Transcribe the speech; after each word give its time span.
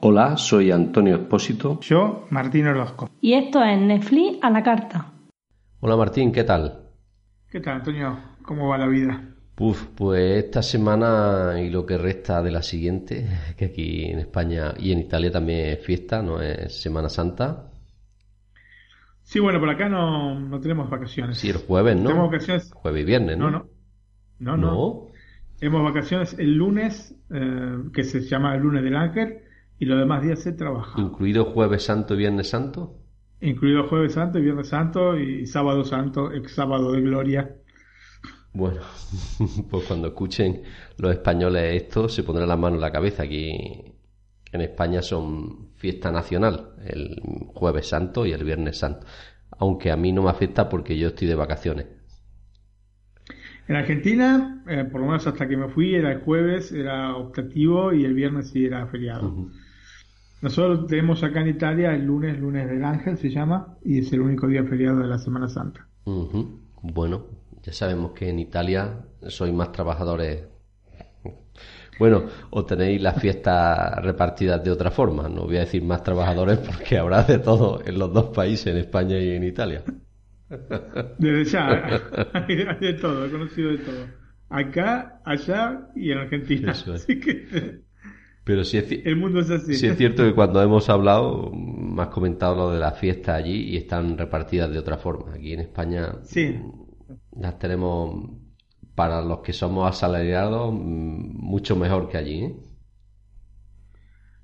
Hola, 0.00 0.36
soy 0.38 0.70
Antonio 0.70 1.16
Espósito. 1.16 1.78
Yo, 1.80 2.26
Martín 2.30 2.66
Orozco. 2.66 3.10
Y 3.20 3.34
esto 3.34 3.62
es 3.62 3.78
Netflix 3.78 4.38
a 4.42 4.48
la 4.48 4.62
carta. 4.62 5.12
Hola 5.80 5.96
Martín, 5.96 6.32
¿qué 6.32 6.44
tal? 6.44 6.80
¿Qué 7.50 7.60
tal, 7.60 7.76
Antonio? 7.76 8.18
¿Cómo 8.42 8.68
va 8.68 8.78
la 8.78 8.86
vida? 8.86 9.22
Puf, 9.54 9.86
pues 9.94 10.44
esta 10.44 10.62
semana 10.62 11.60
y 11.60 11.68
lo 11.68 11.84
que 11.84 11.98
resta 11.98 12.42
de 12.42 12.50
la 12.50 12.62
siguiente, 12.62 13.26
que 13.56 13.66
aquí 13.66 14.06
en 14.06 14.20
España 14.20 14.72
y 14.78 14.92
en 14.92 15.00
Italia 15.00 15.30
también 15.30 15.66
es 15.66 15.84
fiesta, 15.84 16.22
no 16.22 16.40
es 16.40 16.80
Semana 16.80 17.08
Santa. 17.08 17.67
Sí, 19.28 19.40
bueno, 19.40 19.60
por 19.60 19.68
acá 19.68 19.90
no, 19.90 20.40
no 20.40 20.58
tenemos 20.58 20.88
vacaciones. 20.88 21.36
Sí, 21.36 21.50
el 21.50 21.58
jueves, 21.58 21.96
¿no? 21.96 22.08
Tenemos 22.08 22.30
vacaciones. 22.30 22.72
Jueves 22.72 23.02
y 23.02 23.04
viernes, 23.04 23.36
¿no? 23.36 23.50
No, 23.50 23.58
no. 23.58 23.66
No, 24.38 24.56
no. 24.56 25.06
Tenemos 25.58 25.84
vacaciones 25.84 26.34
el 26.38 26.54
lunes, 26.54 27.14
eh, 27.28 27.76
que 27.92 28.04
se 28.04 28.22
llama 28.22 28.54
el 28.54 28.62
lunes 28.62 28.82
del 28.82 28.96
ángel, 28.96 29.40
y 29.78 29.84
los 29.84 29.98
demás 29.98 30.22
días 30.22 30.40
se 30.40 30.52
trabaja. 30.52 30.98
¿Incluido 30.98 31.44
Jueves 31.44 31.82
Santo 31.84 32.14
y 32.14 32.16
Viernes 32.16 32.48
Santo? 32.48 32.96
Incluido 33.42 33.86
Jueves 33.86 34.14
Santo 34.14 34.38
y 34.38 34.42
Viernes 34.44 34.68
Santo 34.68 35.18
y 35.18 35.46
Sábado 35.46 35.84
Santo, 35.84 36.30
el 36.30 36.48
Sábado 36.48 36.92
de 36.92 37.02
Gloria. 37.02 37.54
Bueno, 38.54 38.80
pues 39.70 39.84
cuando 39.84 40.08
escuchen 40.08 40.62
los 40.96 41.12
españoles 41.12 41.82
esto, 41.82 42.08
se 42.08 42.22
pondrán 42.22 42.48
las 42.48 42.58
manos 42.58 42.76
en 42.78 42.80
la 42.80 42.92
cabeza. 42.92 43.24
Aquí 43.24 43.52
en 44.52 44.60
España 44.62 45.02
son 45.02 45.67
fiesta 45.78 46.10
nacional, 46.12 46.74
el 46.84 47.20
Jueves 47.54 47.88
Santo 47.88 48.26
y 48.26 48.32
el 48.32 48.44
Viernes 48.44 48.78
Santo. 48.78 49.06
Aunque 49.58 49.90
a 49.90 49.96
mí 49.96 50.12
no 50.12 50.22
me 50.22 50.30
afecta 50.30 50.68
porque 50.68 50.98
yo 50.98 51.08
estoy 51.08 51.28
de 51.28 51.34
vacaciones. 51.34 51.86
En 53.68 53.76
Argentina, 53.76 54.62
eh, 54.66 54.84
por 54.84 55.00
lo 55.00 55.08
menos 55.08 55.26
hasta 55.26 55.46
que 55.46 55.56
me 55.56 55.68
fui, 55.68 55.94
era 55.94 56.12
el 56.12 56.20
jueves, 56.20 56.72
era 56.72 57.14
optativo 57.16 57.92
y 57.92 58.04
el 58.04 58.14
viernes 58.14 58.50
sí 58.50 58.64
era 58.64 58.86
feriado. 58.86 59.50
Nosotros 60.40 60.86
tenemos 60.86 61.22
acá 61.22 61.40
en 61.40 61.48
Italia 61.48 61.94
el 61.94 62.04
lunes, 62.04 62.38
lunes 62.38 62.68
del 62.68 62.84
ángel 62.84 63.18
se 63.18 63.28
llama, 63.28 63.76
y 63.84 63.98
es 63.98 64.12
el 64.12 64.20
único 64.20 64.46
día 64.46 64.64
feriado 64.64 65.00
de 65.00 65.08
la 65.08 65.18
Semana 65.18 65.48
Santa. 65.48 65.86
Bueno, 66.82 67.26
ya 67.62 67.72
sabemos 67.72 68.12
que 68.12 68.30
en 68.30 68.38
Italia 68.38 69.04
sois 69.26 69.52
más 69.52 69.72
trabajadores. 69.72 70.47
Bueno, 71.98 72.24
o 72.50 72.64
tenéis 72.64 73.02
las 73.02 73.20
fiestas 73.20 74.02
repartidas 74.02 74.62
de 74.62 74.70
otra 74.70 74.90
forma. 74.90 75.28
No 75.28 75.44
voy 75.44 75.56
a 75.56 75.60
decir 75.60 75.82
más 75.82 76.02
trabajadores 76.02 76.58
porque 76.58 76.98
habrá 76.98 77.22
de 77.22 77.38
todo 77.38 77.82
en 77.84 77.98
los 77.98 78.12
dos 78.12 78.26
países, 78.26 78.68
en 78.68 78.78
España 78.78 79.18
y 79.18 79.30
en 79.30 79.44
Italia. 79.44 79.82
Desde 81.18 81.44
ya, 81.44 82.00
hay 82.32 82.56
de 82.56 82.94
todo, 82.94 83.26
he 83.26 83.30
conocido 83.30 83.70
de 83.70 83.78
todo. 83.78 84.06
Acá, 84.48 85.20
allá 85.24 85.90
y 85.94 86.10
en 86.10 86.18
Argentina. 86.18 86.72
Así 86.72 87.20
que 87.20 87.82
pero 88.48 88.64
sí 88.64 88.78
es, 88.78 88.90
el 89.04 89.16
mundo 89.16 89.40
es 89.40 89.50
así. 89.50 89.74
Sí 89.74 89.86
es 89.88 89.98
cierto 89.98 90.24
que 90.24 90.32
cuando 90.32 90.62
hemos 90.62 90.88
hablado, 90.88 91.50
me 91.52 92.00
has 92.00 92.08
comentado 92.08 92.56
lo 92.56 92.70
de 92.70 92.80
las 92.80 92.98
fiestas 92.98 93.36
allí 93.36 93.74
y 93.74 93.76
están 93.76 94.16
repartidas 94.16 94.72
de 94.72 94.78
otra 94.78 94.96
forma. 94.96 95.34
Aquí 95.34 95.52
en 95.52 95.60
España 95.60 96.14
sí. 96.22 96.58
las 97.38 97.58
tenemos 97.58 98.37
para 98.98 99.22
los 99.22 99.38
que 99.42 99.52
somos 99.52 99.88
asalariados 99.88 100.74
mucho 100.74 101.76
mejor 101.76 102.08
que 102.08 102.16
allí. 102.16 102.44
¿eh? 102.46 102.56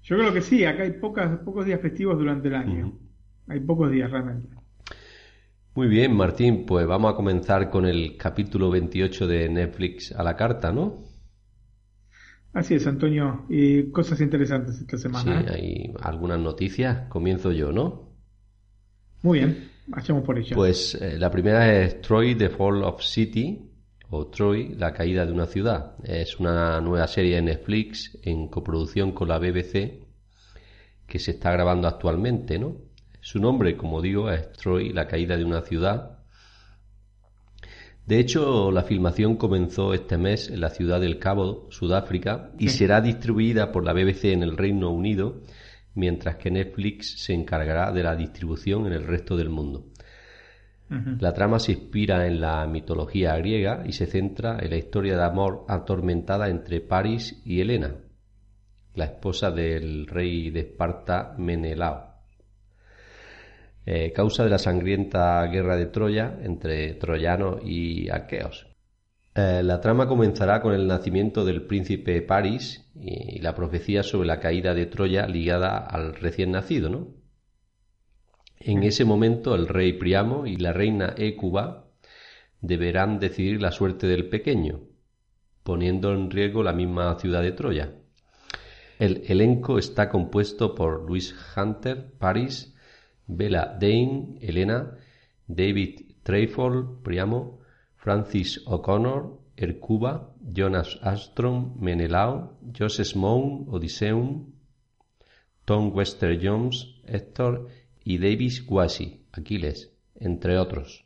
Yo 0.04 0.16
creo 0.16 0.32
que 0.32 0.42
sí, 0.42 0.64
acá 0.64 0.84
hay 0.84 0.92
pocas, 0.92 1.40
pocos 1.40 1.66
días 1.66 1.80
festivos 1.80 2.16
durante 2.16 2.46
el 2.46 2.54
año. 2.54 2.92
Hay 3.48 3.58
pocos 3.58 3.90
días 3.90 4.08
realmente. 4.12 4.56
Muy 5.74 5.88
bien, 5.88 6.14
Martín, 6.14 6.66
pues 6.66 6.86
vamos 6.86 7.12
a 7.12 7.16
comenzar 7.16 7.68
con 7.68 7.84
el 7.84 8.16
capítulo 8.16 8.70
28 8.70 9.26
de 9.26 9.48
Netflix 9.48 10.12
a 10.12 10.22
la 10.22 10.36
carta, 10.36 10.70
¿no? 10.70 11.02
Así 12.52 12.74
es, 12.74 12.86
Antonio. 12.86 13.46
Y 13.48 13.90
cosas 13.90 14.20
interesantes 14.20 14.80
esta 14.80 14.98
semana. 14.98 15.42
Sí, 15.42 15.48
¿eh? 15.48 15.52
hay 15.52 15.94
algunas 16.00 16.38
noticias. 16.38 17.08
Comienzo 17.08 17.50
yo, 17.50 17.72
¿no? 17.72 18.14
Muy 19.22 19.40
bien, 19.40 19.68
hacemos 19.90 20.22
por 20.22 20.38
ello. 20.38 20.54
Pues 20.54 20.94
eh, 20.94 21.18
la 21.18 21.28
primera 21.32 21.76
es 21.82 22.00
Troy, 22.02 22.36
The 22.36 22.50
Fall 22.50 22.84
of 22.84 23.02
City, 23.02 23.73
o 24.14 24.28
Troy, 24.28 24.74
La 24.76 24.92
caída 24.92 25.26
de 25.26 25.32
una 25.32 25.46
ciudad. 25.46 25.96
Es 26.04 26.38
una 26.38 26.80
nueva 26.80 27.06
serie 27.08 27.36
de 27.36 27.42
Netflix 27.42 28.16
en 28.22 28.48
coproducción 28.48 29.12
con 29.12 29.28
la 29.28 29.38
BBC 29.38 30.04
que 31.06 31.18
se 31.18 31.32
está 31.32 31.50
grabando 31.52 31.88
actualmente, 31.88 32.58
¿no? 32.58 32.76
Su 33.20 33.40
nombre, 33.40 33.76
como 33.76 34.00
digo, 34.00 34.30
es 34.30 34.52
Troy, 34.52 34.92
la 34.92 35.08
caída 35.08 35.36
de 35.36 35.44
una 35.44 35.62
ciudad. 35.62 36.18
De 38.06 38.20
hecho, 38.20 38.70
la 38.70 38.84
filmación 38.84 39.36
comenzó 39.36 39.94
este 39.94 40.16
mes 40.16 40.48
en 40.48 40.60
la 40.60 40.70
ciudad 40.70 41.00
del 41.00 41.18
Cabo, 41.18 41.66
Sudáfrica, 41.70 42.52
y 42.58 42.68
será 42.68 43.00
distribuida 43.00 43.72
por 43.72 43.84
la 43.84 43.94
BBC 43.94 44.26
en 44.26 44.42
el 44.42 44.56
Reino 44.56 44.90
Unido, 44.90 45.40
mientras 45.94 46.36
que 46.36 46.50
Netflix 46.50 47.22
se 47.22 47.32
encargará 47.32 47.92
de 47.92 48.02
la 48.02 48.14
distribución 48.14 48.86
en 48.86 48.92
el 48.92 49.06
resto 49.06 49.36
del 49.36 49.48
mundo. 49.48 49.86
La 50.88 51.32
trama 51.32 51.58
se 51.58 51.72
inspira 51.72 52.26
en 52.26 52.40
la 52.40 52.66
mitología 52.66 53.36
griega 53.36 53.82
y 53.86 53.92
se 53.92 54.06
centra 54.06 54.58
en 54.60 54.70
la 54.70 54.76
historia 54.76 55.16
de 55.16 55.24
amor 55.24 55.64
atormentada 55.66 56.48
entre 56.48 56.80
Paris 56.80 57.40
y 57.44 57.60
Helena, 57.60 57.96
la 58.94 59.06
esposa 59.06 59.50
del 59.50 60.06
rey 60.06 60.50
de 60.50 60.60
Esparta 60.60 61.34
Menelao. 61.38 62.14
Eh, 63.86 64.12
causa 64.12 64.44
de 64.44 64.50
la 64.50 64.58
sangrienta 64.58 65.44
guerra 65.46 65.76
de 65.76 65.86
Troya 65.86 66.38
entre 66.42 66.94
troyanos 66.94 67.60
y 67.64 68.08
aqueos. 68.10 68.66
Eh, 69.34 69.62
la 69.62 69.80
trama 69.80 70.06
comenzará 70.06 70.60
con 70.62 70.72
el 70.72 70.86
nacimiento 70.86 71.44
del 71.44 71.66
príncipe 71.66 72.22
Paris 72.22 72.88
y, 72.94 73.40
la 73.40 73.54
profecía 73.54 74.02
sobre 74.02 74.28
la 74.28 74.38
caída 74.38 74.74
de 74.74 74.86
Troya 74.86 75.26
ligada 75.26 75.78
al 75.78 76.14
recién 76.14 76.52
nacido, 76.52 76.88
¿no? 76.88 77.23
En 78.66 78.82
ese 78.82 79.04
momento 79.04 79.54
el 79.54 79.68
rey 79.68 79.92
Priamo 79.92 80.46
y 80.46 80.56
la 80.56 80.72
reina 80.72 81.14
Écuba 81.18 81.84
deberán 82.62 83.18
decidir 83.18 83.60
la 83.60 83.70
suerte 83.70 84.06
del 84.06 84.30
pequeño, 84.30 84.80
poniendo 85.62 86.14
en 86.14 86.30
riesgo 86.30 86.62
la 86.62 86.72
misma 86.72 87.14
ciudad 87.18 87.42
de 87.42 87.52
Troya. 87.52 87.92
El 88.98 89.22
elenco 89.26 89.78
está 89.78 90.08
compuesto 90.08 90.74
por 90.74 91.06
Luis 91.06 91.36
Hunter, 91.54 92.14
Paris, 92.18 92.74
Bella 93.26 93.76
Dane, 93.78 94.38
Elena, 94.40 94.96
David 95.46 96.14
Trefoil, 96.22 96.86
Priamo, 97.02 97.60
Francis 97.96 98.62
O'Connor, 98.64 99.40
Hercuba, 99.58 100.32
Jonas 100.40 100.98
Armstrong, 101.02 101.76
Menelao, 101.78 102.56
Joseph 102.74 103.14
Moon, 103.14 103.66
Odiseum, 103.68 104.54
Tom 105.66 105.94
Wester 105.94 106.40
Jones, 106.42 106.94
Héctor 107.06 107.68
y 108.04 108.18
Davis 108.18 108.64
Guasi, 108.64 109.24
Aquiles, 109.32 109.92
entre 110.14 110.58
otros. 110.58 111.04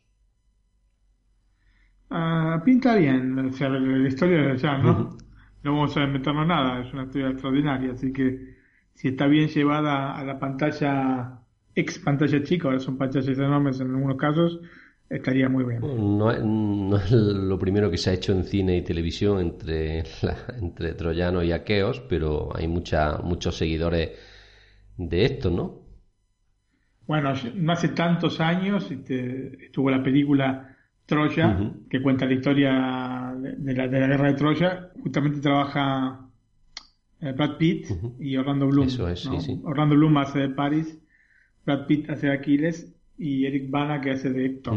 Ah, 2.10 2.60
pinta 2.64 2.96
bien, 2.96 3.38
o 3.38 3.52
sea, 3.52 3.68
la, 3.68 4.08
historia 4.08 4.54
ya, 4.56 4.78
¿no? 4.78 5.16
No 5.62 5.72
vamos 5.72 5.96
a 5.96 6.04
inventarnos 6.04 6.46
nada, 6.46 6.80
es 6.80 6.92
una 6.92 7.04
historia 7.04 7.30
extraordinaria, 7.30 7.92
así 7.92 8.12
que 8.12 8.56
si 8.94 9.08
está 9.08 9.26
bien 9.26 9.48
llevada 9.48 10.16
a 10.16 10.24
la 10.24 10.38
pantalla 10.38 11.40
ex 11.74 11.98
pantalla 11.98 12.42
chica, 12.42 12.68
ahora 12.68 12.80
son 12.80 12.96
pantallas 12.96 13.38
enormes 13.38 13.80
en 13.80 13.90
algunos 13.90 14.16
casos, 14.16 14.60
estaría 15.08 15.48
muy 15.48 15.64
bien. 15.64 15.80
No 15.80 16.30
es, 16.30 17.10
lo 17.10 17.58
primero 17.58 17.90
que 17.90 17.98
se 17.98 18.10
ha 18.10 18.14
hecho 18.14 18.32
en 18.32 18.44
cine 18.44 18.76
y 18.76 18.82
televisión 18.82 19.40
entre, 19.40 20.04
entre 20.60 20.94
troyanos 20.94 21.44
y 21.44 21.52
aqueos, 21.52 22.00
pero 22.08 22.50
hay 22.56 22.68
mucha, 22.68 23.18
muchos 23.18 23.56
seguidores 23.56 24.10
de 24.96 25.24
esto, 25.24 25.50
¿no? 25.50 25.87
Bueno, 27.08 27.32
no 27.54 27.72
hace 27.72 27.88
tantos 27.88 28.38
años 28.38 28.90
este, 28.90 29.64
estuvo 29.64 29.90
la 29.90 30.02
película 30.02 30.76
Troya, 31.06 31.72
que 31.88 32.02
cuenta 32.02 32.26
la 32.26 32.34
historia 32.34 33.34
de 33.34 33.74
la, 33.74 33.88
de 33.88 34.00
la, 34.00 34.06
guerra 34.08 34.28
de 34.28 34.34
Troya. 34.34 34.90
Justamente 35.02 35.40
trabaja 35.40 36.28
eh, 37.22 37.32
Brad 37.32 37.56
Pitt 37.56 37.86
y 38.20 38.36
Orlando 38.36 38.66
Bloom. 38.66 38.88
Eso 38.88 39.08
es, 39.08 39.20
sí, 39.20 39.40
sí. 39.40 39.58
Orlando 39.64 39.96
Bloom 39.96 40.18
hace 40.18 40.38
de 40.40 40.48
Paris 40.50 40.98
Brad 41.64 41.86
Pitt 41.86 42.10
hace 42.10 42.26
de 42.26 42.34
Aquiles 42.34 42.94
y 43.16 43.46
Eric 43.46 43.70
Bana 43.70 44.02
que 44.02 44.10
hace 44.10 44.28
de 44.28 44.44
Héctor. 44.44 44.74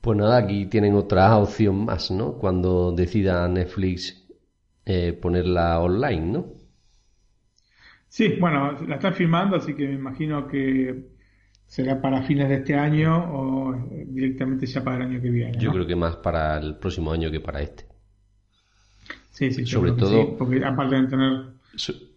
Pues 0.00 0.18
nada, 0.18 0.38
aquí 0.38 0.64
tienen 0.64 0.94
otra 0.94 1.36
opción 1.36 1.84
más, 1.84 2.10
¿no? 2.10 2.38
Cuando 2.38 2.92
decida 2.92 3.46
Netflix 3.48 4.26
eh, 4.86 5.12
ponerla 5.12 5.78
online, 5.78 6.26
¿no? 6.26 6.59
Sí, 8.10 8.36
bueno, 8.40 8.72
la 8.88 8.96
están 8.96 9.14
filmando, 9.14 9.56
así 9.56 9.74
que 9.74 9.86
me 9.86 9.94
imagino 9.94 10.48
que 10.48 11.10
será 11.64 12.02
para 12.02 12.22
fines 12.22 12.48
de 12.48 12.56
este 12.56 12.74
año 12.74 13.14
o 13.32 13.72
directamente 14.08 14.66
ya 14.66 14.82
para 14.82 14.96
el 14.96 15.02
año 15.02 15.22
que 15.22 15.30
viene. 15.30 15.56
Yo 15.58 15.70
creo 15.70 15.86
que 15.86 15.94
más 15.94 16.16
para 16.16 16.58
el 16.58 16.76
próximo 16.76 17.12
año 17.12 17.30
que 17.30 17.38
para 17.38 17.62
este. 17.62 17.84
Sí, 19.30 19.52
sí, 19.52 19.64
sobre 19.64 19.92
todo. 19.92 20.36
porque 20.36 20.62
aparte 20.64 20.96
de 20.96 21.06
tener 21.06 21.30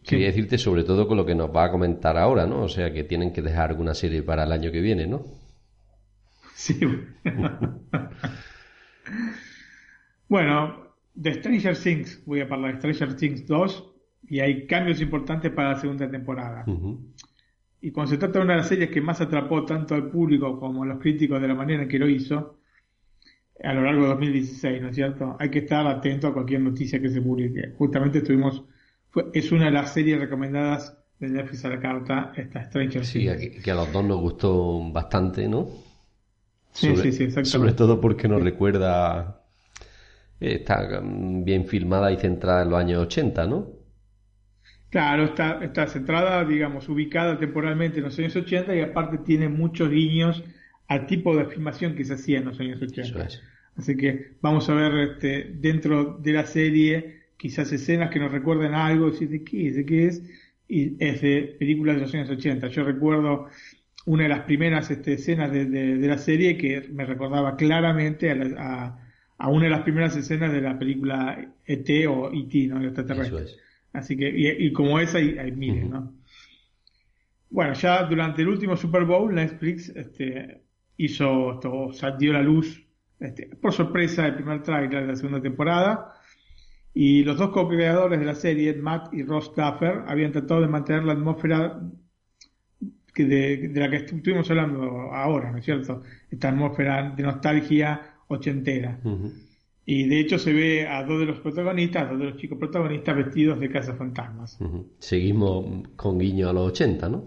Quería 0.03 0.27
decirte 0.27 0.57
sobre 0.57 0.83
todo 0.83 1.07
con 1.07 1.15
lo 1.15 1.27
que 1.27 1.35
nos 1.35 1.55
va 1.55 1.65
a 1.65 1.71
comentar 1.71 2.17
ahora, 2.17 2.47
¿no? 2.47 2.63
O 2.63 2.69
sea 2.69 2.91
que 2.91 3.03
tienen 3.03 3.31
que 3.31 3.43
dejar 3.43 3.69
alguna 3.69 3.93
serie 3.93 4.23
para 4.23 4.45
el 4.45 4.51
año 4.51 4.71
que 4.71 4.81
viene, 4.81 5.05
¿no? 5.05 5.23
Sí. 6.55 6.79
bueno, 10.27 10.87
de 11.13 11.33
Stranger 11.35 11.77
Things, 11.77 12.25
voy 12.25 12.41
a 12.41 12.45
hablar 12.45 12.73
de 12.73 12.79
Stranger 12.79 13.15
Things 13.15 13.45
2 13.45 13.92
y 14.33 14.39
hay 14.39 14.65
cambios 14.65 14.99
importantes 14.99 15.51
para 15.51 15.73
la 15.73 15.79
segunda 15.79 16.09
temporada. 16.09 16.65
Y 17.79 17.91
cuando 17.91 18.09
se 18.09 18.17
trata 18.17 18.39
de 18.39 18.45
una 18.45 18.53
de 18.53 18.59
las 18.61 18.67
series 18.67 18.89
que 18.89 18.99
más 18.99 19.21
atrapó 19.21 19.63
tanto 19.63 19.93
al 19.93 20.09
público 20.09 20.59
como 20.59 20.81
a 20.81 20.87
los 20.87 20.99
críticos 20.99 21.39
de 21.39 21.47
la 21.47 21.53
manera 21.53 21.83
en 21.83 21.87
que 21.87 21.99
lo 21.99 22.09
hizo, 22.09 22.57
a 23.63 23.73
lo 23.75 23.83
largo 23.83 24.01
de 24.01 24.07
2016, 24.07 24.81
¿no 24.81 24.89
es 24.89 24.95
cierto? 24.95 25.37
Hay 25.39 25.51
que 25.51 25.59
estar 25.59 25.85
atento 25.85 26.29
a 26.29 26.33
cualquier 26.33 26.61
noticia 26.61 26.99
que 26.99 27.11
se 27.11 27.21
publique. 27.21 27.75
Justamente 27.77 28.17
estuvimos, 28.17 28.63
es 29.33 29.51
una 29.51 29.65
de 29.65 29.71
las 29.71 29.93
series 29.93 30.19
recomendadas 30.19 30.97
de 31.19 31.29
Netflix 31.29 31.65
a 31.65 31.69
la 31.69 31.79
carta, 31.79 32.33
esta 32.35 32.63
Stranger 32.63 33.05
Sí, 33.05 33.27
que 33.63 33.69
a 33.69 33.75
los 33.75 33.93
dos 33.93 34.03
nos 34.03 34.19
gustó 34.19 34.91
bastante, 34.91 35.47
¿no? 35.47 35.67
Sí, 36.71 36.95
sí, 36.95 37.11
sí, 37.11 37.25
exactamente. 37.25 37.49
Sobre 37.51 37.73
todo 37.73 38.01
porque 38.01 38.27
nos 38.27 38.41
recuerda, 38.41 39.43
eh, 40.39 40.55
está 40.61 41.03
bien 41.03 41.67
filmada 41.67 42.11
y 42.11 42.17
centrada 42.17 42.63
en 42.63 42.71
los 42.71 42.79
años 42.79 43.03
80, 43.03 43.45
¿no? 43.45 43.82
Claro, 44.93 45.23
está, 45.23 45.57
está 45.63 45.87
centrada, 45.87 46.45
digamos, 46.45 46.87
ubicada 46.87 47.39
temporalmente 47.39 47.97
en 47.97 48.03
los 48.03 48.19
años 48.19 48.35
80 48.35 48.75
y 48.75 48.81
aparte 48.81 49.17
tiene 49.17 49.49
muchos 49.49 49.89
guiños 49.89 50.43
al 50.87 51.07
tipo 51.07 51.35
de 51.35 51.45
filmación 51.45 51.95
que 51.95 52.05
se 52.05 52.13
hacía 52.13 52.37
en 52.37 52.45
los 52.45 52.59
años 52.59 52.79
80. 52.79 53.27
Así 53.75 53.97
que 53.97 54.33
vamos 54.39 54.69
a 54.69 54.75
ver 54.75 55.09
este, 55.09 55.51
dentro 55.55 56.19
de 56.19 56.33
la 56.33 56.45
serie 56.45 57.23
quizás 57.37 57.71
escenas 57.71 58.11
que 58.11 58.19
nos 58.19 58.31
recuerden 58.31 58.75
algo, 58.75 59.09
decir 59.09 59.29
de 59.29 59.43
qué 59.43 59.69
es, 59.69 59.75
de 59.77 59.85
qué 59.87 60.05
es, 60.05 60.21
y 60.67 60.95
es 61.03 61.21
de 61.23 61.55
películas 61.57 61.95
de 61.95 62.01
los 62.03 62.13
años 62.13 62.29
80. 62.29 62.67
Yo 62.67 62.83
recuerdo 62.83 63.47
una 64.05 64.23
de 64.23 64.29
las 64.29 64.41
primeras 64.41 64.91
este, 64.91 65.13
escenas 65.13 65.51
de, 65.51 65.97
la 66.07 66.19
serie 66.19 66.55
que 66.55 66.87
me 66.91 67.03
recordaba 67.03 67.55
claramente 67.55 68.29
a, 68.29 68.99
una 69.47 69.63
de 69.63 69.71
las 69.71 69.81
primeras 69.81 70.15
escenas 70.15 70.53
de 70.53 70.61
la 70.61 70.77
película 70.77 71.51
ET 71.65 72.07
o 72.07 72.31
E.T., 72.31 72.67
¿no? 72.67 72.77
El 72.77 72.85
extraterrestre. 72.85 73.62
Así 73.93 74.17
que, 74.17 74.27
y, 74.59 74.73
como 74.73 74.99
esa, 74.99 75.19
hay, 75.19 75.51
miren, 75.51 75.91
¿no? 75.91 76.13
Bueno, 77.49 77.73
ya 77.73 78.03
durante 78.03 78.41
el 78.41 78.47
último 78.47 78.75
Super 78.75 79.05
Bowl, 79.05 79.33
Netflix 79.33 79.89
este, 79.89 80.63
hizo, 80.97 81.53
esto, 81.53 81.91
dio 82.17 82.33
la 82.33 82.41
luz, 82.41 82.83
este, 83.19 83.55
por 83.55 83.71
sorpresa, 83.71 84.25
el 84.25 84.33
primer 84.33 84.63
trailer 84.63 85.01
de 85.01 85.07
la 85.07 85.15
segunda 85.15 85.41
temporada. 85.41 86.13
Y 86.95 87.23
los 87.23 87.37
dos 87.37 87.51
co-creadores 87.51 88.19
de 88.19 88.25
la 88.25 88.35
serie, 88.35 88.73
Matt 88.73 89.13
y 89.13 89.23
Ross 89.23 89.53
Duffer, 89.55 90.03
habían 90.07 90.31
tratado 90.31 90.61
de 90.61 90.67
mantener 90.67 91.03
la 91.03 91.13
atmósfera 91.13 91.79
que 93.13 93.25
de, 93.25 93.71
la 93.75 93.89
que 93.89 93.97
estuvimos 93.97 94.49
hablando 94.49 95.11
ahora, 95.11 95.51
¿no 95.51 95.59
es 95.59 95.65
cierto? 95.65 96.01
Esta 96.29 96.49
atmósfera 96.49 97.11
de 97.15 97.23
nostalgia 97.23 98.01
ochentera. 98.27 98.99
Y 99.85 100.07
de 100.07 100.19
hecho 100.19 100.39
se 100.39 100.53
ve 100.53 100.87
a 100.87 101.03
dos 101.03 101.19
de 101.19 101.25
los 101.25 101.39
protagonistas, 101.39 102.03
a 102.03 102.11
dos 102.11 102.19
de 102.19 102.25
los 102.25 102.37
chicos 102.37 102.57
protagonistas 102.57 103.17
vestidos 103.17 103.59
de 103.59 103.69
casa 103.69 103.95
fantasmas. 103.95 104.57
Seguimos 104.99 105.87
con 105.95 106.19
guiño 106.19 106.49
a 106.49 106.53
los 106.53 106.71
80, 106.71 107.09
¿no? 107.09 107.25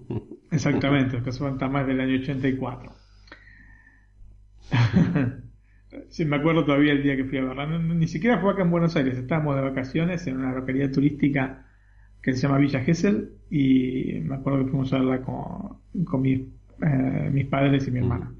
Exactamente, 0.50 1.20
los 1.20 1.38
fantasmas 1.38 1.86
del 1.86 2.00
año 2.00 2.18
84. 2.18 2.92
sí, 6.08 6.24
me 6.24 6.36
acuerdo 6.36 6.64
todavía 6.64 6.92
el 6.92 7.02
día 7.02 7.16
que 7.16 7.24
fui 7.24 7.38
a 7.38 7.44
verla. 7.44 7.66
ni 7.66 8.06
siquiera 8.06 8.40
fue 8.40 8.52
acá 8.52 8.62
en 8.62 8.70
Buenos 8.70 8.96
Aires, 8.96 9.18
estábamos 9.18 9.56
de 9.56 9.62
vacaciones 9.62 10.26
en 10.26 10.38
una 10.38 10.52
localidad 10.52 10.90
turística 10.90 11.66
que 12.22 12.32
se 12.32 12.42
llama 12.42 12.58
Villa 12.58 12.80
Gesell 12.80 13.32
y 13.50 14.20
me 14.22 14.36
acuerdo 14.36 14.64
que 14.64 14.70
fuimos 14.70 14.92
a 14.94 14.98
verla 14.98 15.20
con, 15.20 16.04
con 16.04 16.22
mis, 16.22 16.40
eh, 16.40 17.30
mis 17.32 17.46
padres 17.46 17.86
y 17.86 17.90
mi 17.90 17.98
hermana. 17.98 18.32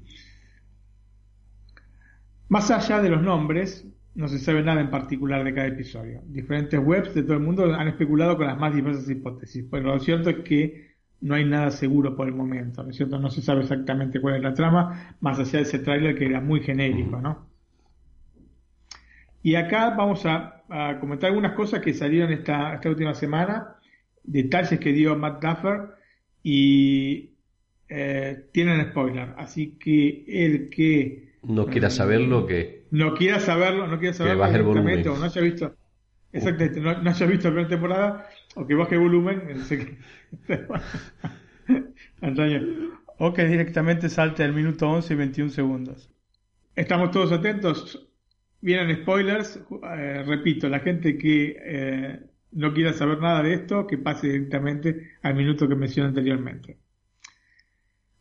Más 2.53 2.69
allá 2.69 3.01
de 3.01 3.09
los 3.09 3.23
nombres, 3.23 3.83
no 4.13 4.27
se 4.27 4.37
sabe 4.37 4.61
nada 4.61 4.79
en 4.79 4.91
particular 4.91 5.43
de 5.43 5.55
cada 5.55 5.69
episodio. 5.69 6.21
Diferentes 6.27 6.79
webs 6.79 7.15
de 7.15 7.23
todo 7.23 7.33
el 7.33 7.39
mundo 7.39 7.73
han 7.73 7.87
especulado 7.87 8.37
con 8.37 8.45
las 8.45 8.59
más 8.59 8.75
diversas 8.75 9.09
hipótesis, 9.09 9.65
pero 9.71 9.85
lo 9.85 9.99
cierto 9.99 10.29
es 10.29 10.37
que 10.43 10.93
no 11.21 11.33
hay 11.33 11.45
nada 11.45 11.71
seguro 11.71 12.15
por 12.15 12.27
el 12.27 12.35
momento, 12.35 12.83
¿no 12.83 12.91
es 12.91 12.97
cierto? 12.97 13.17
No 13.17 13.31
se 13.31 13.41
sabe 13.41 13.61
exactamente 13.61 14.21
cuál 14.21 14.35
es 14.35 14.43
la 14.43 14.53
trama, 14.53 15.15
más 15.19 15.39
allá 15.39 15.53
de 15.53 15.61
ese 15.61 15.79
tráiler 15.79 16.15
que 16.15 16.27
era 16.27 16.41
muy 16.41 16.59
genérico, 16.59 17.19
¿no? 17.19 17.47
Y 19.41 19.55
acá 19.55 19.89
vamos 19.97 20.23
a, 20.27 20.61
comentar 20.99 21.31
algunas 21.31 21.53
cosas 21.53 21.81
que 21.81 21.95
salieron 21.95 22.31
esta, 22.31 22.79
última 22.85 23.15
semana, 23.15 23.77
detalles 24.23 24.79
que 24.79 24.93
dio 24.93 25.15
Matt 25.15 25.43
Duffer 25.43 25.89
y 26.43 27.31
eh, 27.89 28.45
tienen 28.51 28.91
spoiler, 28.91 29.33
así 29.37 29.71
que 29.79 30.23
el 30.27 30.69
que 30.69 31.32
no 31.43 31.65
quiera 31.67 31.89
saberlo 31.89 32.45
que 32.45 32.85
no 32.91 33.13
quiera 33.13 33.39
saberlo 33.39 33.87
no 33.87 33.99
quiera 33.99 34.13
saberlo 34.13 34.45
directamente 34.45 35.09
o 35.09 35.17
no 35.17 35.25
haya 35.25 35.41
visto 35.41 35.75
exactamente 36.31 36.79
no, 36.79 37.01
no, 37.01 37.09
haya 37.09 37.25
visto 37.25 37.47
la 37.47 37.53
primera 37.53 37.69
temporada 37.69 38.29
o 38.55 38.65
que 38.65 38.75
baje 38.75 38.97
volumen 38.97 39.41
Antonio. 42.21 42.61
O 43.19 43.33
que 43.33 43.45
directamente 43.45 44.09
salte 44.09 44.43
al 44.43 44.53
minuto 44.53 44.89
11 44.89 45.13
y 45.13 45.17
21 45.17 45.49
segundos. 45.51 46.09
Estamos 46.75 47.11
todos 47.11 47.31
atentos. 47.31 48.07
Vienen 48.61 48.95
spoilers 49.01 49.59
eh, 49.97 50.23
repito 50.25 50.69
la 50.69 50.79
gente 50.79 51.17
que 51.17 51.57
eh, 51.59 52.19
no 52.53 52.73
quiera 52.73 52.93
saber 52.93 53.19
nada 53.19 53.43
de 53.43 53.53
esto 53.53 53.85
que 53.85 53.97
pase 53.97 54.27
directamente 54.27 55.11
al 55.21 55.35
minuto 55.35 55.67
que 55.67 55.75
mencioné 55.75 56.09
anteriormente 56.09 56.77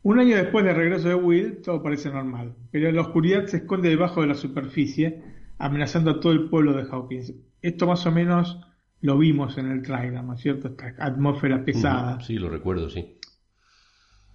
un 0.03 0.19
año 0.19 0.37
después 0.37 0.65
del 0.65 0.77
regreso 0.77 1.09
de 1.09 1.15
Will, 1.15 1.63
todo 1.63 1.83
parece 1.83 2.11
normal, 2.11 2.55
pero 2.71 2.91
la 2.91 3.03
oscuridad 3.03 3.47
se 3.47 3.59
esconde 3.59 3.89
debajo 3.89 4.21
de 4.21 4.29
la 4.29 4.35
superficie, 4.35 5.23
amenazando 5.59 6.11
a 6.11 6.21
todo 6.21 6.33
el 6.33 6.49
pueblo 6.49 6.73
de 6.73 6.83
Hawkins. 6.91 7.35
Esto 7.61 7.87
más 7.87 8.05
o 8.07 8.11
menos 8.11 8.61
lo 9.01 9.19
vimos 9.19 9.59
en 9.59 9.71
el 9.71 9.83
trailer, 9.83 10.25
¿no 10.25 10.35
es 10.35 10.41
cierto? 10.41 10.69
Esta 10.69 10.95
atmósfera 10.99 11.65
pesada. 11.65 12.21
Sí, 12.21 12.35
lo 12.35 12.51
recuerdo, 12.51 12.91
sí. 12.91 13.19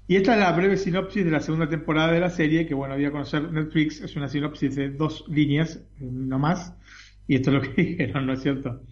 Y 0.07 0.15
esta 0.15 0.35
es 0.35 0.39
la 0.39 0.53
breve 0.53 0.77
sinopsis 0.77 1.25
de 1.25 1.31
la 1.31 1.41
segunda 1.41 1.67
temporada 1.67 2.13
de 2.13 2.21
la 2.21 2.29
serie, 2.29 2.65
que 2.65 2.73
bueno, 2.73 2.93
había 2.93 3.09
a 3.09 3.11
conocer 3.11 3.51
Netflix, 3.51 3.99
es 3.99 4.15
una 4.15 4.29
sinopsis 4.29 4.73
de 4.75 4.91
dos 4.91 5.25
líneas, 5.27 5.85
no 5.99 6.39
más, 6.39 6.73
y 7.27 7.35
esto 7.35 7.49
es 7.49 7.55
lo 7.55 7.61
que 7.61 7.81
dijeron, 7.83 8.25
¿no 8.25 8.33
es 8.33 8.41
cierto? 8.41 8.83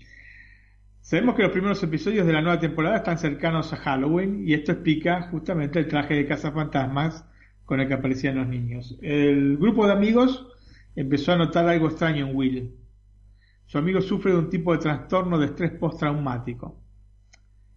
Sabemos 1.06 1.36
que 1.36 1.44
los 1.44 1.52
primeros 1.52 1.84
episodios 1.84 2.26
de 2.26 2.34
la 2.34 2.42
nueva 2.42 2.60
temporada 2.60 2.96
están 2.96 3.20
cercanos 3.20 3.72
a 3.72 3.78
Halloween 3.78 4.42
y 4.44 4.56
esto 4.56 4.72
explica 4.72 5.30
justamente 5.30 5.78
el 5.78 5.88
traje 5.88 6.16
de 6.16 6.26
cazafantasmas 6.26 7.24
con 7.64 7.80
el 7.80 7.88
que 7.88 7.94
aparecían 7.94 8.38
los 8.38 8.48
niños. 8.48 8.98
El 9.04 9.56
grupo 9.58 9.86
de 9.86 9.94
amigos 9.94 10.48
empezó 10.96 11.34
a 11.34 11.36
notar 11.36 11.70
algo 11.70 11.90
extraño 11.90 12.28
en 12.28 12.36
Will. 12.36 12.76
Su 13.68 13.78
amigo 13.78 14.02
sufre 14.02 14.32
de 14.32 14.40
un 14.40 14.50
tipo 14.50 14.74
de 14.74 14.80
trastorno 14.80 15.38
de 15.38 15.46
estrés 15.46 15.74
postraumático. 15.74 16.82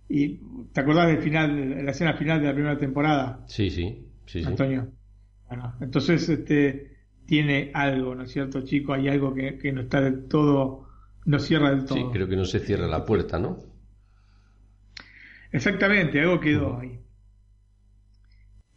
¿Y 0.08 0.40
te 0.72 0.80
acordás 0.80 1.08
del 1.08 1.18
final, 1.18 1.84
la 1.84 1.90
escena 1.90 2.14
final 2.14 2.40
de 2.40 2.46
la 2.46 2.54
primera 2.54 2.78
temporada? 2.78 3.44
Sí, 3.46 3.68
sí, 3.68 4.06
sí. 4.24 4.42
Antonio. 4.42 4.88
Bueno, 5.48 5.74
entonces 5.82 6.26
este 6.30 6.96
tiene 7.26 7.72
algo, 7.74 8.14
¿no 8.14 8.22
es 8.22 8.32
cierto, 8.32 8.62
chico? 8.62 8.94
Hay 8.94 9.06
algo 9.08 9.34
que, 9.34 9.58
que 9.58 9.70
no 9.70 9.82
está 9.82 10.00
del 10.00 10.28
todo 10.28 10.87
no 11.28 11.38
cierra 11.38 11.70
del 11.70 11.84
todo. 11.84 11.98
Sí, 11.98 12.04
creo 12.10 12.26
que 12.26 12.36
no 12.36 12.46
se 12.46 12.58
cierra 12.58 12.86
la 12.86 13.04
puerta, 13.04 13.38
¿no? 13.38 13.58
Exactamente, 15.52 16.20
algo 16.20 16.40
quedó 16.40 16.78
ahí. 16.78 16.98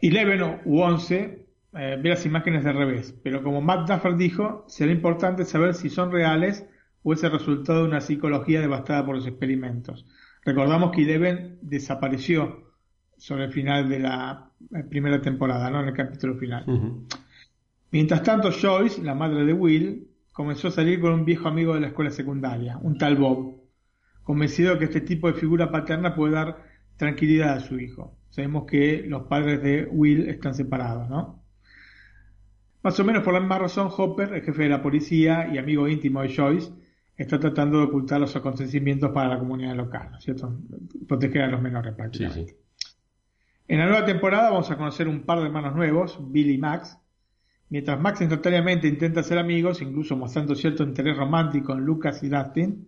Eleven 0.01 0.59
u 0.65 0.81
11 0.81 1.47
eh, 1.73 1.99
ve 2.01 2.09
las 2.09 2.25
imágenes 2.25 2.65
de 2.65 2.73
revés, 2.73 3.17
pero 3.23 3.41
como 3.41 3.61
Matt 3.61 3.89
Duffer 3.89 4.17
dijo, 4.17 4.65
será 4.67 4.91
importante 4.91 5.45
saber 5.45 5.75
si 5.75 5.89
son 5.89 6.11
reales 6.11 6.67
o 7.03 7.13
es 7.13 7.23
el 7.23 7.31
resultado 7.31 7.83
de 7.83 7.87
una 7.87 8.01
psicología 8.01 8.59
devastada 8.59 9.05
por 9.05 9.15
los 9.15 9.27
experimentos. 9.27 10.05
Recordamos 10.43 10.91
que 10.91 11.03
Eleven 11.03 11.57
desapareció 11.61 12.73
sobre 13.15 13.45
el 13.45 13.53
final 13.53 13.87
de 13.87 13.99
la 13.99 14.51
primera 14.89 15.21
temporada, 15.21 15.69
¿no? 15.69 15.81
En 15.81 15.87
el 15.87 15.93
capítulo 15.93 16.35
final. 16.35 16.65
Mientras 17.91 18.23
tanto, 18.23 18.51
Joyce, 18.51 19.01
la 19.03 19.15
madre 19.15 19.45
de 19.45 19.53
Will, 19.53 20.10
comenzó 20.31 20.69
a 20.69 20.71
salir 20.71 20.99
con 20.99 21.13
un 21.13 21.25
viejo 21.25 21.47
amigo 21.47 21.73
de 21.73 21.81
la 21.81 21.87
escuela 21.87 22.11
secundaria, 22.11 22.77
un 22.77 22.97
tal 22.97 23.15
Bob, 23.17 23.61
convencido 24.23 24.73
de 24.73 24.79
que 24.79 24.85
este 24.85 25.01
tipo 25.01 25.27
de 25.27 25.33
figura 25.33 25.71
paterna 25.71 26.15
puede 26.15 26.33
dar 26.33 26.63
tranquilidad 26.97 27.53
a 27.53 27.59
su 27.59 27.79
hijo. 27.79 28.17
Sabemos 28.29 28.65
que 28.65 29.03
los 29.07 29.23
padres 29.23 29.61
de 29.61 29.87
Will 29.91 30.29
están 30.29 30.53
separados, 30.53 31.09
¿no? 31.09 31.43
Más 32.83 32.99
o 32.99 33.03
menos 33.03 33.23
por 33.23 33.33
la 33.33 33.39
misma 33.39 33.59
razón, 33.59 33.89
Hopper, 33.95 34.33
el 34.33 34.41
jefe 34.41 34.63
de 34.63 34.69
la 34.69 34.81
policía 34.81 35.49
y 35.53 35.57
amigo 35.57 35.87
íntimo 35.87 36.21
de 36.21 36.33
Joyce, 36.33 36.71
está 37.15 37.39
tratando 37.39 37.77
de 37.79 37.85
ocultar 37.85 38.19
los 38.19 38.35
acontecimientos 38.35 39.11
para 39.11 39.29
la 39.29 39.39
comunidad 39.39 39.75
local, 39.75 40.09
¿no 40.11 40.17
es 40.17 40.23
cierto? 40.23 40.57
Proteger 41.07 41.43
a 41.43 41.47
los 41.47 41.61
menores 41.61 41.93
prácticamente. 41.93 42.57
En 43.67 43.79
la 43.79 43.85
nueva 43.85 44.05
temporada 44.05 44.49
vamos 44.49 44.71
a 44.71 44.77
conocer 44.77 45.07
un 45.07 45.23
par 45.23 45.39
de 45.39 45.45
hermanos 45.45 45.75
nuevos, 45.75 46.19
Bill 46.31 46.51
y 46.51 46.57
Max, 46.57 46.97
Mientras 47.71 48.01
Max 48.01 48.19
instantáneamente 48.19 48.85
intenta 48.85 49.23
ser 49.23 49.37
amigos, 49.37 49.81
incluso 49.81 50.17
mostrando 50.17 50.55
cierto 50.55 50.83
interés 50.83 51.15
romántico 51.15 51.71
en 51.71 51.85
Lucas 51.85 52.21
y 52.21 52.27
Dustin, 52.27 52.85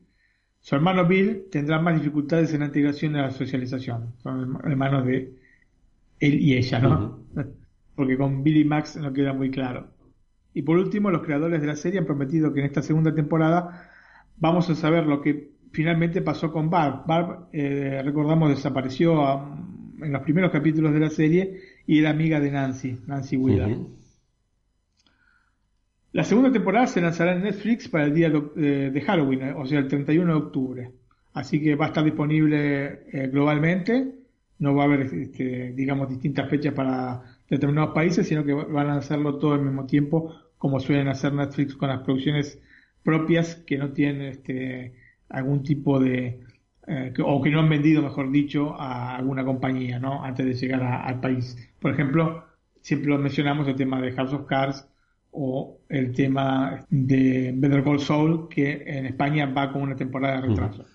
Su 0.60 0.76
hermano 0.76 1.08
Bill 1.08 1.46
tendrá 1.50 1.80
más 1.80 1.96
dificultades 1.96 2.54
en 2.54 2.60
la 2.60 2.66
integración 2.66 3.14
y 3.14 3.16
la 3.16 3.32
socialización. 3.32 4.14
Son 4.22 4.60
hermanos 4.66 5.06
de 5.06 5.36
él 6.20 6.42
y 6.42 6.58
ella, 6.58 6.80
¿no? 6.80 7.20
Porque 7.96 8.18
con 8.18 8.44
Bill 8.44 8.58
y 8.58 8.66
Max 8.66 8.98
no 8.98 9.14
queda 9.14 9.32
muy 9.32 9.50
claro. 9.52 9.88
Y 10.54 10.64
por 10.64 10.78
último, 10.78 11.12
los 11.12 11.22
creadores 11.22 11.62
de 11.62 11.68
la 11.68 11.78
serie 11.78 12.00
han 12.00 12.06
prometido 12.06 12.54
que 12.54 12.60
en 12.60 12.66
esta 12.66 12.82
segunda 12.82 13.16
temporada 13.16 13.90
vamos 14.36 14.70
a 14.70 14.76
saber 14.76 15.06
lo 15.06 15.22
que 15.22 15.52
finalmente 15.72 16.22
pasó 16.22 16.52
con 16.52 16.70
Barb. 16.70 17.06
Barb, 17.08 17.48
eh, 17.54 18.02
recordamos, 18.04 18.50
desapareció 18.50 19.14
um, 19.14 20.04
en 20.04 20.12
los 20.12 20.22
primeros 20.24 20.52
capítulos 20.52 20.94
de 20.94 21.00
la 21.00 21.10
serie 21.10 21.62
y 21.88 22.00
era 22.00 22.10
amiga 22.10 22.42
de 22.42 22.52
Nancy, 22.52 23.00
Nancy 23.08 23.38
Wheeler. 23.38 23.78
La 26.14 26.24
segunda 26.24 26.52
temporada 26.52 26.88
se 26.88 27.02
lanzará 27.02 27.34
en 27.34 27.44
Netflix 27.44 27.90
para 27.90 28.06
el 28.06 28.14
día 28.14 28.30
de, 28.30 28.88
eh, 28.96 29.02
Halloween, 29.02 29.42
eh, 29.42 29.54
o 29.54 29.66
sea, 29.66 29.80
el 29.80 29.88
31 29.88 30.32
de 30.32 30.38
octubre. 30.40 30.92
Así 31.34 31.62
que 31.62 31.76
va 31.76 31.86
a 31.86 31.88
estar 31.90 32.04
disponible 32.04 33.30
globalmente. 33.32 34.14
No 34.60 34.76
va 34.76 34.84
a 34.84 34.86
haber, 34.86 35.02
este, 35.02 35.74
digamos, 35.74 36.08
distintas 36.10 36.50
fechas 36.50 36.74
para 36.74 37.24
determinados 37.50 37.94
países, 37.94 38.28
sino 38.28 38.46
que 38.46 38.54
van 38.54 38.90
a 38.90 38.98
hacerlo 38.98 39.38
todo 39.40 39.54
al 39.54 39.62
mismo 39.62 39.86
tiempo, 39.86 40.34
como 40.58 40.80
suelen 40.80 41.08
hacer 41.08 41.34
Netflix 41.34 41.76
con 41.76 41.90
las 41.90 42.02
producciones 42.02 42.62
propias 43.04 43.56
que 43.56 43.78
no 43.78 43.92
tienen 43.92 44.22
este, 44.22 44.94
algún 45.30 45.64
tipo 45.64 46.00
de, 46.00 46.40
eh, 46.88 47.14
o 47.24 47.42
que 47.42 47.50
no 47.50 47.60
han 47.60 47.70
vendido, 47.70 48.02
mejor 48.02 48.32
dicho, 48.32 48.76
a 48.80 49.16
alguna 49.16 49.44
compañía, 49.46 50.00
¿no? 50.00 50.24
Antes 50.24 50.46
de 50.46 50.54
llegar 50.54 50.84
al 50.84 51.20
país. 51.20 51.58
Por 51.80 51.92
ejemplo, 51.92 52.46
siempre 52.82 53.10
lo 53.10 53.18
mencionamos 53.18 53.68
el 53.68 53.76
tema 53.76 54.02
de 54.02 54.12
House 54.14 54.34
of 54.34 54.46
Cards 54.46 54.88
o 55.34 55.80
el 55.90 56.14
tema 56.14 56.86
de 56.90 57.52
Better 57.56 57.84
Call 57.84 58.00
Saul, 58.00 58.48
que 58.50 58.84
en 58.86 59.08
España 59.08 59.46
va 59.46 59.72
con 59.72 59.82
una 59.82 59.96
temporada 59.96 60.42
de 60.42 60.48
retraso. 60.48 60.86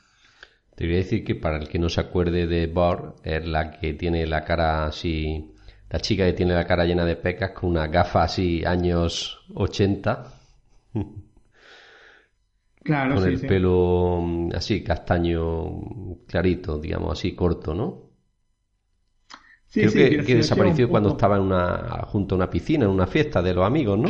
Te 0.74 0.84
voy 0.84 0.94
a 0.94 0.98
decir 0.98 1.24
que 1.24 1.34
para 1.34 1.58
el 1.58 1.68
que 1.68 1.78
no 1.78 1.88
se 1.88 2.00
acuerde 2.00 2.46
de 2.46 2.66
Bor, 2.68 3.16
es 3.24 3.44
la 3.46 3.72
que 3.72 3.94
tiene 3.94 4.26
la 4.26 4.44
cara 4.44 4.86
así 4.86 5.52
la 5.90 6.00
chica 6.00 6.26
que 6.26 6.34
tiene 6.34 6.54
la 6.54 6.66
cara 6.66 6.84
llena 6.84 7.04
de 7.04 7.16
pecas 7.16 7.52
con 7.52 7.70
una 7.70 7.86
gafa 7.86 8.24
así 8.24 8.64
años 8.64 9.40
80. 9.54 10.34
Claro, 12.80 13.16
con 13.16 13.28
el 13.28 13.38
pelo 13.40 14.22
mm, 14.22 14.52
así 14.54 14.82
castaño 14.82 16.16
clarito, 16.26 16.78
digamos 16.78 17.18
así 17.18 17.34
corto, 17.34 17.74
¿no? 17.74 18.12
Sí, 19.66 19.80
Creo 19.82 19.92
que, 19.92 20.24
que 20.24 20.34
desapareció 20.36 20.88
cuando 20.88 21.10
estaba 21.10 21.36
en 21.36 21.42
una, 21.42 22.06
junto 22.06 22.34
a 22.34 22.38
una 22.38 22.48
piscina, 22.48 22.86
en 22.86 22.90
una 22.90 23.06
fiesta 23.06 23.42
de 23.42 23.52
los 23.52 23.66
amigos, 23.66 23.98
¿no? 23.98 24.08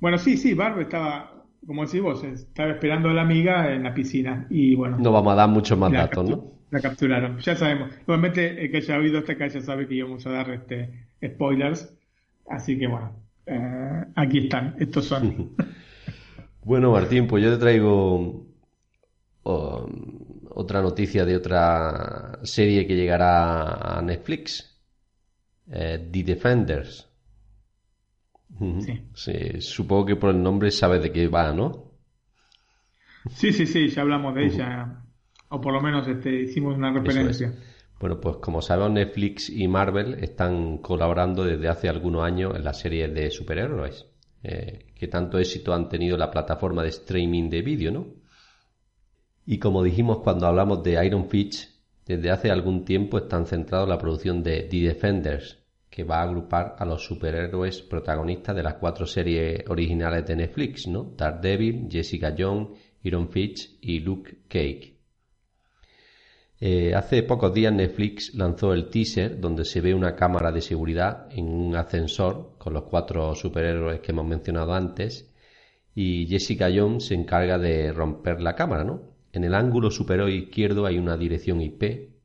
Bueno, 0.00 0.18
sí, 0.18 0.36
sí, 0.36 0.54
Barb 0.54 0.80
estaba, 0.80 1.44
como 1.66 1.84
decís 1.84 2.00
vos, 2.00 2.22
estaba 2.24 2.70
esperando 2.70 3.10
a 3.10 3.14
la 3.14 3.22
amiga 3.22 3.72
en 3.72 3.82
la 3.82 3.94
piscina 3.94 4.46
y 4.50 4.74
bueno. 4.74 4.98
No 4.98 5.12
vamos 5.12 5.32
a 5.32 5.36
dar 5.36 5.48
muchos 5.48 5.76
más 5.76 5.92
datos, 5.92 6.28
¿no? 6.28 6.52
La 6.70 6.80
capturaron, 6.80 7.38
ya 7.38 7.56
sabemos. 7.56 7.90
Igualmente, 8.02 8.64
el 8.64 8.70
que 8.70 8.76
haya 8.78 8.98
oído 8.98 9.18
hasta 9.18 9.32
acá 9.32 9.48
ya 9.48 9.60
sabe 9.60 9.88
que 9.88 9.94
íbamos 9.94 10.26
a 10.26 10.30
dar 10.30 10.50
este 10.50 11.08
spoilers. 11.24 11.94
Así 12.48 12.78
que 12.78 12.86
bueno, 12.86 13.12
eh, 13.46 14.04
aquí 14.14 14.38
están, 14.38 14.76
estos 14.78 15.06
son. 15.06 15.54
bueno, 16.64 16.92
Martín, 16.92 17.26
pues 17.26 17.42
yo 17.42 17.50
te 17.52 17.58
traigo 17.58 18.46
otra 19.42 20.82
noticia 20.82 21.24
de 21.24 21.36
otra 21.36 22.38
serie 22.42 22.86
que 22.86 22.94
llegará 22.94 23.98
a 23.98 24.02
Netflix. 24.02 24.78
Eh, 25.70 26.08
The 26.10 26.22
Defenders. 26.22 27.07
Sí. 29.14 29.60
Supongo 29.60 30.06
que 30.06 30.16
por 30.16 30.30
el 30.30 30.42
nombre 30.42 30.70
sabes 30.70 31.02
de 31.02 31.12
qué 31.12 31.28
va, 31.28 31.52
¿no? 31.52 31.92
Sí, 33.30 33.52
sí, 33.52 33.66
sí, 33.66 33.88
ya 33.88 34.02
hablamos 34.02 34.34
de 34.34 34.46
ella 34.46 35.04
o 35.50 35.60
por 35.60 35.72
lo 35.72 35.80
menos 35.80 36.06
este, 36.06 36.42
hicimos 36.42 36.76
una 36.76 36.92
referencia. 36.92 37.52
Bueno, 37.98 38.20
pues 38.20 38.36
como 38.36 38.62
sabemos, 38.62 38.92
Netflix 38.92 39.50
y 39.50 39.66
Marvel 39.66 40.14
están 40.22 40.78
colaborando 40.78 41.44
desde 41.44 41.68
hace 41.68 41.88
algunos 41.88 42.24
años 42.24 42.54
en 42.54 42.64
la 42.64 42.72
serie 42.72 43.08
de 43.08 43.30
superhéroes, 43.30 44.06
eh, 44.42 44.86
que 44.94 45.08
tanto 45.08 45.38
éxito 45.38 45.74
han 45.74 45.88
tenido 45.88 46.16
la 46.16 46.30
plataforma 46.30 46.82
de 46.82 46.90
streaming 46.90 47.50
de 47.50 47.62
vídeo, 47.62 47.90
¿no? 47.90 48.06
Y 49.46 49.58
como 49.58 49.82
dijimos 49.82 50.18
cuando 50.18 50.46
hablamos 50.46 50.82
de 50.82 51.04
Iron 51.04 51.28
Fist, 51.28 51.70
desde 52.06 52.30
hace 52.30 52.50
algún 52.50 52.84
tiempo 52.84 53.18
están 53.18 53.46
centrados 53.46 53.86
en 53.86 53.90
la 53.90 53.98
producción 53.98 54.42
de 54.42 54.62
The 54.62 54.80
Defenders, 54.80 55.57
que 55.90 56.04
va 56.04 56.18
a 56.18 56.22
agrupar 56.22 56.76
a 56.78 56.84
los 56.84 57.04
superhéroes 57.04 57.82
protagonistas 57.82 58.54
de 58.54 58.62
las 58.62 58.74
cuatro 58.74 59.06
series 59.06 59.64
originales 59.68 60.26
de 60.26 60.36
Netflix, 60.36 60.86
¿no? 60.86 61.12
Daredevil, 61.16 61.88
Jessica 61.90 62.34
Jones, 62.36 62.68
Iron 63.02 63.28
Fist 63.30 63.82
y 63.82 64.00
Luke 64.00 64.38
Cage. 64.48 64.98
Eh, 66.60 66.92
hace 66.92 67.22
pocos 67.22 67.54
días 67.54 67.72
Netflix 67.72 68.34
lanzó 68.34 68.72
el 68.72 68.90
teaser 68.90 69.40
donde 69.40 69.64
se 69.64 69.80
ve 69.80 69.94
una 69.94 70.16
cámara 70.16 70.50
de 70.50 70.60
seguridad 70.60 71.28
en 71.30 71.46
un 71.46 71.76
ascensor 71.76 72.56
con 72.58 72.74
los 72.74 72.82
cuatro 72.84 73.34
superhéroes 73.36 74.00
que 74.00 74.10
hemos 74.10 74.26
mencionado 74.26 74.74
antes 74.74 75.32
y 75.94 76.26
Jessica 76.26 76.68
Jones 76.74 77.06
se 77.06 77.14
encarga 77.14 77.58
de 77.58 77.92
romper 77.92 78.40
la 78.40 78.56
cámara, 78.56 78.82
¿no? 78.82 79.02
En 79.32 79.44
el 79.44 79.54
ángulo 79.54 79.90
superior 79.90 80.30
izquierdo 80.30 80.84
hay 80.84 80.98
una 80.98 81.16
dirección 81.16 81.60
IP 81.60 82.17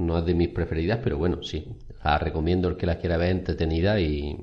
no 0.00 0.18
es 0.18 0.24
de 0.24 0.34
mis 0.34 0.48
preferidas, 0.48 1.00
pero 1.02 1.18
bueno, 1.18 1.42
sí. 1.42 1.66
La 2.02 2.18
recomiendo 2.18 2.68
el 2.68 2.76
que 2.76 2.86
la 2.86 2.98
quiera 2.98 3.16
ver 3.16 3.30
entretenida 3.30 4.00
y. 4.00 4.36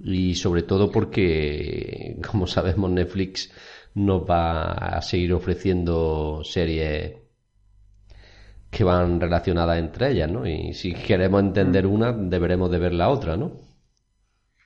Y 0.00 0.34
sobre 0.34 0.62
todo 0.62 0.90
porque, 0.90 2.20
como 2.28 2.46
sabemos, 2.46 2.90
Netflix 2.90 3.50
nos 3.94 4.22
va 4.28 4.72
a 4.72 5.02
seguir 5.02 5.32
ofreciendo 5.32 6.42
series 6.44 7.12
que 8.76 8.84
van 8.84 9.20
relacionadas 9.20 9.78
entre 9.78 10.10
ellas, 10.10 10.30
¿no? 10.30 10.46
Y 10.46 10.74
si 10.74 10.92
queremos 10.94 11.42
entender 11.42 11.86
una, 11.86 12.12
deberemos 12.12 12.70
de 12.70 12.78
ver 12.78 12.92
la 12.92 13.08
otra, 13.08 13.36
¿no? 13.36 13.52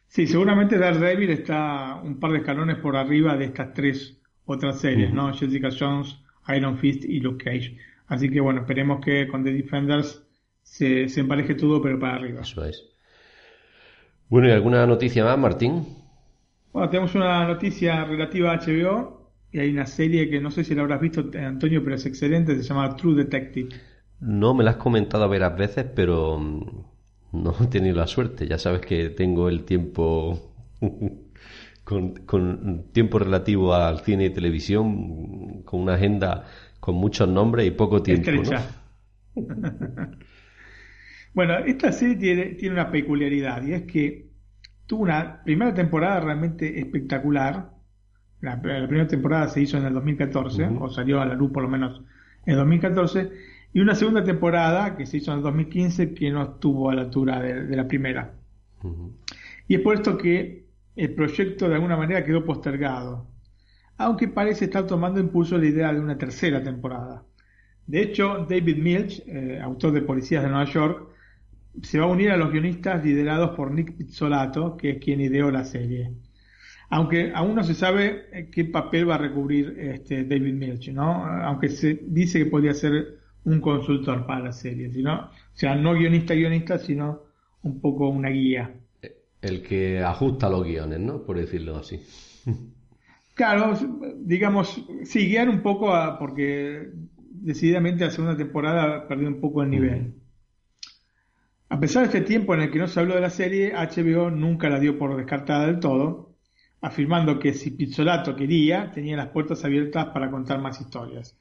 Sí, 0.08 0.26
seguramente 0.26 0.78
Daredevil 0.78 1.30
está 1.30 2.00
un 2.02 2.18
par 2.18 2.32
de 2.32 2.38
escalones 2.38 2.76
por 2.76 2.96
arriba 2.96 3.36
de 3.36 3.44
estas 3.44 3.74
tres 3.74 4.20
otras 4.46 4.80
series, 4.80 5.12
¿no? 5.12 5.32
Jessica 5.34 5.68
Jones, 5.78 6.16
Iron 6.56 6.78
Fist 6.78 7.04
y 7.04 7.20
Luke 7.20 7.44
Cage. 7.44 7.76
Así 8.06 8.30
que 8.30 8.40
bueno, 8.40 8.60
esperemos 8.62 9.04
que 9.04 9.28
con 9.28 9.44
The 9.44 9.52
Defenders 9.52 10.26
se, 10.62 11.08
se 11.08 11.20
empareje 11.20 11.54
todo, 11.54 11.82
pero 11.82 11.98
para 11.98 12.14
arriba. 12.14 12.40
Eso 12.40 12.64
es. 12.64 12.88
Bueno, 14.28 14.48
¿y 14.48 14.52
alguna 14.52 14.86
noticia 14.86 15.24
más, 15.24 15.38
Martín? 15.38 15.86
Bueno, 16.72 16.88
tenemos 16.88 17.14
una 17.14 17.46
noticia 17.46 18.04
relativa 18.04 18.52
a 18.52 18.56
HBO 18.56 19.32
y 19.50 19.58
hay 19.58 19.70
una 19.70 19.86
serie 19.86 20.28
que 20.28 20.40
no 20.40 20.50
sé 20.50 20.64
si 20.64 20.74
la 20.74 20.82
habrás 20.82 21.00
visto, 21.00 21.30
Antonio, 21.34 21.82
pero 21.82 21.96
es 21.96 22.06
excelente, 22.06 22.54
se 22.56 22.62
llama 22.62 22.94
True 22.96 23.14
Detective. 23.14 23.68
No, 24.20 24.54
me 24.54 24.64
la 24.64 24.72
has 24.72 24.76
comentado 24.76 25.28
varias 25.28 25.56
veces, 25.56 25.86
pero 25.94 26.38
mm, 26.38 27.42
no 27.42 27.54
he 27.60 27.66
tenido 27.66 27.96
la 27.96 28.06
suerte. 28.06 28.46
Ya 28.46 28.58
sabes 28.58 28.80
que 28.80 29.10
tengo 29.10 29.48
el 29.48 29.64
tiempo 29.64 30.52
con, 31.84 32.84
tiempo 32.92 33.18
relativo 33.18 33.74
al 33.74 34.00
cine 34.00 34.26
y 34.26 34.30
televisión, 34.30 35.62
con 35.62 35.80
una 35.80 35.94
agenda 35.94 36.46
con 36.80 36.96
muchos 36.96 37.28
nombres 37.28 37.66
y 37.66 37.70
poco 37.70 38.02
tiempo. 38.02 38.30
bueno, 41.34 41.58
esta 41.58 41.92
serie 41.92 42.16
tiene, 42.16 42.46
tiene 42.54 42.74
una 42.74 42.90
peculiaridad 42.90 43.62
y 43.62 43.72
es 43.72 43.82
que 43.82 44.28
tuvo 44.86 45.02
una 45.02 45.42
primera 45.44 45.72
temporada 45.74 46.20
realmente 46.20 46.80
espectacular. 46.80 47.70
La, 48.40 48.60
primera 48.60 49.06
temporada 49.08 49.48
se 49.48 49.62
hizo 49.62 49.78
en 49.78 49.84
el 49.84 49.94
2014, 49.94 50.68
o 50.80 50.88
salió 50.90 51.20
a 51.20 51.26
la 51.26 51.34
luz 51.34 51.50
por 51.50 51.62
lo 51.62 51.68
menos 51.68 52.02
en 52.46 52.52
el 52.52 52.58
2014, 52.58 53.30
y 53.72 53.80
una 53.80 53.94
segunda 53.94 54.24
temporada 54.24 54.96
que 54.96 55.06
se 55.06 55.18
hizo 55.18 55.30
en 55.32 55.38
el 55.38 55.44
2015 55.44 56.14
que 56.14 56.30
no 56.30 56.42
estuvo 56.42 56.90
a 56.90 56.94
la 56.94 57.02
altura 57.02 57.40
de, 57.40 57.76
la 57.76 57.86
primera. 57.86 58.34
Y 59.66 59.74
es 59.74 59.80
por 59.80 59.96
esto 59.96 60.16
que 60.16 60.66
el 60.96 61.14
proyecto 61.14 61.68
de 61.68 61.74
alguna 61.74 61.96
manera 61.96 62.24
quedó 62.24 62.44
postergado, 62.44 63.28
aunque 63.96 64.28
parece 64.28 64.66
estar 64.66 64.86
tomando 64.86 65.20
impulso 65.20 65.58
la 65.58 65.66
idea 65.66 65.92
de 65.92 66.00
una 66.00 66.16
tercera 66.16 66.62
temporada. 66.62 67.24
De 67.86 68.02
hecho, 68.02 68.46
David 68.48 68.76
Milch, 68.76 69.22
eh, 69.26 69.60
autor 69.62 69.92
de 69.92 70.02
Policías 70.02 70.42
de 70.42 70.50
Nueva 70.50 70.70
York, 70.70 71.08
se 71.82 71.98
va 71.98 72.06
a 72.06 72.08
unir 72.08 72.30
a 72.30 72.36
los 72.36 72.50
guionistas 72.50 73.04
liderados 73.04 73.56
por 73.56 73.70
Nick 73.70 73.96
Pizzolato, 73.96 74.76
que 74.76 74.90
es 74.90 74.98
quien 74.98 75.20
ideó 75.20 75.50
la 75.50 75.64
serie. 75.64 76.12
Aunque 76.90 77.32
aún 77.34 77.54
no 77.54 77.62
se 77.62 77.74
sabe 77.74 78.26
eh, 78.32 78.48
qué 78.50 78.64
papel 78.64 79.08
va 79.08 79.16
a 79.16 79.18
recubrir 79.18 79.76
este 79.78 80.24
David 80.24 80.54
Milch, 80.54 80.88
¿no? 80.90 81.24
Aunque 81.24 81.68
se 81.68 82.00
dice 82.02 82.38
que 82.40 82.46
podría 82.46 82.74
ser 82.74 83.17
un 83.54 83.60
consultor 83.60 84.26
para 84.26 84.44
la 84.44 84.52
serie, 84.52 84.90
sino, 84.90 85.14
o 85.14 85.30
sea, 85.54 85.74
no 85.74 85.94
guionista 85.94 86.34
guionista, 86.34 86.78
sino 86.78 87.22
un 87.62 87.80
poco 87.80 88.08
una 88.08 88.28
guía. 88.28 88.74
El 89.40 89.62
que 89.62 90.00
ajusta 90.00 90.48
los 90.48 90.64
guiones, 90.64 91.00
¿no? 91.00 91.22
Por 91.22 91.38
decirlo 91.38 91.76
así. 91.76 92.00
Claro, 93.34 93.78
digamos, 94.16 94.84
sí, 95.04 95.28
guiar 95.28 95.48
un 95.48 95.62
poco 95.62 95.94
a, 95.94 96.18
porque 96.18 96.90
decididamente 97.30 98.04
la 98.04 98.10
segunda 98.10 98.36
temporada 98.36 99.06
perdió 99.06 99.28
un 99.28 99.40
poco 99.40 99.62
el 99.62 99.70
nivel. 99.70 100.14
A 101.68 101.78
pesar 101.78 102.02
de 102.02 102.18
este 102.18 102.26
tiempo 102.26 102.54
en 102.54 102.62
el 102.62 102.70
que 102.72 102.80
no 102.80 102.88
se 102.88 102.98
habló 102.98 103.14
de 103.14 103.20
la 103.20 103.30
serie, 103.30 103.74
HBO 103.74 104.30
nunca 104.30 104.68
la 104.68 104.80
dio 104.80 104.98
por 104.98 105.16
descartada 105.16 105.66
del 105.66 105.78
todo, 105.78 106.34
afirmando 106.80 107.38
que 107.38 107.52
si 107.52 107.70
Pizzolato 107.70 108.34
quería, 108.34 108.90
tenía 108.90 109.16
las 109.16 109.28
puertas 109.28 109.64
abiertas 109.64 110.06
para 110.06 110.30
contar 110.30 110.60
más 110.60 110.80
historias. 110.80 111.38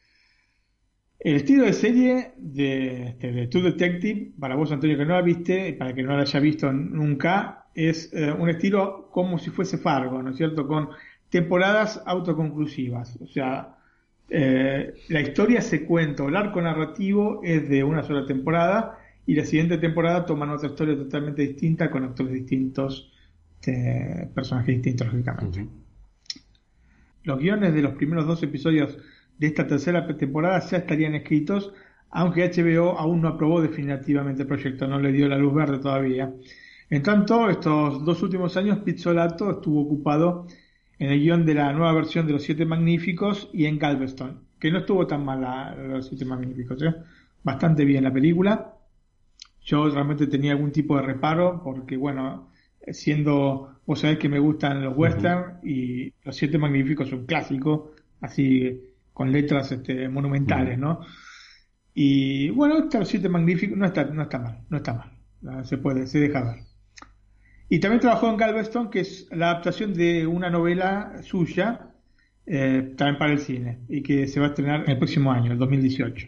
El 1.19 1.35
estilo 1.35 1.63
de 1.65 1.73
serie 1.73 2.33
de, 2.37 3.07
este, 3.07 3.31
de, 3.31 3.47
True 3.47 3.71
Detective, 3.71 4.31
para 4.39 4.55
vos 4.55 4.71
Antonio 4.71 4.97
que 4.97 5.05
no 5.05 5.15
la 5.15 5.21
viste, 5.21 5.73
para 5.73 5.93
que 5.93 6.03
no 6.03 6.15
la 6.15 6.21
haya 6.21 6.39
visto 6.39 6.71
nunca, 6.71 7.65
es 7.73 8.11
eh, 8.13 8.31
un 8.31 8.49
estilo 8.49 9.09
como 9.11 9.39
si 9.39 9.49
fuese 9.49 9.77
Fargo, 9.77 10.21
¿no 10.21 10.29
es 10.29 10.37
cierto? 10.37 10.67
Con 10.67 10.89
temporadas 11.29 12.01
autoconclusivas. 12.05 13.17
O 13.21 13.27
sea, 13.27 13.77
eh, 14.29 14.93
la 15.09 15.21
historia 15.21 15.61
se 15.61 15.85
cuenta, 15.85 16.25
el 16.25 16.35
arco 16.35 16.61
narrativo 16.61 17.41
es 17.43 17.67
de 17.67 17.83
una 17.83 18.03
sola 18.03 18.25
temporada 18.25 18.99
y 19.25 19.35
la 19.35 19.45
siguiente 19.45 19.77
temporada 19.77 20.25
toman 20.25 20.51
otra 20.51 20.69
historia 20.69 20.95
totalmente 20.95 21.41
distinta 21.41 21.89
con 21.89 22.03
actores 22.03 22.33
distintos, 22.33 23.11
eh, 23.65 24.29
personajes 24.33 24.75
distintos, 24.75 25.07
lógicamente. 25.07 25.67
Los 27.23 27.39
guiones 27.39 27.73
de 27.73 27.81
los 27.81 27.93
primeros 27.95 28.25
dos 28.25 28.41
episodios 28.43 28.97
de 29.37 29.47
esta 29.47 29.67
tercera 29.67 30.05
temporada 30.17 30.59
ya 30.59 30.77
estarían 30.77 31.15
escritos, 31.15 31.73
aunque 32.09 32.49
HBO 32.49 32.97
aún 32.97 33.21
no 33.21 33.29
aprobó 33.29 33.61
definitivamente 33.61 34.43
el 34.43 34.47
proyecto, 34.47 34.87
no 34.87 34.99
le 34.99 35.11
dio 35.11 35.27
la 35.27 35.37
luz 35.37 35.53
verde 35.53 35.79
todavía. 35.79 36.33
En 36.89 37.03
tanto, 37.03 37.49
estos 37.49 38.03
dos 38.05 38.23
últimos 38.23 38.55
años 38.55 38.79
Pizzolato 38.79 39.51
estuvo 39.51 39.81
ocupado 39.81 40.47
en 40.99 41.11
el 41.11 41.19
guion 41.19 41.45
de 41.45 41.53
la 41.53 41.73
nueva 41.73 41.93
versión 41.93 42.25
de 42.25 42.33
Los 42.33 42.43
Siete 42.43 42.65
Magníficos 42.65 43.49
y 43.53 43.65
en 43.65 43.77
Galveston, 43.77 44.41
que 44.59 44.71
no 44.71 44.79
estuvo 44.79 45.05
tan 45.05 45.23
mal 45.25 45.41
la, 45.41 45.75
Los 45.75 46.07
Siete 46.07 46.25
Magníficos, 46.25 46.81
¿eh? 46.81 46.95
bastante 47.43 47.85
bien 47.85 48.03
la 48.03 48.13
película. 48.13 48.73
Yo 49.61 49.89
realmente 49.89 50.27
tenía 50.27 50.53
algún 50.53 50.71
tipo 50.71 50.95
de 50.95 51.03
reparo 51.03 51.61
porque, 51.61 51.97
bueno, 51.97 52.49
siendo, 52.87 53.79
vos 53.85 53.99
sabés 53.99 54.17
que 54.17 54.29
me 54.29 54.39
gustan 54.39 54.81
los 54.81 54.97
western 54.97 55.59
y 55.63 56.13
Los 56.23 56.37
Siete 56.37 56.57
Magníficos 56.57 57.09
son 57.09 57.25
clásicos, 57.25 57.89
así 58.21 58.81
con 59.17 59.31
letras 59.31 59.71
este, 59.71 60.07
monumentales, 60.09 60.77
¿no? 60.77 60.99
Y 61.91 62.51
bueno, 62.51 62.87
Los 62.93 63.07
Siete 63.07 63.27
Magníficos 63.29 63.75
no 63.75 63.87
está, 63.87 64.03
no 64.03 64.21
está 64.21 64.37
mal, 64.37 64.59
no 64.69 64.77
está 64.77 64.93
mal, 65.41 65.65
se 65.65 65.79
puede, 65.79 66.05
se 66.05 66.19
deja 66.19 66.43
ver. 66.43 66.59
Y 67.67 67.79
también 67.79 67.99
trabajó 67.99 68.29
en 68.29 68.37
Galveston, 68.37 68.91
que 68.91 68.99
es 68.99 69.27
la 69.31 69.49
adaptación 69.49 69.95
de 69.95 70.27
una 70.27 70.51
novela 70.51 71.13
suya, 71.23 71.95
eh, 72.45 72.93
también 72.95 73.17
para 73.17 73.31
el 73.31 73.39
cine, 73.39 73.79
y 73.89 74.03
que 74.03 74.27
se 74.27 74.39
va 74.39 74.45
a 74.45 74.49
estrenar 74.49 74.87
el 74.87 74.99
próximo 74.99 75.31
año, 75.31 75.51
el 75.51 75.57
2018. 75.57 76.27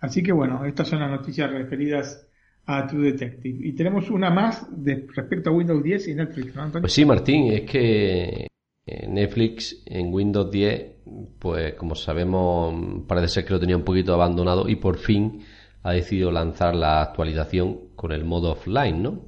Así 0.00 0.24
que 0.24 0.32
bueno, 0.32 0.64
estas 0.64 0.88
son 0.88 0.98
las 0.98 1.10
noticias 1.12 1.48
referidas 1.48 2.28
a 2.64 2.88
True 2.88 3.12
Detective. 3.12 3.68
Y 3.68 3.72
tenemos 3.74 4.10
una 4.10 4.30
más 4.30 4.66
de, 4.72 5.06
respecto 5.14 5.50
a 5.50 5.52
Windows 5.52 5.80
10 5.80 6.08
y 6.08 6.14
Netflix, 6.16 6.56
¿no, 6.56 6.72
Pues 6.72 6.92
sí, 6.92 7.04
Martín, 7.04 7.52
es 7.52 7.70
que 7.70 8.48
Netflix 8.86 9.82
en 9.84 10.12
Windows 10.14 10.50
10, 10.50 10.92
pues 11.40 11.74
como 11.74 11.96
sabemos, 11.96 13.02
parece 13.08 13.28
ser 13.28 13.44
que 13.44 13.52
lo 13.52 13.60
tenía 13.60 13.76
un 13.76 13.82
poquito 13.82 14.14
abandonado 14.14 14.68
y 14.68 14.76
por 14.76 14.98
fin 14.98 15.42
ha 15.82 15.92
decidido 15.92 16.30
lanzar 16.30 16.74
la 16.74 17.02
actualización 17.02 17.88
con 17.96 18.12
el 18.12 18.24
modo 18.24 18.52
offline, 18.52 19.02
¿no? 19.02 19.24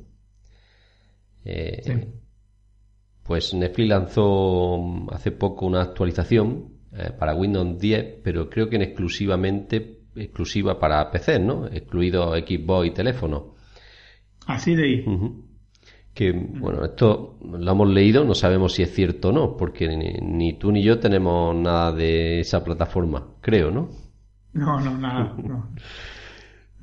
Eh, 1.44 2.06
pues 3.22 3.54
Netflix 3.54 3.88
lanzó 3.88 4.78
mm, 4.78 5.10
hace 5.10 5.32
poco 5.32 5.66
una 5.66 5.82
actualización 5.82 6.72
eh, 6.92 7.10
para 7.18 7.34
Windows 7.34 7.78
10, 7.78 8.20
pero 8.22 8.48
creo 8.48 8.68
que 8.68 8.76
en 8.76 8.82
exclusivamente 8.82 10.02
exclusiva 10.14 10.78
para 10.78 11.10
PC, 11.10 11.38
¿no? 11.38 11.66
Excluido 11.66 12.34
Xbox 12.34 12.86
y 12.86 12.90
teléfono. 12.90 13.54
Así 14.46 14.74
de 14.74 14.84
ahí. 14.84 15.04
Que, 16.18 16.32
bueno, 16.32 16.84
esto 16.84 17.38
lo 17.40 17.70
hemos 17.70 17.88
leído, 17.88 18.24
no 18.24 18.34
sabemos 18.34 18.72
si 18.72 18.82
es 18.82 18.92
cierto 18.92 19.28
o 19.28 19.32
no, 19.32 19.56
porque 19.56 19.86
ni, 20.20 20.52
tú 20.54 20.72
ni 20.72 20.82
yo 20.82 20.98
tenemos 20.98 21.54
nada 21.54 21.92
de 21.92 22.40
esa 22.40 22.64
plataforma, 22.64 23.24
creo, 23.40 23.70
¿no? 23.70 23.88
No, 24.52 24.80
no, 24.80 24.98
nada. 24.98 25.36
No. 25.40 25.70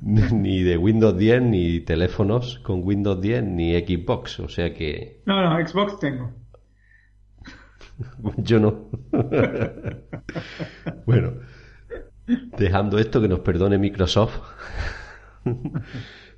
ni 0.00 0.62
de 0.62 0.78
Windows 0.78 1.18
10, 1.18 1.42
ni 1.42 1.80
teléfonos 1.80 2.60
con 2.60 2.80
Windows 2.82 3.20
10, 3.20 3.44
ni 3.44 3.74
Xbox, 3.74 4.40
o 4.40 4.48
sea 4.48 4.72
que... 4.72 5.20
No, 5.26 5.42
no, 5.42 5.68
Xbox 5.68 5.98
tengo. 5.98 6.32
Yo 8.38 8.58
no. 8.58 8.88
bueno, 11.04 11.34
dejando 12.56 12.98
esto, 12.98 13.20
que 13.20 13.28
nos 13.28 13.40
perdone 13.40 13.76
Microsoft, 13.76 14.40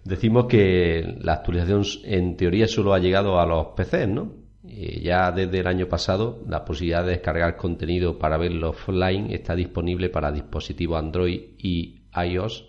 decimos 0.05 0.47
que 0.47 1.17
la 1.21 1.35
actualización 1.35 1.83
en 2.05 2.37
teoría 2.37 2.67
solo 2.67 2.95
ha 2.95 2.99
llegado 2.99 3.41
a 3.41 3.47
los 3.47 3.69
PCs, 3.77 4.09
¿no? 4.09 4.33
Ya 4.63 5.31
desde 5.33 5.61
el 5.61 5.67
año 5.67 5.89
pasado 5.89 6.43
la 6.47 6.65
posibilidad 6.65 7.05
de 7.05 7.13
descargar 7.13 7.57
contenido 7.57 8.19
para 8.19 8.37
verlo 8.37 8.71
offline 8.71 9.31
está 9.31 9.55
disponible 9.55 10.11
para 10.11 10.31
dispositivos 10.31 10.99
Android 10.99 11.41
y 11.59 12.03
iOS 12.15 12.69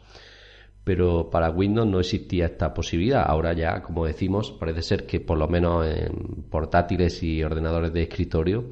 pero 0.90 1.30
para 1.30 1.52
Windows 1.52 1.88
no 1.88 2.00
existía 2.00 2.46
esta 2.46 2.74
posibilidad. 2.74 3.24
Ahora 3.28 3.54
ya, 3.54 3.84
como 3.84 4.08
decimos, 4.08 4.52
parece 4.52 4.82
ser 4.82 5.06
que 5.06 5.20
por 5.20 5.38
lo 5.38 5.48
menos 5.48 5.86
en 5.86 6.46
portátiles 6.50 7.22
y 7.22 7.44
ordenadores 7.44 7.94
de 7.94 8.02
escritorio 8.02 8.72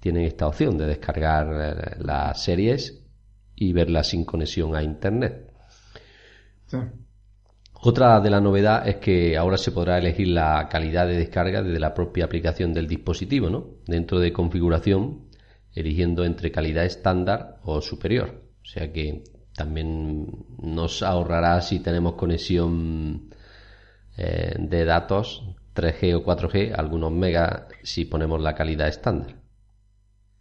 tienen 0.00 0.24
esta 0.24 0.46
opción 0.46 0.76
de 0.76 0.84
descargar 0.84 1.46
eh, 1.48 1.96
las 2.00 2.44
series 2.44 3.02
y 3.56 3.72
verlas 3.72 4.08
sin 4.08 4.26
conexión 4.26 4.76
a 4.76 4.82
Internet. 4.82 5.50
Otra 7.86 8.18
de 8.18 8.30
las 8.30 8.40
novedades 8.40 8.94
es 8.94 8.96
que 8.96 9.36
ahora 9.36 9.58
se 9.58 9.70
podrá 9.70 9.98
elegir 9.98 10.28
la 10.28 10.70
calidad 10.70 11.06
de 11.06 11.18
descarga 11.18 11.62
desde 11.62 11.78
la 11.78 11.92
propia 11.92 12.24
aplicación 12.24 12.72
del 12.72 12.88
dispositivo, 12.88 13.50
¿no? 13.50 13.66
Dentro 13.86 14.20
de 14.20 14.32
configuración, 14.32 15.26
eligiendo 15.74 16.24
entre 16.24 16.50
calidad 16.50 16.86
estándar 16.86 17.58
o 17.62 17.82
superior. 17.82 18.42
O 18.62 18.64
sea 18.64 18.90
que 18.90 19.22
también 19.54 20.46
nos 20.62 21.02
ahorrará 21.02 21.60
si 21.60 21.80
tenemos 21.80 22.14
conexión 22.14 23.28
eh, 24.16 24.54
de 24.58 24.84
datos 24.86 25.44
3G 25.74 26.14
o 26.14 26.24
4G, 26.24 26.72
algunos 26.74 27.12
megas 27.12 27.64
si 27.82 28.06
ponemos 28.06 28.40
la 28.40 28.54
calidad 28.54 28.88
estándar. 28.88 29.34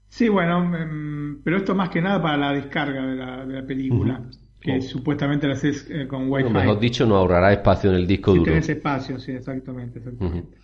Sí, 0.07 0.29
bueno, 0.29 0.73
em, 0.77 1.41
pero 1.43 1.57
esto 1.57 1.75
más 1.75 1.89
que 1.89 2.01
nada 2.01 2.21
para 2.21 2.37
la 2.37 2.53
descarga 2.53 3.05
de 3.05 3.45
la, 3.47 3.65
película, 3.67 4.21
que 4.63 4.77
oh. 4.77 4.81
supuestamente 4.81 5.45
la 5.45 5.53
haces 5.53 5.85
eh, 5.89 6.07
con 6.07 6.31
Wi-Fi. 6.31 6.49
mejor 6.49 6.79
dicho, 6.79 7.05
no 7.05 7.17
ahorrará 7.17 7.51
espacio 7.51 7.89
en 7.89 7.97
el 7.97 8.07
disco 8.07 8.31
si 8.31 8.39
duro. 8.39 8.51
Tienes 8.51 8.69
espacio, 8.69 9.19
sí, 9.19 9.33
exactamente. 9.33 9.99
exactamente. 9.99 10.57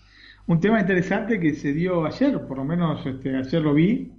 un 0.48 0.60
tema 0.60 0.80
interesante 0.80 1.40
que 1.40 1.54
se 1.54 1.74
dio 1.74 2.06
ayer, 2.06 2.40
por 2.48 2.58
lo 2.58 2.64
menos 2.64 3.06
este, 3.06 3.36
ayer 3.36 3.62
lo 3.62 3.74
vi, 3.74 4.14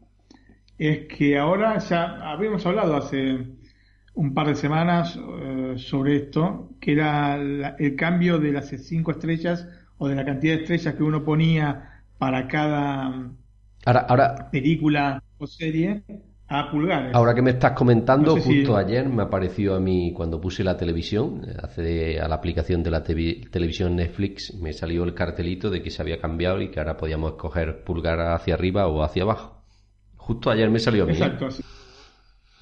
es 0.78 1.06
que 1.06 1.38
ahora 1.38 1.78
ya 1.78 2.30
habíamos 2.30 2.64
hablado 2.66 2.94
hace 2.94 3.38
un 4.14 4.34
par 4.34 4.48
de 4.48 4.54
semanas 4.54 5.18
eh, 5.18 5.74
sobre 5.76 6.16
esto, 6.16 6.70
que 6.78 6.92
era 6.92 7.36
el 7.36 7.96
cambio 7.96 8.38
de 8.38 8.52
las 8.52 8.68
cinco 8.68 9.12
estrellas 9.12 9.66
o 9.96 10.08
de 10.08 10.14
la 10.14 10.26
cantidad 10.26 10.56
de 10.56 10.60
estrellas 10.60 10.94
que 10.94 11.02
uno 11.02 11.24
ponía 11.24 12.02
para 12.18 12.48
cada 12.48 13.30
ahora, 13.86 14.00
ahora, 14.00 14.50
película 14.50 15.22
o 15.38 15.46
serie 15.46 16.02
a 16.50 16.68
pulgares. 16.68 17.14
Ahora 17.14 17.32
que 17.32 17.42
me 17.42 17.52
estás 17.52 17.72
comentando, 17.72 18.36
justo 18.36 18.76
ayer 18.76 19.08
me 19.08 19.22
apareció 19.22 19.76
a 19.76 19.80
mí 19.80 20.12
cuando 20.12 20.40
puse 20.40 20.64
la 20.64 20.76
televisión, 20.76 21.42
accedí 21.62 22.18
a 22.18 22.26
la 22.26 22.34
aplicación 22.34 22.82
de 22.82 22.90
la 22.90 23.04
televisión 23.04 23.94
Netflix, 23.94 24.52
me 24.60 24.72
salió 24.72 25.04
el 25.04 25.14
cartelito 25.14 25.70
de 25.70 25.80
que 25.80 25.90
se 25.90 26.02
había 26.02 26.20
cambiado 26.20 26.60
y 26.60 26.68
que 26.72 26.80
ahora 26.80 26.96
podíamos 26.96 27.32
escoger 27.32 27.84
pulgar 27.84 28.20
hacia 28.20 28.54
arriba 28.54 28.88
o 28.88 29.04
hacia 29.04 29.22
abajo. 29.22 29.62
Justo 30.16 30.50
ayer 30.50 30.68
me 30.68 30.80
salió 30.80 31.04
a 31.04 31.06
mí. 31.06 31.12
¿eh? 31.12 31.14
Exacto. 31.14 31.48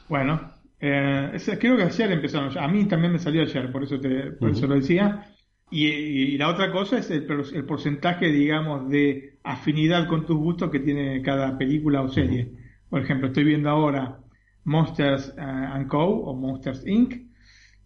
Bueno, 0.07 0.53
eh, 0.79 1.38
creo 1.59 1.79
que 1.79 1.85
ayer 1.85 2.12
empezaron. 2.12 2.59
A 2.59 2.68
mí 2.68 2.85
también 2.85 3.14
me 3.14 3.18
salió 3.18 3.40
ayer, 3.40 3.72
por 3.72 3.85
eso, 3.85 3.98
te, 3.98 4.33
por 4.33 4.51
eso 4.51 4.66
lo 4.66 4.74
decía. 4.74 5.33
Y, 5.70 6.37
la 6.37 6.48
otra 6.48 6.70
cosa 6.70 6.98
es 6.98 7.11
el, 7.11 7.27
el, 7.55 7.64
porcentaje, 7.64 8.27
digamos, 8.27 8.88
de 8.90 9.38
afinidad 9.44 10.07
con 10.09 10.27
tus 10.27 10.37
gustos 10.37 10.70
que 10.70 10.81
tiene 10.81 11.22
cada 11.22 11.57
película 11.57 12.03
o 12.03 12.09
serie. 12.09 12.53
Por 12.90 13.03
ejemplo, 13.03 13.29
estoy 13.29 13.44
viendo 13.44 13.68
ahora 13.68 14.18
Monsters 14.64 15.35
uh, 15.37 15.40
and 15.40 15.88
Co. 15.88 16.05
o 16.05 16.35
Monsters 16.35 16.87
Inc. 16.87 17.14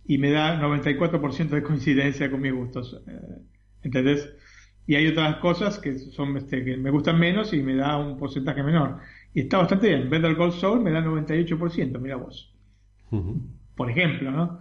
y 0.05 0.19
me 0.19 0.31
da 0.31 0.61
94% 0.61 1.49
de 1.49 1.63
coincidencia 1.63 2.31
con 2.31 2.41
mis 2.41 2.53
gustos. 2.53 3.03
Eh, 3.07 3.39
¿Entendés? 3.83 4.33
Y 4.87 4.97
hay 4.97 5.07
otras 5.07 5.37
cosas 5.37 5.79
que 5.79 5.99
son 5.99 6.37
este, 6.37 6.65
que 6.65 6.77
me 6.77 6.91
gustan 6.91 7.19
menos 7.19 7.53
y 7.53 7.63
me 7.63 7.77
da 7.77 7.97
un 7.97 8.17
porcentaje 8.17 8.63
menor. 8.63 8.99
Y 9.33 9.41
está 9.41 9.59
bastante 9.59 9.89
bien. 9.89 10.11
Better 10.11 10.35
Gold 10.35 10.55
Soul 10.55 10.83
me 10.83 10.91
da 10.91 11.01
98%, 11.01 11.99
mira 12.01 12.17
vos. 12.17 12.53
Por 13.77 13.91
ejemplo, 13.91 14.31
¿no? 14.31 14.59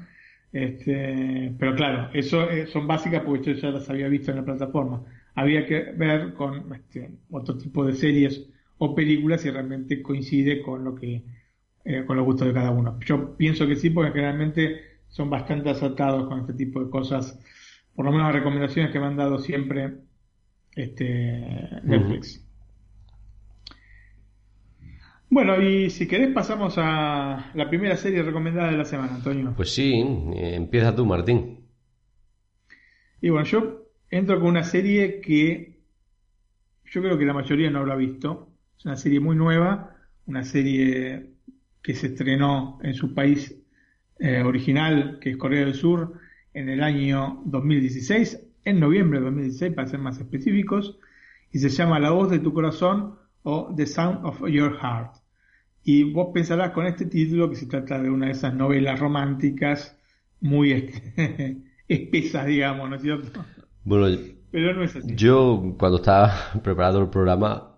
Este, 0.51 1.53
pero 1.57 1.75
claro, 1.75 2.09
eso 2.13 2.49
eh, 2.49 2.67
son 2.67 2.85
básicas 2.85 3.23
porque 3.23 3.53
yo 3.53 3.61
ya 3.61 3.71
las 3.71 3.89
había 3.89 4.09
visto 4.09 4.31
en 4.31 4.37
la 4.37 4.45
plataforma. 4.45 5.03
Había 5.35 5.65
que 5.65 5.93
ver 5.95 6.33
con 6.33 6.73
este, 6.73 7.11
otro 7.29 7.57
tipo 7.57 7.85
de 7.85 7.93
series 7.93 8.49
o 8.83 8.95
películas 8.95 9.41
si 9.41 9.51
realmente 9.51 10.01
coincide 10.01 10.59
con 10.63 10.83
lo 10.83 10.95
que 10.95 11.23
eh, 11.85 12.03
con 12.03 12.17
los 12.17 12.25
gustos 12.25 12.47
de 12.47 12.53
cada 12.53 12.71
uno. 12.71 12.99
Yo 13.05 13.37
pienso 13.37 13.67
que 13.67 13.75
sí, 13.75 13.91
porque 13.91 14.11
generalmente 14.11 14.81
son 15.07 15.29
bastante 15.29 15.69
acertados 15.69 16.27
con 16.27 16.39
este 16.39 16.53
tipo 16.53 16.83
de 16.83 16.89
cosas, 16.89 17.39
por 17.95 18.05
lo 18.05 18.11
menos 18.11 18.25
las 18.25 18.35
recomendaciones 18.37 18.91
que 18.91 18.99
me 18.99 19.05
han 19.05 19.17
dado 19.17 19.37
siempre 19.37 19.97
este 20.75 21.79
Netflix. 21.83 22.43
Bueno, 25.29 25.61
y 25.61 25.91
si 25.91 26.07
querés 26.07 26.33
pasamos 26.33 26.73
a 26.77 27.51
la 27.53 27.69
primera 27.69 27.95
serie 27.97 28.23
recomendada 28.23 28.71
de 28.71 28.77
la 28.77 28.85
semana, 28.85 29.13
Antonio. 29.13 29.53
Pues 29.55 29.75
sí, 29.75 29.93
eh, 30.35 30.55
empieza 30.55 30.95
tú, 30.95 31.05
Martín. 31.05 31.67
Y 33.21 33.29
bueno, 33.29 33.45
yo 33.45 33.85
entro 34.09 34.39
con 34.39 34.49
una 34.49 34.63
serie 34.63 35.21
que 35.21 35.83
yo 36.85 37.01
creo 37.03 37.17
que 37.19 37.25
la 37.25 37.33
mayoría 37.33 37.69
no 37.69 37.79
habrá 37.79 37.95
visto, 37.95 38.50
es 38.81 38.85
una 38.85 38.95
serie 38.95 39.19
muy 39.19 39.35
nueva, 39.35 39.95
una 40.25 40.43
serie 40.43 41.33
que 41.83 41.93
se 41.93 42.07
estrenó 42.07 42.79
en 42.81 42.95
su 42.95 43.13
país 43.13 43.55
eh, 44.17 44.41
original, 44.41 45.19
que 45.21 45.29
es 45.29 45.37
Corea 45.37 45.65
del 45.65 45.75
Sur, 45.75 46.13
en 46.55 46.67
el 46.67 46.81
año 46.81 47.43
2016, 47.45 48.41
en 48.65 48.79
noviembre 48.79 49.19
de 49.19 49.25
2016 49.25 49.73
para 49.75 49.87
ser 49.87 49.99
más 49.99 50.17
específicos, 50.17 50.97
y 51.51 51.59
se 51.59 51.69
llama 51.69 51.99
La 51.99 52.09
voz 52.09 52.31
de 52.31 52.39
tu 52.39 52.55
corazón 52.55 53.19
o 53.43 53.71
The 53.75 53.85
Sound 53.85 54.25
of 54.25 54.41
Your 54.49 54.75
Heart. 54.81 55.13
Y 55.83 56.11
vos 56.11 56.29
pensarás 56.33 56.71
con 56.71 56.87
este 56.87 57.05
título 57.05 57.51
que 57.51 57.57
se 57.57 57.67
trata 57.67 58.01
de 58.01 58.09
una 58.09 58.25
de 58.25 58.31
esas 58.31 58.55
novelas 58.55 58.99
románticas 58.99 59.95
muy 60.39 60.89
espesas, 61.87 62.47
digamos, 62.47 62.89
¿no 62.89 62.95
es 62.95 63.03
cierto? 63.03 63.45
Bueno, 63.83 64.17
pero 64.49 64.73
no 64.73 64.83
es 64.83 64.95
así. 64.95 65.15
Yo 65.15 65.75
cuando 65.77 65.97
estaba 65.97 66.33
preparando 66.63 67.03
el 67.03 67.09
programa 67.09 67.75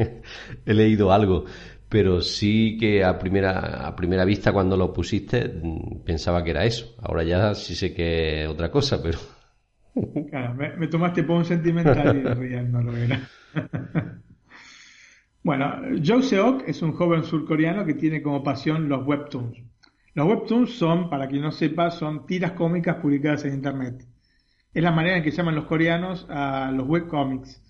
he 0.66 0.74
leído 0.74 1.12
algo, 1.12 1.44
pero 1.88 2.20
sí 2.20 2.76
que 2.78 3.04
a 3.04 3.18
primera, 3.18 3.86
a 3.86 3.96
primera 3.96 4.24
vista 4.24 4.52
cuando 4.52 4.76
lo 4.76 4.92
pusiste 4.92 5.48
mm, 5.48 6.04
pensaba 6.04 6.42
que 6.44 6.50
era 6.50 6.64
eso. 6.64 6.94
Ahora 7.02 7.24
ya 7.24 7.54
sí 7.54 7.74
sé 7.74 7.92
que 7.92 8.44
es 8.44 8.48
otra 8.48 8.70
cosa, 8.70 9.02
pero... 9.02 9.18
Claro, 10.30 10.54
me, 10.54 10.86
tomaste 10.86 11.24
por 11.24 11.38
un 11.38 11.44
sentimental 11.44 12.16
y 12.16 12.22
real 12.34 12.70
no 12.70 12.80
lo 12.80 12.96
era. 12.96 13.28
bueno, 15.42 15.82
Joe 16.04 16.22
Seok 16.22 16.62
es 16.68 16.80
un 16.80 16.92
joven 16.92 17.24
surcoreano 17.24 17.84
que 17.84 17.94
tiene 17.94 18.22
como 18.22 18.44
pasión 18.44 18.88
los 18.88 19.04
webtoons. 19.04 19.58
Los 20.14 20.26
webtoons 20.28 20.78
son, 20.78 21.10
para 21.10 21.28
quien 21.28 21.42
no 21.42 21.50
sepa, 21.50 21.90
son 21.90 22.26
tiras 22.26 22.52
cómicas 22.52 22.96
publicadas 22.96 23.44
en 23.44 23.54
Internet. 23.54 24.06
Es 24.72 24.82
la 24.82 24.92
manera 24.92 25.16
en 25.16 25.24
que 25.24 25.30
llaman 25.32 25.54
los 25.54 25.64
coreanos 25.64 26.26
a 26.30 26.70
los 26.72 26.86
webcomics. 26.86 27.62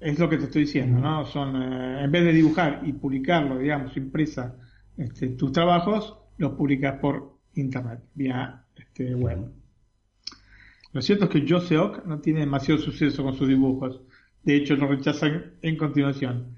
Es 0.00 0.18
lo 0.18 0.28
que 0.30 0.38
te 0.38 0.44
estoy 0.44 0.62
diciendo, 0.62 0.98
¿no? 0.98 1.26
Son, 1.26 1.54
eh, 1.62 2.04
en 2.04 2.10
vez 2.10 2.24
de 2.24 2.32
dibujar 2.32 2.80
y 2.84 2.92
publicarlo, 2.94 3.58
digamos, 3.58 3.94
impresa 3.96 4.56
este, 4.96 5.28
tus 5.28 5.52
trabajos, 5.52 6.16
los 6.38 6.52
publicas 6.52 6.98
por 6.98 7.38
internet, 7.54 8.00
vía 8.14 8.64
este, 8.76 9.14
web. 9.14 9.52
Lo 10.92 11.02
cierto 11.02 11.26
es 11.26 11.30
que 11.30 11.44
Joe 11.46 11.60
Seok 11.60 12.06
no 12.06 12.18
tiene 12.20 12.40
demasiado 12.40 12.80
suceso 12.80 13.22
con 13.22 13.34
sus 13.34 13.46
dibujos. 13.46 14.00
De 14.42 14.56
hecho, 14.56 14.74
lo 14.74 14.88
rechazan 14.88 15.52
en 15.60 15.76
continuación. 15.76 16.56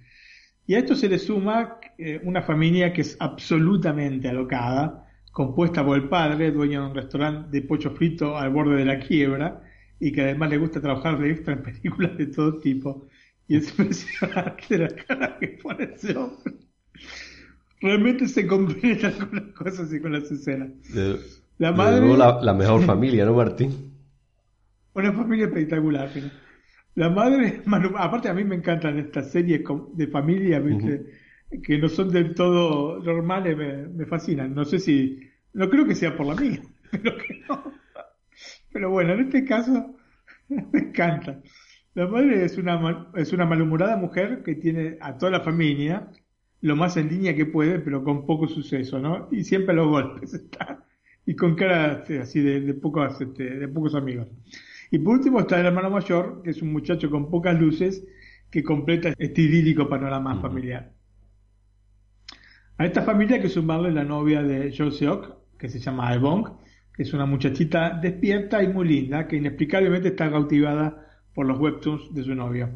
Y 0.67 0.75
a 0.75 0.79
esto 0.79 0.95
se 0.95 1.09
le 1.09 1.19
suma 1.19 1.79
eh, 1.99 2.21
una 2.23 2.43
familia 2.43 2.93
que 2.93 3.01
es 3.01 3.17
absolutamente 3.19 4.29
alocada, 4.29 5.09
compuesta 5.33 5.85
por 5.85 5.99
el 5.99 6.09
padre, 6.09 6.53
dueño 6.53 6.83
de 6.83 6.87
un 6.89 6.95
restaurante 6.95 7.51
de 7.51 7.67
pollo 7.67 7.91
frito 7.91 8.37
al 8.37 8.51
borde 8.51 8.77
de 8.77 8.85
la 8.85 9.01
quiebra, 9.01 9.63
y 9.99 10.13
que 10.13 10.23
además 10.23 10.51
le 10.51 10.59
gusta 10.59 10.81
trabajar 10.81 11.19
de 11.19 11.31
extra 11.31 11.55
en 11.55 11.63
películas 11.65 12.17
de 12.17 12.27
todo 12.27 12.59
tipo, 12.59 13.09
y 13.53 13.57
es 13.57 13.69
impresionante 13.79 14.79
la 14.79 14.89
cara 14.89 15.37
que 15.39 15.49
pone 15.63 15.85
ese 15.95 16.17
hombre. 16.17 16.55
Realmente 17.83 18.27
se 18.27 18.47
completa 18.47 19.13
con 19.13 19.37
las 19.37 19.55
cosas 19.55 19.93
y 19.93 20.01
con 20.01 20.13
las 20.13 20.31
escenas. 20.31 20.71
la 21.59 21.73
madre. 21.73 22.17
La, 22.17 22.55
mejor 22.55 22.83
familia, 22.85 23.27
¿no, 23.27 23.35
Martín? 23.35 23.93
Una 24.95 25.13
familia 25.13 25.47
espectacular. 25.47 26.09
La 26.95 27.11
madre, 27.11 27.61
aparte 27.99 28.31
a 28.31 28.35
mí 28.35 28.43
me 28.43 28.57
encantan 28.57 28.99
estas 28.99 29.31
series 29.31 29.61
de 29.97 30.07
familia, 30.07 30.63
que 31.63 31.77
no 31.77 31.91
son 31.91 32.11
del 32.11 32.35
todo 32.35 33.03
normales, 33.03 33.55
me, 33.55 33.87
me, 33.89 34.07
fascinan. 34.07 34.55
No 34.55 34.65
sé 34.65 34.79
si, 34.79 35.21
no 35.53 35.69
creo 35.69 35.85
que 35.85 35.95
sea 35.95 36.17
por 36.17 36.25
la 36.25 36.37
mía, 36.37 36.63
pero 36.91 37.19
que 37.19 37.43
no. 37.47 37.71
Pero 38.73 38.89
bueno, 38.89 39.13
en 39.13 39.21
este 39.27 39.45
caso 39.45 39.95
me 40.49 40.79
encanta. 40.79 41.39
La 41.95 42.07
madre 42.07 42.45
es 42.45 42.57
una, 42.57 43.11
es 43.15 43.33
una 43.33 43.45
malhumorada 43.45 43.97
mujer 43.97 44.43
que 44.43 44.55
tiene 44.55 44.97
a 45.01 45.19
toda 45.19 45.33
la 45.33 45.41
familia 45.41 46.11
lo 46.63 46.77
más 46.77 46.97
en 46.97 47.09
línea 47.09 47.35
que 47.35 47.45
puede, 47.45 47.81
pero 47.81 48.03
con 48.05 48.25
poco 48.25 48.47
suceso, 48.49 48.99
¿no? 48.99 49.29
Y 49.31 49.45
siempre 49.45 49.73
a 49.73 49.77
los 49.77 49.89
golpes 49.89 50.33
está. 50.35 50.85
Y 51.27 51.37
con 51.37 51.55
cara 51.55 52.05
así 52.21 52.41
de, 52.41 52.75
pocos, 52.75 53.21
este, 53.21 53.59
de 53.59 53.69
pocos 53.69 53.95
amigos. 53.95 54.29
Y 54.91 54.99
por 54.99 55.17
último 55.17 55.41
está 55.41 55.61
el 55.61 55.67
hermano 55.67 55.91
mayor, 55.91 56.43
que 56.43 56.51
es 56.51 56.63
un 56.63 56.73
muchacho 56.73 57.11
con 57.11 57.31
pocas 57.31 57.59
luces, 57.61 58.05
que 58.51 58.63
completa 58.63 59.15
este 59.19 59.43
idílico 59.43 59.89
panorama 59.89 60.41
familiar. 60.41 60.93
A 62.79 62.87
esta 62.87 63.03
familia 63.03 63.37
hay 63.37 63.43
que 63.43 63.49
sumarle 63.49 63.91
la 63.93 64.05
novia 64.05 64.43
de 64.43 64.75
Jo 64.77 64.91
Seok, 64.91 65.59
que 65.59 65.69
se 65.69 65.79
llama 65.79 66.09
Aebong, 66.09 66.59
que 66.95 67.03
es 67.03 67.13
una 67.13 67.27
muchachita 67.27 67.99
despierta 68.01 68.63
y 68.63 68.69
muy 68.69 68.87
linda, 68.87 69.27
que 69.27 69.37
inexplicablemente 69.37 70.09
está 70.09 70.31
cautivada 70.31 71.12
por 71.35 71.47
los 71.47 71.59
webtoons 71.59 72.15
de 72.15 72.23
su 72.23 72.35
novio. 72.35 72.69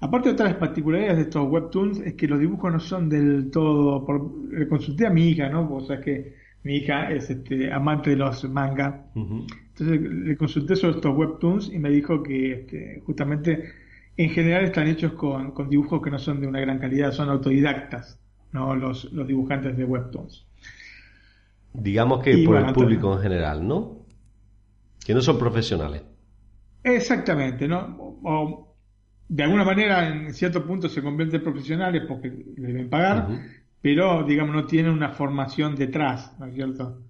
Aparte 0.00 0.30
de 0.30 0.34
otras 0.34 0.54
particularidades 0.54 1.16
de 1.16 1.22
estos 1.22 1.48
webtoons 1.48 2.00
es 2.00 2.14
que 2.14 2.26
los 2.26 2.40
dibujos 2.40 2.72
no 2.72 2.80
son 2.80 3.08
del 3.08 3.50
todo. 3.52 4.04
le 4.50 4.66
consulté 4.66 5.06
a 5.06 5.10
mi 5.10 5.28
hija, 5.28 5.48
¿no? 5.48 5.72
O 5.72 5.80
sea 5.80 6.00
que 6.00 6.34
mi 6.64 6.78
hija 6.78 7.12
es 7.12 7.30
este, 7.30 7.72
amante 7.72 8.10
de 8.10 8.16
los 8.16 8.42
manga. 8.50 9.06
Entonces 9.14 10.00
le 10.00 10.36
consulté 10.36 10.74
sobre 10.74 10.96
estos 10.96 11.16
webtoons 11.16 11.72
y 11.72 11.78
me 11.78 11.90
dijo 11.90 12.20
que 12.22 12.52
este, 12.52 13.02
justamente 13.06 13.70
en 14.16 14.30
general 14.30 14.64
están 14.64 14.88
hechos 14.88 15.12
con, 15.12 15.54
dibujos 15.68 16.02
que 16.02 16.10
no 16.10 16.18
son 16.18 16.40
de 16.40 16.48
una 16.48 16.60
gran 16.60 16.80
calidad, 16.80 17.12
son 17.12 17.28
autodidactas, 17.28 18.18
no 18.50 18.74
los, 18.74 19.12
los 19.12 19.26
dibujantes 19.26 19.76
de 19.76 19.84
webtoons. 19.84 20.46
Digamos 21.72 22.22
que 22.22 22.38
por 22.38 22.56
el 22.56 22.72
público 22.72 23.14
en 23.14 23.22
general, 23.22 23.66
¿no? 23.66 24.04
Que 25.04 25.14
no 25.14 25.22
son 25.22 25.38
profesionales. 25.38 26.02
Exactamente, 26.84 27.68
¿no? 27.68 27.96
O, 28.24 28.76
de 29.28 29.42
alguna 29.44 29.64
manera 29.64 30.08
en 30.08 30.34
cierto 30.34 30.66
punto 30.66 30.88
se 30.88 31.02
convierten 31.02 31.36
en 31.40 31.44
profesionales 31.44 32.02
porque 32.06 32.30
deben 32.56 32.90
pagar, 32.90 33.28
pero 33.80 34.24
digamos 34.24 34.54
no 34.54 34.66
tienen 34.66 34.92
una 34.92 35.10
formación 35.10 35.74
detrás, 35.74 36.38
¿no 36.38 36.46
es 36.46 36.54
cierto? 36.54 37.02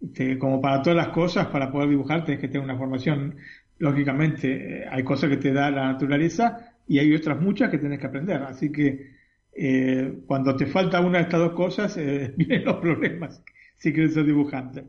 Este, 0.00 0.38
como 0.38 0.60
para 0.60 0.82
todas 0.82 0.96
las 0.96 1.08
cosas, 1.08 1.48
para 1.48 1.70
poder 1.72 1.90
dibujar 1.90 2.24
tenés 2.24 2.40
que 2.40 2.48
tener 2.48 2.64
una 2.64 2.78
formación. 2.78 3.36
lógicamente, 3.78 4.82
eh, 4.82 4.86
hay 4.90 5.04
cosas 5.04 5.30
que 5.30 5.36
te 5.36 5.52
da 5.52 5.70
la 5.70 5.92
naturaleza 5.92 6.74
y 6.86 6.98
hay 6.98 7.14
otras 7.14 7.40
muchas 7.40 7.70
que 7.70 7.78
tienes 7.78 7.98
que 8.00 8.06
aprender. 8.06 8.42
Así 8.42 8.72
que 8.72 9.12
eh, 9.52 10.20
cuando 10.26 10.56
te 10.56 10.66
falta 10.66 11.00
una 11.00 11.18
de 11.18 11.24
estas 11.24 11.40
dos 11.40 11.52
cosas, 11.52 11.96
eh, 11.96 12.34
vienen 12.36 12.64
los 12.64 12.76
problemas 12.76 13.42
si 13.76 13.92
quieres 13.92 14.14
ser 14.14 14.24
dibujante. 14.26 14.84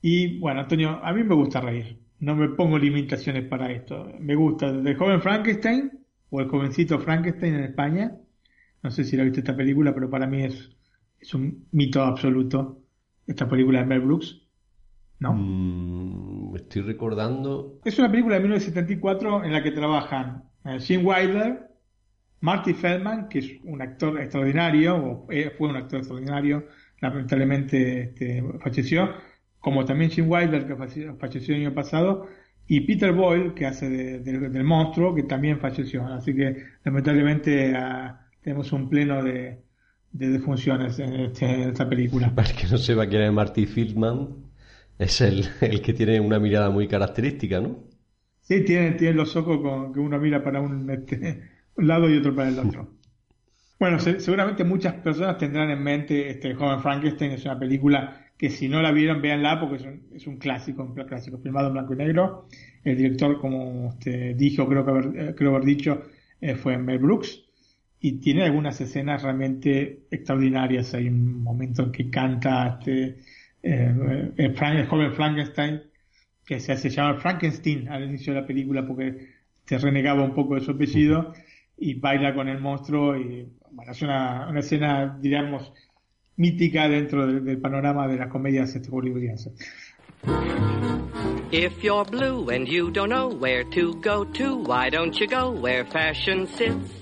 Y 0.00 0.38
bueno, 0.40 0.60
Antonio, 0.60 0.90
a 1.04 1.12
mí 1.12 1.22
me 1.24 1.34
gusta 1.36 1.60
reír. 1.60 1.98
No 2.20 2.34
me 2.34 2.48
pongo 2.48 2.78
limitaciones 2.78 3.44
para 3.44 3.70
esto. 3.70 4.12
Me 4.18 4.34
gusta 4.34 4.72
desde 4.72 4.90
el 4.90 4.96
joven 4.96 5.22
Frankenstein 5.22 5.92
o 6.30 6.40
el 6.40 6.48
jovencito 6.48 6.98
Frankenstein 6.98 7.54
en 7.54 7.64
España. 7.64 8.16
No 8.82 8.90
sé 8.90 9.04
si 9.04 9.16
la 9.16 9.24
viste 9.24 9.40
esta 9.40 9.56
película, 9.56 9.94
pero 9.94 10.10
para 10.10 10.26
mí 10.26 10.42
es, 10.42 10.70
es 11.20 11.34
un 11.34 11.66
mito 11.72 12.02
absoluto. 12.02 12.82
Esta 13.26 13.48
película 13.48 13.80
de 13.80 13.86
Mel 13.86 14.00
Brooks. 14.00 14.42
¿No? 15.20 15.32
Mm, 15.32 16.56
estoy 16.56 16.82
recordando. 16.82 17.80
Es 17.84 17.98
una 17.98 18.10
película 18.10 18.36
de 18.36 18.40
1974 18.40 19.44
en 19.44 19.52
la 19.52 19.62
que 19.62 19.72
trabajan 19.72 20.44
eh, 20.64 20.78
Jim 20.80 21.04
Wilder, 21.04 21.68
Marty 22.40 22.74
Feldman, 22.74 23.28
que 23.28 23.38
es 23.40 23.50
un 23.64 23.82
actor 23.82 24.20
extraordinario, 24.20 24.96
o 24.96 25.26
eh, 25.30 25.52
fue 25.56 25.68
un 25.68 25.76
actor 25.76 25.98
extraordinario, 25.98 26.66
lamentablemente 27.00 28.02
este, 28.02 28.44
falleció, 28.60 29.12
como 29.60 29.84
también 29.84 30.10
Jim 30.10 30.26
Wilder, 30.28 30.66
que 30.66 30.76
falleció 30.76 31.54
el 31.54 31.62
año 31.62 31.74
pasado, 31.74 32.28
y 32.66 32.82
Peter 32.82 33.12
Boyle, 33.12 33.54
que 33.54 33.66
hace 33.66 33.88
del 33.88 34.64
monstruo, 34.64 35.14
que 35.14 35.22
también 35.22 35.58
falleció. 35.58 36.06
Así 36.06 36.34
que 36.34 36.64
lamentablemente 36.84 37.74
ah, 37.74 38.26
tenemos 38.42 38.72
un 38.72 38.90
pleno 38.90 39.22
de, 39.22 39.62
defunciones 40.12 40.98
este, 40.98 41.44
en, 41.44 41.70
esta 41.70 41.88
película. 41.88 42.30
Para 42.34 42.52
que 42.52 42.66
no 42.66 42.76
sepa 42.76 43.06
quién 43.06 43.22
es 43.22 43.32
Marty 43.32 43.64
Feldman, 43.64 44.28
es 44.98 45.20
el, 45.22 45.46
el 45.62 45.80
que 45.80 45.94
tiene 45.94 46.20
una 46.20 46.38
mirada 46.38 46.68
muy 46.70 46.86
característica, 46.86 47.60
¿no? 47.60 47.84
Sí, 48.42 48.64
tiene, 48.64 48.92
tiene 48.92 49.14
los 49.14 49.34
ojos 49.36 49.60
con 49.60 49.92
que 49.92 50.00
uno 50.00 50.18
mira 50.18 50.42
para 50.42 50.60
un, 50.60 50.90
este, 50.90 51.42
un 51.76 51.86
lado 51.86 52.08
y 52.08 52.16
otro 52.16 52.34
para 52.34 52.48
el 52.48 52.58
otro. 52.58 52.94
Bueno, 53.80 54.00
seguramente 54.00 54.64
muchas 54.64 54.94
personas 54.94 55.38
tendrán 55.38 55.70
en 55.70 55.80
mente 55.80 56.30
este 56.30 56.52
Joven 56.52 56.80
Frankenstein, 56.80 57.30
es 57.30 57.44
una 57.44 57.56
película 57.56 58.27
que 58.38 58.50
si 58.50 58.68
no 58.68 58.80
la 58.80 58.92
vieron, 58.92 59.20
véanla 59.20 59.58
porque 59.58 59.98
es 60.14 60.26
un, 60.28 60.36
clásico, 60.36 60.84
un 60.84 60.94
clásico, 60.94 61.38
filmado 61.38 61.66
en 61.68 61.72
blanco 61.74 61.94
y 61.94 61.96
negro. 61.96 62.46
El 62.84 62.96
director, 62.96 63.40
como 63.40 63.88
usted 63.88 64.36
dijo, 64.36 64.68
creo 64.68 64.84
que 64.84 64.90
haber, 64.90 65.06
eh, 65.16 65.34
creo 65.34 65.50
haber 65.50 65.64
dicho, 65.64 66.02
eh, 66.40 66.54
fue 66.54 66.78
Mel 66.78 67.00
Brooks. 67.00 67.44
Y 68.00 68.20
tiene 68.20 68.44
algunas 68.44 68.80
escenas 68.80 69.24
realmente 69.24 70.06
extraordinarias. 70.08 70.94
Hay 70.94 71.08
un 71.08 71.42
momento 71.42 71.82
en 71.82 71.90
que 71.90 72.08
canta 72.08 72.78
este, 72.78 73.18
eh, 73.60 74.30
el, 74.36 74.56
el, 74.56 74.86
joven 74.86 75.12
Frankenstein, 75.14 75.82
que 76.46 76.60
se 76.60 76.70
hace 76.70 76.90
llamar 76.90 77.20
Frankenstein 77.20 77.88
al 77.88 78.04
inicio 78.04 78.32
de 78.32 78.40
la 78.40 78.46
película 78.46 78.86
porque 78.86 79.16
se 79.66 79.78
renegaba 79.78 80.22
un 80.22 80.32
poco 80.32 80.54
de 80.54 80.60
su 80.60 80.70
apellido 80.70 81.34
y 81.76 81.94
baila 81.94 82.34
con 82.34 82.48
el 82.48 82.60
monstruo 82.60 83.16
y 83.16 83.48
bueno, 83.70 83.92
es 83.92 84.00
una, 84.00 84.48
una 84.48 84.60
escena, 84.60 85.18
diríamos, 85.20 85.72
mítica 86.38 86.88
dentro 86.88 87.26
del, 87.26 87.58
panorama 87.58 88.08
de 88.08 88.16
las 88.16 88.28
comedias 88.28 88.74
este, 88.74 88.90
hollywoodienses. 88.90 89.52
If 91.50 91.82
you're 91.82 92.04
blue 92.04 92.48
and 92.50 92.66
you 92.68 92.90
don't 92.90 93.10
know 93.10 93.28
where 93.28 93.64
to 93.64 93.94
go 94.00 94.24
to, 94.24 94.56
why 94.56 94.90
don't 94.90 95.18
you 95.18 95.26
go 95.26 95.50
where 95.50 95.84
fashion 95.84 96.46
sits? 96.46 96.92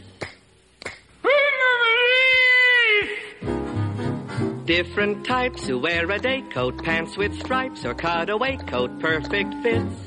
Different 4.65 5.25
types 5.25 5.67
who 5.67 5.79
wear 5.79 6.11
a 6.11 6.19
day 6.19 6.43
coat, 6.53 6.83
pants 6.83 7.17
with 7.17 7.39
stripes, 7.39 7.85
or 7.85 7.95
cutaway 7.95 8.57
coat, 8.57 8.99
perfect 8.99 9.55
fits. 9.63 10.07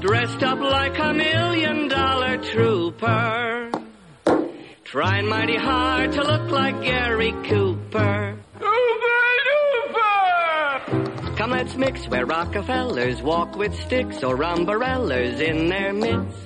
dressed 0.00 0.42
up 0.42 0.58
like 0.58 0.98
a 0.98 1.12
million 1.12 1.88
dollar 1.88 2.38
trooper. 2.38 3.47
Trying 4.90 5.28
mighty 5.28 5.56
hard 5.56 6.12
to 6.12 6.22
look 6.22 6.50
like 6.50 6.80
Gary 6.80 7.34
Cooper. 7.44 8.38
Come, 11.36 11.50
let's 11.50 11.76
mix 11.76 12.08
where 12.08 12.24
Rockefellers 12.24 13.20
walk 13.20 13.54
with 13.54 13.74
sticks 13.74 14.24
or 14.24 14.42
umbrellas 14.42 15.42
in 15.42 15.68
their 15.68 15.92
midst. 15.92 16.38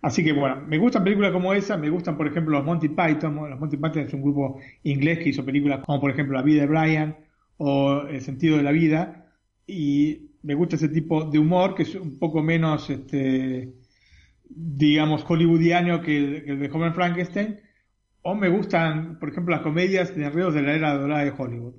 Así 0.00 0.22
que 0.22 0.32
bueno, 0.32 0.62
me 0.68 0.78
gustan 0.78 1.02
películas 1.02 1.32
como 1.32 1.52
esa, 1.52 1.76
me 1.76 1.90
gustan 1.90 2.16
por 2.16 2.28
ejemplo 2.28 2.56
los 2.56 2.64
Monty 2.64 2.90
Python, 2.90 3.50
los 3.50 3.58
Monty 3.58 3.78
Python 3.78 4.02
es 4.02 4.14
un 4.14 4.22
grupo 4.22 4.60
inglés 4.84 5.18
que 5.18 5.30
hizo 5.30 5.44
películas 5.44 5.80
como 5.84 6.00
por 6.00 6.12
ejemplo 6.12 6.36
La 6.36 6.42
vida 6.42 6.60
de 6.60 6.68
Brian, 6.68 7.16
o 7.56 8.02
El 8.02 8.20
sentido 8.20 8.58
de 8.58 8.62
la 8.62 8.70
vida 8.70 9.26
y 9.66 10.30
me 10.46 10.54
gusta 10.54 10.76
ese 10.76 10.88
tipo 10.88 11.24
de 11.24 11.40
humor 11.40 11.74
que 11.74 11.82
es 11.82 11.96
un 11.96 12.20
poco 12.20 12.40
menos, 12.40 12.88
este, 12.88 13.74
digamos, 14.48 15.24
hollywoodiano 15.24 16.00
que 16.00 16.16
el, 16.46 16.60
de 16.60 16.68
Joven 16.68 16.94
Frankenstein 16.94 17.58
o 18.22 18.36
me 18.36 18.48
gustan, 18.48 19.18
por 19.18 19.30
ejemplo, 19.30 19.52
las 19.52 19.64
comedias 19.64 20.14
de 20.14 20.24
enredos 20.24 20.54
de 20.54 20.62
la 20.62 20.74
era 20.74 20.94
dorada 20.94 21.24
de 21.24 21.32
Hollywood 21.36 21.74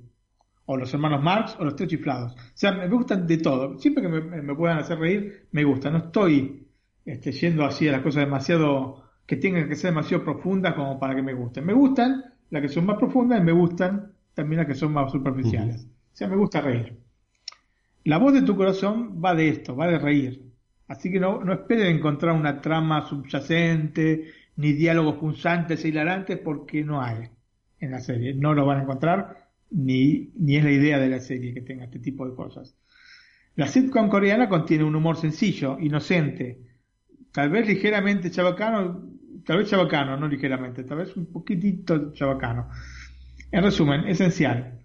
o 0.66 0.76
los 0.76 0.92
hermanos 0.92 1.22
Marx 1.22 1.56
o 1.58 1.64
los 1.64 1.76
tres 1.76 1.88
chiflados. 1.88 2.34
O 2.34 2.38
sea, 2.52 2.72
me 2.72 2.86
gustan 2.88 3.26
de 3.26 3.38
todo. 3.38 3.78
Siempre 3.78 4.02
que 4.02 4.08
me, 4.10 4.54
puedan 4.54 4.76
hacer 4.76 4.98
reír, 4.98 5.46
me 5.52 5.64
gusta. 5.64 5.90
No 5.90 5.98
estoy 5.98 6.68
este, 7.06 7.32
yendo 7.32 7.64
así 7.64 7.88
a 7.88 7.92
las 7.92 8.02
cosas 8.02 8.24
demasiado 8.26 9.02
que 9.24 9.36
tengan 9.36 9.66
que 9.66 9.76
ser 9.76 9.92
demasiado 9.92 10.24
profundas 10.24 10.74
como 10.74 11.00
para 11.00 11.14
que 11.14 11.22
me 11.22 11.32
gusten. 11.32 11.64
Me 11.64 11.72
gustan 11.72 12.22
las 12.50 12.60
que 12.60 12.68
son 12.68 12.84
más 12.84 12.98
profundas 12.98 13.40
y 13.40 13.44
me 13.44 13.52
gustan 13.52 14.12
también 14.34 14.58
las 14.58 14.66
que 14.66 14.74
son 14.74 14.92
más 14.92 15.10
superficiales. 15.10 15.86
O 15.86 16.16
sea, 16.16 16.28
me 16.28 16.36
gusta 16.36 16.60
reír. 16.60 17.07
La 18.08 18.16
voz 18.16 18.32
de 18.32 18.40
tu 18.40 18.56
corazón 18.56 19.22
va 19.22 19.34
de 19.34 19.50
esto, 19.50 19.76
va 19.76 19.86
de 19.86 19.98
reír. 19.98 20.50
Así 20.86 21.12
que 21.12 21.20
no, 21.20 21.44
no 21.44 21.52
esperen 21.52 21.94
encontrar 21.94 22.34
una 22.34 22.62
trama 22.62 23.06
subyacente, 23.06 24.32
ni 24.56 24.72
diálogos 24.72 25.16
punzantes 25.16 25.84
e 25.84 25.88
hilarantes, 25.88 26.38
porque 26.38 26.82
no 26.82 27.02
hay 27.02 27.28
en 27.78 27.90
la 27.90 28.00
serie. 28.00 28.32
No 28.32 28.54
lo 28.54 28.64
van 28.64 28.78
a 28.78 28.82
encontrar, 28.84 29.50
ni, 29.72 30.30
ni 30.36 30.56
es 30.56 30.64
la 30.64 30.70
idea 30.70 30.98
de 30.98 31.10
la 31.10 31.20
serie 31.20 31.52
que 31.52 31.60
tenga 31.60 31.84
este 31.84 31.98
tipo 31.98 32.26
de 32.26 32.34
cosas. 32.34 32.74
La 33.56 33.66
sitcom 33.66 34.08
coreana 34.08 34.48
contiene 34.48 34.84
un 34.84 34.96
humor 34.96 35.18
sencillo, 35.18 35.78
inocente, 35.78 36.62
tal 37.30 37.50
vez 37.50 37.68
ligeramente 37.68 38.30
chabacano, 38.30 39.02
tal 39.44 39.58
vez 39.58 39.68
chabacano, 39.68 40.16
no 40.16 40.28
ligeramente, 40.28 40.82
tal 40.84 40.96
vez 40.96 41.14
un 41.14 41.26
poquitito 41.26 42.10
chabacano 42.14 42.70
en 43.50 43.62
resumen, 43.62 44.06
esencial, 44.08 44.77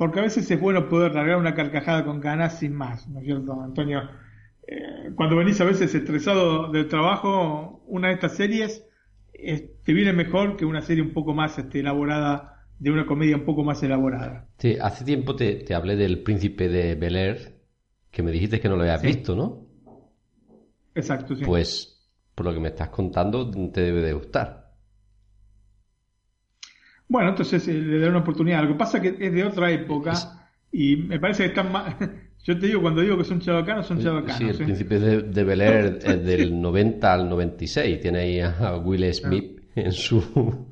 porque 0.00 0.18
a 0.18 0.22
veces 0.22 0.50
es 0.50 0.58
bueno 0.58 0.88
poder 0.88 1.14
largar 1.14 1.36
una 1.36 1.54
carcajada 1.54 2.06
con 2.06 2.20
ganas 2.20 2.58
sin 2.58 2.72
más, 2.72 3.06
¿no 3.06 3.18
es 3.18 3.26
cierto, 3.26 3.60
Antonio? 3.60 4.00
Eh, 4.66 5.10
cuando 5.14 5.36
venís 5.36 5.60
a 5.60 5.64
veces 5.64 5.94
estresado 5.94 6.72
del 6.72 6.88
trabajo, 6.88 7.82
una 7.86 8.08
de 8.08 8.14
estas 8.14 8.34
series 8.34 8.82
te 9.84 9.92
viene 9.92 10.14
mejor 10.14 10.56
que 10.56 10.64
una 10.64 10.80
serie 10.80 11.02
un 11.02 11.12
poco 11.12 11.34
más 11.34 11.58
este, 11.58 11.80
elaborada, 11.80 12.64
de 12.78 12.90
una 12.90 13.04
comedia 13.04 13.36
un 13.36 13.44
poco 13.44 13.62
más 13.62 13.82
elaborada. 13.82 14.48
Sí, 14.56 14.78
hace 14.80 15.04
tiempo 15.04 15.36
te, 15.36 15.66
hablé 15.74 15.96
del 15.96 16.22
príncipe 16.22 16.70
de 16.70 16.94
Bel 16.94 17.16
Air, 17.16 17.60
que 18.10 18.22
me 18.22 18.30
dijiste 18.30 18.58
que 18.58 18.70
no 18.70 18.76
lo 18.76 18.84
habías 18.84 19.02
visto, 19.02 19.36
¿no? 19.36 19.66
Exacto, 20.94 21.36
sí. 21.36 21.44
Pues, 21.44 22.08
por 22.34 22.46
lo 22.46 22.54
que 22.54 22.60
me 22.60 22.68
estás 22.68 22.88
contando, 22.88 23.50
te 23.50 23.82
debe 23.82 24.00
de 24.00 24.14
gustar. 24.14 24.59
Bueno, 27.10 27.30
entonces 27.30 27.66
eh, 27.66 27.72
le 27.74 27.98
daré 27.98 28.10
una 28.10 28.20
oportunidad. 28.20 28.62
Lo 28.62 28.68
que 28.68 28.74
pasa 28.76 28.98
es 28.98 29.02
que 29.02 29.26
es 29.26 29.32
de 29.32 29.44
otra 29.44 29.70
época 29.72 30.12
y 30.70 30.96
me 30.96 31.18
parece 31.18 31.42
que 31.42 31.48
están 31.48 31.70
más... 31.70 31.96
Yo 32.44 32.58
te 32.58 32.68
digo, 32.68 32.80
cuando 32.80 33.02
digo 33.02 33.18
que 33.18 33.24
son 33.24 33.40
chavacanos, 33.40 33.86
son 33.86 34.00
chavacanos. 34.00 34.38
Sí, 34.38 34.48
el 34.48 34.56
príncipe 34.56 34.98
de, 34.98 35.22
de 35.22 35.44
Bel 35.44 35.60
Air 35.60 35.98
es 36.02 36.24
del 36.24 36.58
90 36.58 37.12
al 37.12 37.28
96. 37.28 38.00
Tiene 38.00 38.18
ahí 38.20 38.40
a 38.40 38.76
Will 38.78 39.12
Smith 39.12 39.60
en 39.74 39.92
su... 39.92 40.66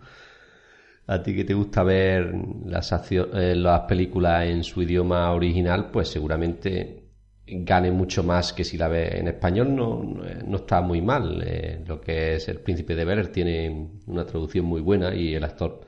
A 1.08 1.22
ti 1.22 1.34
que 1.34 1.44
te 1.44 1.54
gusta 1.54 1.82
ver 1.82 2.32
las, 2.64 2.92
eh, 3.10 3.54
las 3.56 3.80
películas 3.80 4.46
en 4.46 4.62
su 4.62 4.80
idioma 4.82 5.30
original, 5.32 5.90
pues 5.90 6.08
seguramente 6.08 7.02
gane 7.46 7.90
mucho 7.90 8.22
más 8.22 8.52
que 8.52 8.62
si 8.62 8.78
la 8.78 8.88
ves 8.88 9.14
en 9.14 9.28
español. 9.28 9.74
No, 9.74 10.02
no 10.46 10.56
está 10.56 10.80
muy 10.80 11.02
mal. 11.02 11.42
Eh, 11.44 11.82
lo 11.86 12.00
que 12.00 12.36
es 12.36 12.48
el 12.48 12.60
príncipe 12.60 12.94
de 12.94 13.04
Bel 13.04 13.18
Air 13.18 13.28
tiene 13.28 13.90
una 14.06 14.24
traducción 14.24 14.64
muy 14.64 14.80
buena 14.80 15.14
y 15.14 15.34
el 15.34 15.44
actor 15.44 15.80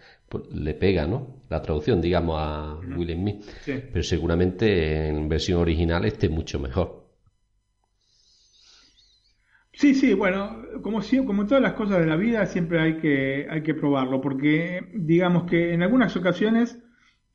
le 0.53 0.75
pega, 0.75 1.07
¿no? 1.07 1.43
La 1.49 1.61
traducción, 1.63 2.01
digamos, 2.01 2.37
a 2.39 2.79
Will 2.97 3.15
Smith. 3.15 3.45
Pero 3.65 4.03
seguramente 4.03 5.09
en 5.09 5.29
versión 5.29 5.61
original 5.61 6.05
esté 6.05 6.29
mucho 6.29 6.61
mejor. 6.61 7.01
Sí, 9.73 9.95
sí, 9.95 10.13
bueno, 10.13 10.63
como, 10.83 11.01
como 11.27 11.47
todas 11.47 11.63
las 11.63 11.73
cosas 11.73 12.01
de 12.01 12.07
la 12.07 12.17
vida, 12.17 12.45
siempre 12.47 12.81
hay 12.81 12.99
que, 12.99 13.47
hay 13.49 13.63
que 13.63 13.75
probarlo, 13.75 14.21
porque 14.21 14.85
digamos 14.95 15.45
que 15.45 15.73
en 15.73 15.83
algunas 15.83 16.15
ocasiones 16.17 16.79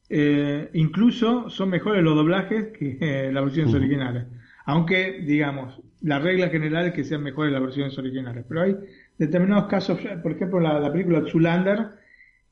eh, 0.09 0.69
incluso 0.73 1.49
son 1.49 1.69
mejores 1.69 2.03
los 2.03 2.15
doblajes 2.15 2.67
que 2.77 2.97
eh, 3.01 3.31
las 3.31 3.43
versiones 3.43 3.73
originales. 3.73 4.25
Aunque, 4.65 5.21
digamos, 5.25 5.81
la 6.01 6.19
regla 6.19 6.49
general 6.49 6.87
es 6.87 6.93
que 6.93 7.03
sean 7.03 7.23
mejores 7.23 7.51
las 7.51 7.61
versiones 7.61 7.97
originales. 7.97 8.45
Pero 8.47 8.61
hay 8.61 8.75
determinados 9.17 9.65
casos, 9.65 9.99
por 10.21 10.31
ejemplo, 10.31 10.59
la, 10.59 10.79
la 10.79 10.91
película 10.91 11.23
Zulander, 11.27 12.04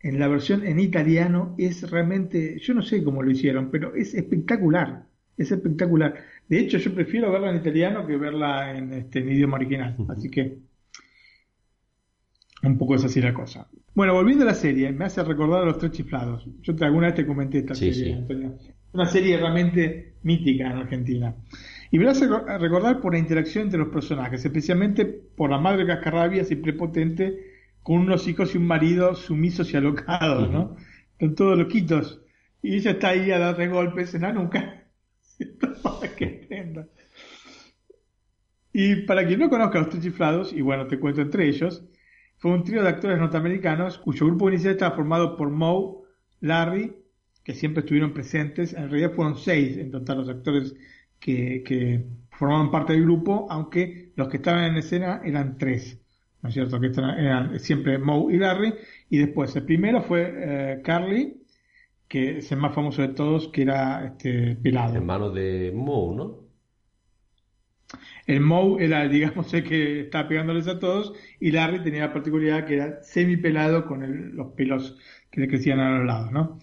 en 0.03 0.19
la 0.19 0.27
versión 0.27 0.67
en 0.67 0.79
italiano 0.79 1.55
es 1.57 1.89
realmente, 1.89 2.59
yo 2.59 2.73
no 2.73 2.81
sé 2.81 3.03
cómo 3.03 3.23
lo 3.23 3.31
hicieron, 3.31 3.71
pero 3.71 3.95
es 3.95 4.13
espectacular, 4.13 5.05
es 5.37 5.51
espectacular. 5.51 6.13
De 6.47 6.59
hecho, 6.59 6.77
yo 6.77 6.93
prefiero 6.93 7.31
verla 7.31 7.49
en 7.49 7.55
italiano 7.55 8.05
que 8.05 8.17
verla 8.17 8.77
en, 8.77 8.93
este, 8.93 9.21
idioma 9.21 9.55
original, 9.55 9.95
así 10.09 10.29
que 10.29 10.57
un 12.63 12.77
poco 12.77 12.95
es 12.95 13.05
así 13.05 13.21
la 13.21 13.33
cosa. 13.33 13.67
Bueno, 13.95 14.13
volviendo 14.13 14.43
a 14.43 14.47
la 14.47 14.53
serie, 14.53 14.91
me 14.91 15.05
hace 15.05 15.23
recordar 15.23 15.63
a 15.63 15.65
los 15.65 15.77
tres 15.77 15.93
chiflados. 15.93 16.47
Yo 16.61 16.75
te, 16.75 16.83
alguna 16.83 17.07
vez 17.07 17.15
te 17.15 17.25
comenté 17.25 17.59
esta 17.59 17.75
serie, 17.75 18.15
Antonio. 18.15 18.57
Una 18.91 19.05
serie 19.05 19.37
realmente 19.37 20.15
mítica 20.23 20.69
en 20.69 20.77
Argentina. 20.77 21.35
Y 21.91 21.97
me 21.97 22.09
hace 22.09 22.27
recordar 22.27 22.99
por 22.99 23.13
la 23.13 23.19
interacción 23.19 23.65
entre 23.65 23.79
los 23.79 23.89
personajes, 23.89 24.43
especialmente 24.43 25.05
por 25.05 25.49
la 25.49 25.59
madre 25.59 25.85
cascarrabias 25.85 26.51
y 26.51 26.55
prepotente 26.55 27.52
con 27.83 27.97
unos 27.97 28.27
hijos 28.27 28.55
y 28.55 28.57
un 28.57 28.65
marido 28.65 29.13
sumisos 29.13 29.73
y 29.73 29.77
alocados, 29.77 30.49
¿no? 30.49 30.75
Están 31.11 31.35
todos 31.35 31.57
loquitos. 31.57 32.21
Y 32.61 32.75
ella 32.75 32.91
está 32.91 33.09
ahí 33.09 33.29
a 33.31 33.39
darle 33.39 33.67
golpes 33.67 34.15
en 34.15 34.21
la 34.21 34.31
nuca. 34.31 34.87
y 38.73 38.95
para 39.05 39.27
quien 39.27 39.39
no 39.39 39.49
conozca 39.49 39.77
a 39.77 39.81
los 39.81 39.89
tres 39.89 40.03
chiflados, 40.03 40.53
y 40.53 40.61
bueno, 40.61 40.87
te 40.87 40.97
cuento 40.97 41.21
entre 41.21 41.47
ellos, 41.47 41.83
fue 42.37 42.51
un 42.51 42.63
trío 42.63 42.81
de 42.81 42.89
actores 42.89 43.19
norteamericanos 43.19 43.97
cuyo 43.97 44.27
grupo 44.27 44.49
inicial 44.49 44.73
estaba 44.73 44.95
formado 44.95 45.35
por 45.35 45.49
Moe, 45.49 46.03
Larry, 46.39 46.95
que 47.43 47.53
siempre 47.53 47.81
estuvieron 47.81 48.13
presentes. 48.13 48.73
En 48.73 48.89
realidad 48.89 49.13
fueron 49.13 49.37
seis 49.37 49.77
en 49.77 49.91
total 49.91 50.19
los 50.19 50.29
actores 50.29 50.73
que, 51.19 51.63
que 51.65 52.05
formaban 52.31 52.71
parte 52.71 52.93
del 52.93 53.03
grupo, 53.03 53.47
aunque 53.49 54.13
los 54.15 54.29
que 54.29 54.37
estaban 54.37 54.63
en 54.65 54.77
escena 54.77 55.21
eran 55.23 55.57
tres. 55.57 56.02
¿No 56.43 56.49
es 56.49 56.53
cierto? 56.55 56.79
Que 56.79 56.87
eran 56.87 57.57
siempre 57.59 57.97
Moe 57.97 58.33
y 58.33 58.37
Larry, 58.37 58.73
y 59.09 59.17
después 59.17 59.55
el 59.55 59.63
primero 59.63 60.03
fue 60.03 60.33
eh, 60.35 60.81
Carly, 60.83 61.41
que 62.07 62.39
es 62.39 62.51
el 62.51 62.59
más 62.59 62.75
famoso 62.75 63.01
de 63.01 63.07
todos, 63.09 63.47
que 63.47 63.61
era 63.61 64.05
este, 64.05 64.57
pelado. 64.57 64.95
Hermano 64.95 65.29
de 65.31 65.71
Moe, 65.73 66.15
¿no? 66.15 66.43
El 68.27 68.41
Moe 68.41 68.83
era, 68.83 69.07
digamos, 69.07 69.53
el 69.53 69.63
que 69.63 70.01
estaba 70.01 70.27
pegándoles 70.27 70.67
a 70.67 70.79
todos, 70.79 71.13
y 71.39 71.51
Larry 71.51 71.81
tenía 71.81 72.07
la 72.07 72.13
particularidad 72.13 72.65
que 72.65 72.75
era 72.75 73.01
semi 73.03 73.37
pelado 73.37 73.85
con 73.85 74.35
los 74.35 74.47
pelos 74.53 74.97
que 75.31 75.41
le 75.41 75.47
crecían 75.47 75.79
a 75.79 75.97
los 75.97 76.05
lados, 76.05 76.31
¿no? 76.31 76.59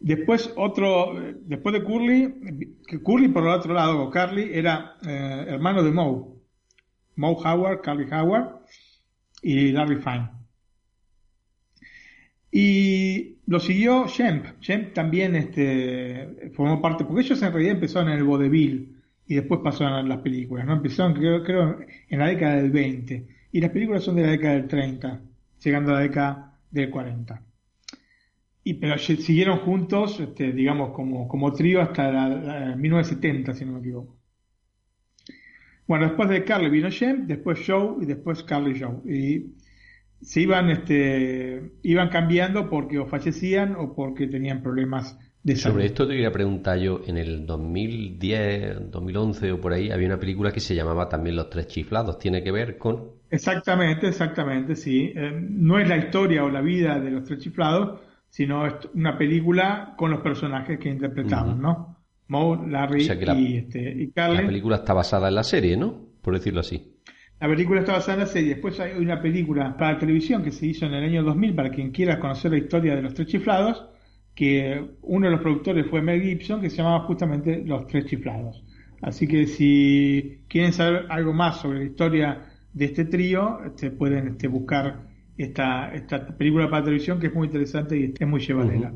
Después 0.00 0.52
otro, 0.56 1.14
después 1.42 1.74
de 1.74 1.84
Curly, 1.84 2.74
que 2.86 3.00
Curly 3.00 3.28
por 3.28 3.42
el 3.42 3.50
otro 3.50 3.74
lado, 3.74 4.10
Carly, 4.10 4.50
era 4.52 4.96
eh, 5.06 5.44
hermano 5.48 5.82
de 5.82 5.92
Moe. 5.92 6.34
Moe 7.16 7.36
Howard, 7.44 7.80
Carly 7.82 8.06
Howard, 8.10 8.64
y 9.44 9.72
Larry 9.72 9.96
Fine. 9.96 10.30
Y 12.50 13.38
lo 13.46 13.60
siguió 13.60 14.06
Shemp. 14.06 14.60
Shemp 14.60 14.92
también 14.94 15.36
este, 15.36 16.50
formó 16.54 16.80
parte, 16.80 17.04
porque 17.04 17.22
ellos 17.22 17.42
en 17.42 17.52
realidad 17.52 17.74
empezaron 17.74 18.10
en 18.10 18.18
el 18.18 18.24
vodevil 18.24 18.96
y 19.26 19.34
después 19.34 19.60
pasaron 19.62 19.92
a 19.94 20.02
las 20.02 20.18
películas, 20.22 20.66
¿no? 20.66 20.74
Empezaron 20.74 21.14
creo, 21.14 21.42
creo 21.42 21.78
en 22.08 22.18
la 22.18 22.26
década 22.28 22.56
del 22.56 22.70
20 22.70 23.26
y 23.52 23.60
las 23.60 23.70
películas 23.70 24.02
son 24.02 24.16
de 24.16 24.22
la 24.22 24.30
década 24.30 24.54
del 24.54 24.68
30, 24.68 25.20
llegando 25.62 25.90
a 25.92 25.94
la 25.94 26.00
década 26.00 26.58
del 26.70 26.90
40. 26.90 27.42
Y, 28.64 28.74
pero 28.74 28.96
siguieron 28.98 29.58
juntos, 29.58 30.20
este, 30.20 30.52
digamos, 30.52 30.92
como, 30.92 31.28
como 31.28 31.52
trío 31.52 31.82
hasta 31.82 32.10
la, 32.10 32.76
1970, 32.76 33.52
si 33.52 33.64
no 33.64 33.72
me 33.72 33.80
equivoco. 33.80 34.16
Bueno, 35.86 36.06
después 36.06 36.28
de 36.30 36.44
Carly 36.44 36.70
vino 36.70 36.90
Jem, 36.90 37.26
después 37.26 37.60
Joe 37.66 37.96
y 38.02 38.06
después 38.06 38.42
Carly 38.42 38.78
Joe. 38.78 39.00
Y 39.04 39.54
se 40.22 40.40
iban, 40.40 40.70
este, 40.70 41.72
iban 41.82 42.08
cambiando 42.08 42.70
porque 42.70 42.98
o 42.98 43.06
fallecían 43.06 43.76
o 43.76 43.94
porque 43.94 44.26
tenían 44.26 44.62
problemas 44.62 45.18
de 45.42 45.56
salud. 45.56 45.74
Sobre 45.74 45.86
esto 45.86 46.06
te 46.06 46.14
quería 46.14 46.32
preguntar 46.32 46.78
yo, 46.78 47.02
en 47.06 47.18
el 47.18 47.44
2010, 47.44 48.90
2011 48.90 49.52
o 49.52 49.60
por 49.60 49.74
ahí, 49.74 49.90
había 49.90 50.06
una 50.06 50.18
película 50.18 50.50
que 50.50 50.60
se 50.60 50.74
llamaba 50.74 51.08
también 51.08 51.36
Los 51.36 51.50
Tres 51.50 51.66
Chiflados. 51.66 52.18
¿Tiene 52.18 52.42
que 52.42 52.50
ver 52.50 52.78
con...? 52.78 53.10
Exactamente, 53.30 54.08
exactamente, 54.08 54.76
sí. 54.76 55.12
Eh, 55.14 55.38
no 55.38 55.78
es 55.78 55.88
la 55.88 55.98
historia 55.98 56.44
o 56.44 56.48
la 56.48 56.62
vida 56.62 56.98
de 56.98 57.10
Los 57.10 57.24
Tres 57.24 57.40
Chiflados, 57.40 58.00
sino 58.30 58.66
es 58.66 58.74
una 58.94 59.18
película 59.18 59.94
con 59.98 60.10
los 60.10 60.20
personajes 60.20 60.78
que 60.78 60.88
interpretaban, 60.88 61.60
¿no? 61.60 61.93
Moe, 62.28 62.68
Larry 62.68 63.06
y, 63.36 63.56
este, 63.56 64.10
Carly. 64.14 64.38
La 64.38 64.46
película 64.46 64.76
está 64.76 64.94
basada 64.94 65.28
en 65.28 65.34
la 65.34 65.44
serie, 65.44 65.76
¿no? 65.76 66.00
Por 66.22 66.34
decirlo 66.34 66.60
así. 66.60 66.94
La 67.40 67.48
película 67.48 67.80
está 67.80 67.92
basada 67.92 68.14
en 68.14 68.20
la 68.20 68.26
serie. 68.26 68.50
Después 68.50 68.80
hay 68.80 68.92
una 68.92 69.20
película 69.20 69.76
para 69.76 69.98
televisión 69.98 70.42
que 70.42 70.50
se 70.50 70.66
hizo 70.66 70.86
en 70.86 70.94
el 70.94 71.04
año 71.04 71.22
2000 71.22 71.54
para 71.54 71.70
quien 71.70 71.90
quiera 71.90 72.18
conocer 72.18 72.52
la 72.52 72.58
historia 72.58 72.94
de 72.96 73.02
los 73.02 73.12
tres 73.12 73.28
chiflados, 73.28 73.84
que 74.34 74.82
uno 75.02 75.26
de 75.26 75.32
los 75.32 75.40
productores 75.40 75.86
fue 75.86 76.00
Mel 76.00 76.22
Gibson, 76.22 76.60
que 76.60 76.70
se 76.70 76.78
llamaba 76.78 77.04
justamente 77.06 77.62
Los 77.64 77.86
Tres 77.86 78.06
Chiflados. 78.06 78.64
Así 79.00 79.28
que 79.28 79.46
si 79.46 80.40
quieren 80.48 80.72
saber 80.72 81.06
algo 81.10 81.32
más 81.32 81.60
sobre 81.60 81.80
la 81.80 81.84
historia 81.84 82.46
de 82.72 82.84
este 82.86 83.04
trío, 83.04 83.60
este, 83.64 83.90
pueden 83.90 84.28
este, 84.28 84.48
buscar 84.48 85.06
esta, 85.36 85.94
esta 85.94 86.26
película 86.36 86.70
para 86.70 86.84
televisión 86.84 87.20
que 87.20 87.26
es 87.28 87.34
muy 87.34 87.46
interesante 87.46 87.96
y 87.96 88.14
es 88.18 88.26
muy 88.26 88.40
llevadera. 88.40 88.92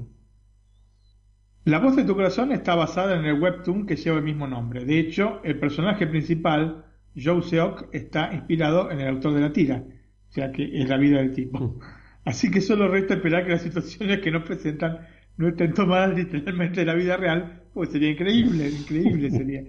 La 1.69 1.81
voz 1.81 1.97
de 1.97 2.05
tu 2.05 2.15
corazón 2.15 2.51
está 2.53 2.75
basada 2.75 3.15
en 3.15 3.27
el 3.27 3.43
webtoon 3.43 3.85
que 3.85 3.95
lleva 3.95 4.17
el 4.17 4.25
mismo 4.25 4.47
nombre. 4.47 4.87
De 4.87 4.99
hecho, 4.99 5.43
el 5.45 5.59
personaje 5.59 6.07
principal, 6.07 6.87
Joe 7.15 7.43
Seok, 7.43 7.91
está 7.93 8.33
inspirado 8.33 8.91
en 8.91 9.01
el 9.01 9.09
autor 9.09 9.35
de 9.35 9.43
la 9.43 9.53
tira, 9.53 9.85
o 10.31 10.33
sea 10.33 10.51
que 10.51 10.65
es 10.81 10.89
la 10.89 10.97
vida 10.97 11.19
del 11.19 11.35
tipo. 11.35 11.59
Mm. 11.61 11.79
Así 12.25 12.51
que 12.51 12.63
solo 12.63 12.89
resta 12.89 13.17
esperar 13.17 13.45
que 13.45 13.51
las 13.51 13.61
situaciones 13.61 14.21
que 14.21 14.31
nos 14.31 14.45
presentan 14.45 15.01
no 15.37 15.49
estén 15.49 15.75
tomadas 15.75 16.17
literalmente 16.17 16.81
de 16.81 16.87
la 16.87 16.95
vida 16.95 17.19
real, 17.19 17.65
pues 17.75 17.91
sería 17.91 18.13
increíble, 18.13 18.71
increíble 18.71 19.31
sería. 19.31 19.63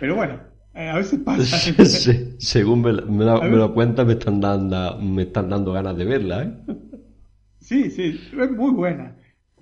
Pero 0.00 0.16
bueno, 0.16 0.40
eh, 0.74 0.88
a 0.88 0.96
veces 0.96 1.20
pasa. 1.20 1.56
según 2.38 2.82
me, 2.82 2.92
lo 2.92 3.74
cuenta, 3.74 4.04
me 4.04 4.14
están 4.14 4.40
dando, 4.40 4.98
me 5.00 5.22
están 5.22 5.50
dando 5.50 5.72
ganas 5.72 5.96
de 5.96 6.04
verla. 6.04 6.42
¿eh? 6.42 6.74
Sí, 7.60 7.92
sí, 7.92 8.20
es 8.40 8.50
muy 8.50 8.72
buena 8.72 9.14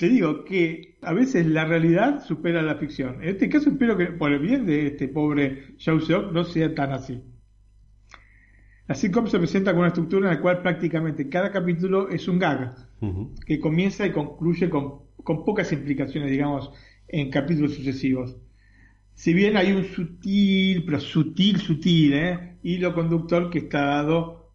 te 0.02 0.08
digo 0.08 0.44
que 0.44 0.96
a 1.02 1.12
veces 1.12 1.46
la 1.46 1.64
realidad 1.64 2.24
supera 2.24 2.60
la 2.60 2.74
ficción. 2.74 3.22
En 3.22 3.28
este 3.28 3.48
caso 3.48 3.70
espero 3.70 3.96
que 3.96 4.06
por 4.06 4.32
el 4.32 4.40
bien 4.40 4.66
de 4.66 4.88
este 4.88 5.06
pobre 5.06 5.76
Xiao 5.78 6.00
Seok 6.00 6.32
no 6.32 6.42
sea 6.42 6.74
tan 6.74 6.90
así. 6.90 7.22
La 8.88 8.96
sitcom 8.96 9.28
se 9.28 9.38
presenta 9.38 9.70
con 9.70 9.78
una 9.78 9.90
estructura 9.90 10.28
en 10.28 10.34
la 10.34 10.42
cual 10.42 10.60
prácticamente 10.60 11.28
cada 11.28 11.52
capítulo 11.52 12.08
es 12.08 12.26
un 12.26 12.40
gag, 12.40 12.74
que 13.46 13.60
comienza 13.60 14.04
y 14.04 14.10
concluye 14.10 14.68
con, 14.68 15.02
con, 15.22 15.44
pocas 15.44 15.72
implicaciones, 15.72 16.32
digamos, 16.32 16.72
en 17.06 17.30
capítulos 17.30 17.76
sucesivos. 17.76 18.36
Si 19.14 19.32
bien 19.32 19.56
hay 19.56 19.70
un 19.70 19.84
sutil, 19.84 20.84
pero 20.84 20.98
sutil, 20.98 21.58
sutil, 21.58 22.14
¿eh? 22.14 22.56
hilo 22.64 22.92
conductor 22.92 23.50
que 23.50 23.60
está 23.60 23.82
dado 23.82 24.50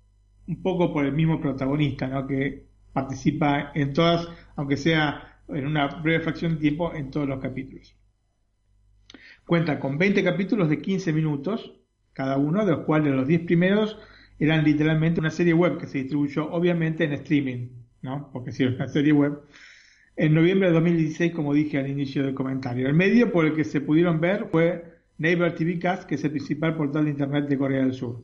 un 0.45 0.61
poco 0.61 0.91
por 0.91 1.05
el 1.05 1.13
mismo 1.13 1.39
protagonista, 1.39 2.05
¿no? 2.07 2.27
que 2.27 2.65
participa 2.91 3.71
en 3.75 3.93
todas, 3.93 4.27
aunque 4.57 4.75
sea 4.75 5.26
en 5.49 5.65
una 5.65 5.87
breve 5.87 6.23
fracción 6.23 6.55
de 6.55 6.61
tiempo 6.61 6.93
en 6.93 7.11
todos 7.11 7.27
los 7.27 7.39
capítulos. 7.39 7.95
Cuenta 9.45 9.79
con 9.79 9.97
20 9.97 10.23
capítulos 10.23 10.69
de 10.69 10.81
15 10.81 11.13
minutos 11.13 11.73
cada 12.13 12.37
uno, 12.37 12.65
de 12.65 12.71
los 12.71 12.85
cuales 12.85 13.13
los 13.13 13.27
10 13.27 13.41
primeros 13.41 13.97
eran 14.39 14.63
literalmente 14.63 15.19
una 15.19 15.29
serie 15.29 15.53
web 15.53 15.77
que 15.77 15.87
se 15.87 15.99
distribuyó 15.99 16.51
obviamente 16.51 17.03
en 17.03 17.13
streaming, 17.13 17.69
¿no? 18.01 18.29
Porque 18.33 18.51
si 18.51 18.63
es 18.63 18.75
una 18.75 18.87
serie 18.87 19.13
web. 19.13 19.39
En 20.15 20.33
noviembre 20.33 20.67
de 20.67 20.73
2016, 20.73 21.31
como 21.31 21.53
dije 21.53 21.77
al 21.77 21.87
inicio 21.87 22.25
del 22.25 22.33
comentario. 22.33 22.87
El 22.87 22.95
medio 22.95 23.31
por 23.31 23.45
el 23.45 23.53
que 23.53 23.63
se 23.63 23.81
pudieron 23.81 24.19
ver 24.19 24.47
fue 24.51 24.83
Naver 25.19 25.53
TV 25.53 25.77
Cast, 25.77 26.09
que 26.09 26.15
es 26.15 26.23
el 26.23 26.31
principal 26.31 26.75
portal 26.75 27.05
de 27.05 27.11
internet 27.11 27.47
de 27.47 27.57
Corea 27.57 27.81
del 27.81 27.93
Sur. 27.93 28.23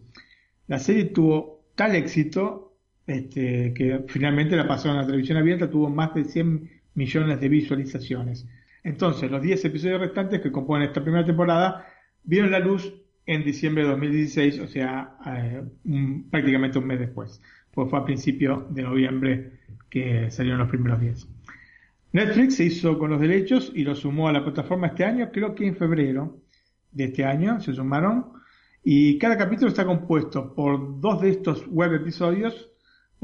La 0.68 0.80
serie 0.80 1.06
tuvo 1.06 1.64
tal 1.76 1.96
éxito 1.96 2.76
este, 3.06 3.74
que 3.76 4.06
finalmente 4.08 4.56
la 4.56 4.68
pasaron 4.68 4.98
a 4.98 5.02
la 5.02 5.08
televisión 5.08 5.38
abierta, 5.38 5.70
tuvo 5.70 5.90
más 5.90 6.14
de 6.16 6.26
100 6.26 6.73
millones 6.96 7.40
de 7.40 7.50
visualizaciones. 7.50 8.48
Entonces, 8.84 9.32
los 9.32 9.42
10 9.42 9.66
episodios 9.66 10.00
restantes 10.00 10.42
que 10.42 10.52
componen 10.52 10.88
esta 10.88 11.02
primera 11.02 11.26
temporada 11.26 11.88
vieron 12.24 12.52
la 12.52 12.60
luz 12.60 12.94
en 13.26 13.44
diciembre 13.44 13.84
de 13.84 13.90
2016, 13.90 14.60
o 14.60 14.68
sea, 14.68 15.16
eh, 15.26 15.64
prácticamente 16.30 16.78
un 16.78 16.88
mes 16.88 17.00
después, 17.00 17.42
pues 17.72 17.90
fue 17.90 18.00
a 18.00 18.04
principio 18.04 18.68
de 18.70 18.84
noviembre 18.84 19.52
que 19.90 20.30
salieron 20.30 20.60
los 20.60 20.70
primeros 20.70 21.00
10. 21.00 21.28
Netflix 22.12 22.56
se 22.58 22.66
hizo 22.66 23.00
con 23.00 23.10
los 23.10 23.22
derechos 23.22 23.72
y 23.74 23.84
lo 23.84 23.96
sumó 23.96 24.28
a 24.28 24.34
la 24.34 24.44
plataforma 24.44 24.88
este 24.88 25.06
año, 25.06 25.30
creo 25.32 25.56
que 25.56 25.66
en 25.66 25.76
febrero 25.76 26.38
de 26.92 27.06
este 27.06 27.24
año 27.24 27.60
se 27.62 27.74
sumaron, 27.74 28.34
y 28.84 29.18
cada 29.18 29.38
capítulo 29.38 29.70
está 29.70 29.86
compuesto 29.86 30.54
por 30.54 31.00
dos 31.00 31.22
de 31.22 31.30
estos 31.30 31.66
web 31.68 31.94
episodios 31.94 32.73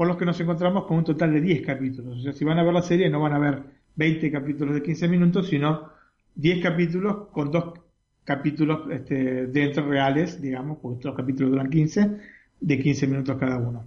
por 0.00 0.08
los 0.08 0.16
que 0.16 0.24
nos 0.24 0.40
encontramos 0.40 0.86
con 0.86 0.96
un 0.96 1.04
total 1.04 1.30
de 1.30 1.42
10 1.42 1.60
capítulos. 1.60 2.16
O 2.16 2.22
sea, 2.22 2.32
si 2.32 2.42
van 2.42 2.58
a 2.58 2.62
ver 2.62 2.72
la 2.72 2.80
serie 2.80 3.10
no 3.10 3.20
van 3.20 3.34
a 3.34 3.38
ver 3.38 3.62
20 3.96 4.32
capítulos 4.32 4.74
de 4.74 4.82
15 4.82 5.08
minutos, 5.08 5.48
sino 5.48 5.90
10 6.36 6.62
capítulos 6.62 7.28
con 7.30 7.50
dos 7.50 7.78
capítulos 8.24 8.90
este, 8.90 9.48
dentro 9.48 9.86
reales, 9.86 10.40
digamos, 10.40 10.78
porque 10.80 11.06
los 11.06 11.14
capítulos 11.14 11.50
duran 11.50 11.68
15, 11.68 12.16
de 12.60 12.78
15 12.80 13.06
minutos 13.08 13.36
cada 13.38 13.58
uno. 13.58 13.84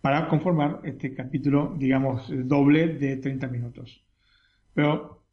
para 0.00 0.28
conformar 0.28 0.78
este 0.84 1.12
capítulo, 1.12 1.74
digamos, 1.76 2.30
doble 2.46 2.94
de 2.94 3.16
30 3.16 3.48
minutos. 3.48 4.04
Pero, 4.74 5.24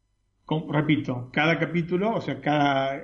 repito, 0.70 1.30
cada 1.32 1.56
capítulo, 1.56 2.16
o 2.16 2.20
sea, 2.20 2.40
cada, 2.40 3.00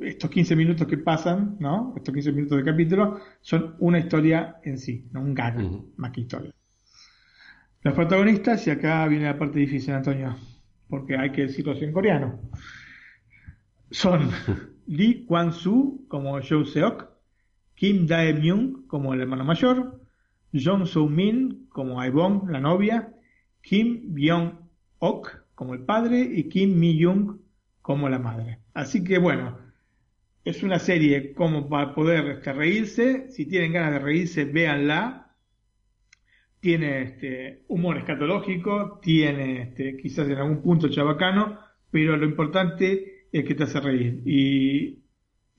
estos 0.00 0.30
15 0.30 0.56
minutos 0.56 0.86
que 0.86 0.98
pasan, 0.98 1.56
¿no? 1.60 1.94
Estos 1.96 2.14
15 2.14 2.32
minutos 2.32 2.58
de 2.58 2.64
capítulo 2.64 3.20
son 3.40 3.76
una 3.78 3.98
historia 3.98 4.56
en 4.62 4.78
sí, 4.78 5.08
no 5.12 5.20
un 5.20 5.34
gag, 5.34 5.56
más 5.96 6.10
que 6.12 6.22
historia. 6.22 6.54
Los 7.82 7.94
protagonistas, 7.94 8.66
y 8.66 8.70
acá 8.70 9.06
viene 9.08 9.24
la 9.26 9.38
parte 9.38 9.58
difícil, 9.58 9.94
Antonio, 9.94 10.36
porque 10.88 11.16
hay 11.16 11.32
que 11.32 11.42
decirlo 11.42 11.72
así 11.72 11.84
en 11.84 11.92
coreano, 11.92 12.40
son 13.90 14.30
Lee 14.86 15.24
Kwan-soo 15.26 16.06
como 16.08 16.40
Joe 16.42 16.66
Seok, 16.66 17.08
Kim 17.74 18.06
Dae-myung 18.06 18.86
como 18.86 19.14
el 19.14 19.20
hermano 19.20 19.44
mayor, 19.44 20.00
Jong 20.52 20.86
Soo-min 20.86 21.68
como 21.68 22.00
Aibong, 22.00 22.50
la 22.50 22.60
novia, 22.60 23.14
Kim 23.62 24.14
Byung-ok 24.14 25.28
como 25.54 25.74
el 25.74 25.84
padre 25.84 26.20
y 26.20 26.48
Kim 26.48 26.78
Mi-young 26.78 27.38
como 27.82 28.08
la 28.08 28.18
madre. 28.18 28.60
Así 28.74 29.04
que 29.04 29.18
bueno, 29.18 29.58
es 30.44 30.62
una 30.62 30.78
serie 30.78 31.34
como 31.34 31.68
para 31.68 31.94
poder 31.94 32.26
este, 32.26 32.52
reírse. 32.52 33.30
Si 33.30 33.46
tienen 33.46 33.72
ganas 33.72 33.92
de 33.92 33.98
reírse, 33.98 34.44
véanla. 34.44 35.36
Tiene 36.60 37.02
este, 37.02 37.64
humor 37.68 37.98
escatológico, 37.98 38.98
tiene 39.02 39.62
este, 39.62 39.96
quizás 39.96 40.28
en 40.28 40.36
algún 40.36 40.62
punto 40.62 40.88
chabacano, 40.88 41.58
pero 41.90 42.16
lo 42.16 42.26
importante 42.26 43.26
es 43.32 43.44
que 43.44 43.54
te 43.54 43.64
hace 43.64 43.80
reír. 43.80 44.22
Y 44.26 45.02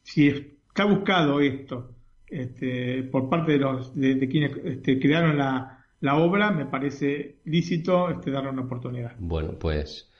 si 0.03 0.27
está 0.27 0.85
buscado 0.85 1.41
esto 1.41 1.95
este, 2.27 3.03
por 3.03 3.29
parte 3.29 3.53
de 3.53 3.57
los 3.57 3.95
de, 3.95 4.27
quienes 4.29 4.55
este, 4.63 4.99
crearon 4.99 5.37
la, 5.37 5.85
la, 5.99 6.17
obra, 6.17 6.51
me 6.51 6.65
parece 6.65 7.37
lícito 7.45 8.09
este, 8.09 8.31
darle 8.31 8.51
una 8.51 8.63
oportunidad. 8.63 9.15
Bueno, 9.19 9.57
pues 9.59 10.11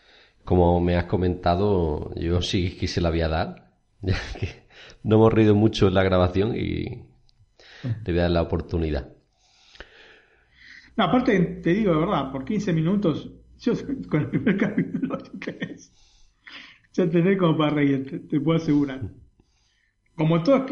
como 0.44 0.80
me 0.82 0.96
has 0.96 1.06
comentado, 1.06 2.14
yo 2.16 2.42
sí 2.42 2.76
que 2.78 2.88
se 2.88 3.02
la 3.02 3.12
voy 3.12 3.22
a 3.22 3.30
dar, 3.30 3.71
ya 4.02 4.16
que 4.40 4.66
no 5.04 5.16
hemos 5.16 5.34
reído 5.34 5.56
mucho 5.56 5.88
en 5.88 5.94
la 5.94 6.04
grabación 6.04 6.56
y 6.56 7.04
te 8.04 8.12
voy 8.12 8.20
a 8.20 8.24
dar 8.24 8.32
la 8.32 8.42
oportunidad. 8.42 9.14
No, 10.98 11.06
aparte, 11.06 11.40
te 11.40 11.74
digo 11.74 11.94
de 11.94 12.00
verdad, 12.00 12.32
por 12.32 12.46
15 12.46 12.74
minutos, 12.74 13.32
yo 13.60 13.74
con 14.10 14.22
el 14.22 14.30
primer 14.30 14.58
capítulo, 14.58 15.18
ya 16.94 17.10
tenés 17.10 17.38
como 17.38 17.58
para 17.58 17.76
reírte, 17.76 18.20
te 18.20 18.40
puedo 18.40 18.58
asegurar. 18.58 19.02
Como 20.16 20.44
todo, 20.44 20.66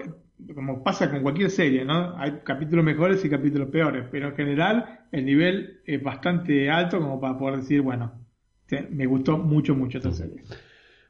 como 0.54 0.84
pasa 0.84 1.10
con 1.10 1.22
cualquier 1.22 1.50
serie, 1.50 1.86
¿no? 1.86 2.18
Hay 2.18 2.42
capítulos 2.44 2.84
mejores 2.84 3.24
y 3.24 3.30
capítulos 3.30 3.70
peores, 3.70 4.06
pero 4.12 4.30
en 4.30 4.36
general 4.36 5.06
el 5.12 5.26
nivel 5.26 5.80
es 5.86 6.04
bastante 6.04 6.70
alto 6.70 7.00
como 7.00 7.20
para 7.22 7.38
poder 7.38 7.62
decir, 7.62 7.82
bueno, 7.82 8.26
me 8.92 9.06
gustó 9.06 9.38
mucho, 9.38 9.76
mucho 9.76 9.98
esta 9.98 10.12
serie. 10.12 10.44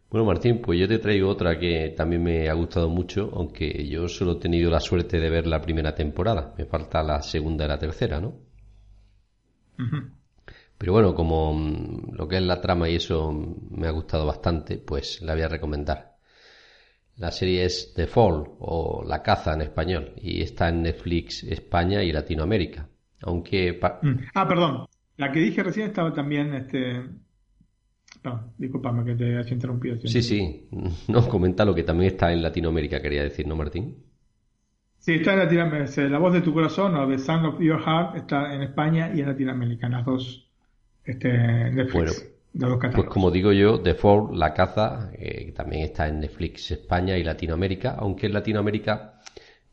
Bueno, 0.10 0.26
Martín, 0.26 0.60
pues 0.60 0.80
yo 0.80 0.88
te 0.88 0.98
traigo 0.98 1.30
otra 1.30 1.60
que 1.60 1.94
también 1.96 2.24
me 2.24 2.50
ha 2.50 2.54
gustado 2.54 2.90
mucho, 2.90 3.30
aunque 3.34 3.88
yo 3.88 4.08
solo 4.08 4.34
he 4.34 4.40
tenido 4.40 4.72
la 4.72 4.80
suerte 4.80 5.20
de 5.20 5.30
ver 5.30 5.46
la 5.46 5.62
primera 5.62 5.94
temporada. 5.94 6.56
Me 6.58 6.66
falta 6.66 7.04
la 7.04 7.22
segunda 7.22 7.66
y 7.66 7.68
la 7.68 7.78
tercera, 7.78 8.20
¿no? 8.20 8.34
Pero 10.80 10.94
bueno, 10.94 11.14
como 11.14 11.54
mm, 11.54 12.16
lo 12.16 12.28
que 12.28 12.38
es 12.38 12.42
la 12.42 12.60
trama 12.60 12.90
y 12.90 12.96
eso 12.96 13.32
me 13.70 13.88
ha 13.88 13.92
gustado 13.92 14.26
bastante, 14.26 14.78
pues 14.78 15.22
la 15.22 15.34
voy 15.34 15.44
a 15.44 15.48
recomendar. 15.48 16.16
La 17.18 17.32
serie 17.32 17.66
es 17.66 17.94
The 17.94 18.08
Fall 18.08 18.46
o 18.60 19.04
La 19.06 19.22
Caza 19.22 19.54
en 19.54 19.62
español 19.62 20.14
y 20.16 20.42
está 20.42 20.70
en 20.70 20.82
Netflix 20.82 21.44
España 21.44 22.02
y 22.02 22.12
Latinoamérica. 22.12 22.88
Aunque. 23.22 23.80
Mm. 24.02 24.16
Ah, 24.34 24.48
perdón. 24.48 24.88
La 25.18 25.32
que 25.32 25.40
dije 25.40 25.62
recién 25.62 25.88
estaba 25.88 26.14
también. 26.14 26.54
Este... 26.54 27.04
No, 28.24 28.54
discúlpame 28.58 29.06
que 29.06 29.16
te 29.16 29.38
haya 29.38 29.54
interrumpido. 29.54 29.98
Sí, 30.06 30.22
sí. 30.22 30.68
No, 31.08 31.28
comenta 31.28 31.66
lo 31.66 31.74
que 31.74 31.84
también 31.84 32.12
está 32.12 32.32
en 32.32 32.42
Latinoamérica, 32.42 33.02
quería 33.02 33.24
decir, 33.24 33.48
¿no, 33.48 33.56
Martín? 33.56 33.96
Sí, 34.98 35.14
está 35.14 35.34
en 35.34 35.40
Latinoamérica. 35.40 36.02
La 36.04 36.20
voz 36.20 36.34
de 36.34 36.42
tu 36.42 36.54
corazón 36.54 36.96
o 36.96 37.08
The 37.08 37.18
Sound 37.18 37.46
of 37.46 37.60
Your 37.60 37.80
Heart 37.80 38.18
está 38.18 38.54
en 38.54 38.64
España 38.64 39.12
y 39.14 39.22
en 39.22 39.28
Latinoamérica, 39.28 39.88
en 39.88 39.94
las 39.94 40.06
dos 40.06 40.50
este, 41.06 41.30
Netflix. 41.30 42.30
Pues 42.52 43.08
como 43.10 43.32
digo 43.32 43.52
yo, 43.54 43.80
The 43.80 43.94
Fall, 43.94 44.38
La 44.38 44.54
Caza, 44.54 45.12
eh, 45.14 45.52
también 45.56 45.84
está 45.84 46.08
en 46.08 46.20
Netflix 46.20 46.72
España 46.72 47.16
y 47.18 47.24
Latinoamérica, 47.24 47.96
aunque 47.98 48.26
en 48.26 48.34
Latinoamérica 48.34 49.22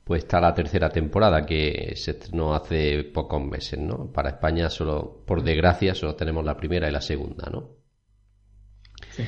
pues 0.05 0.23
está 0.23 0.41
la 0.41 0.55
tercera 0.55 0.89
temporada 0.91 1.45
que 1.45 1.95
se 1.97 2.13
estrenó 2.13 2.55
hace 2.55 3.03
pocos 3.03 3.43
meses, 3.43 3.81
¿no? 3.81 4.13
Para 4.13 4.29
España 4.31 4.71
solo, 4.71 5.25
por 5.27 5.43
desgracia, 5.43 5.97
solo 5.97 6.15
tenemos 6.15 6.45
la 6.45 6.57
primera 6.57 6.89
y 6.89 6.93
la 6.93 7.01
segunda, 7.01 7.49
¿no? 7.51 7.71
Sí. 9.17 9.25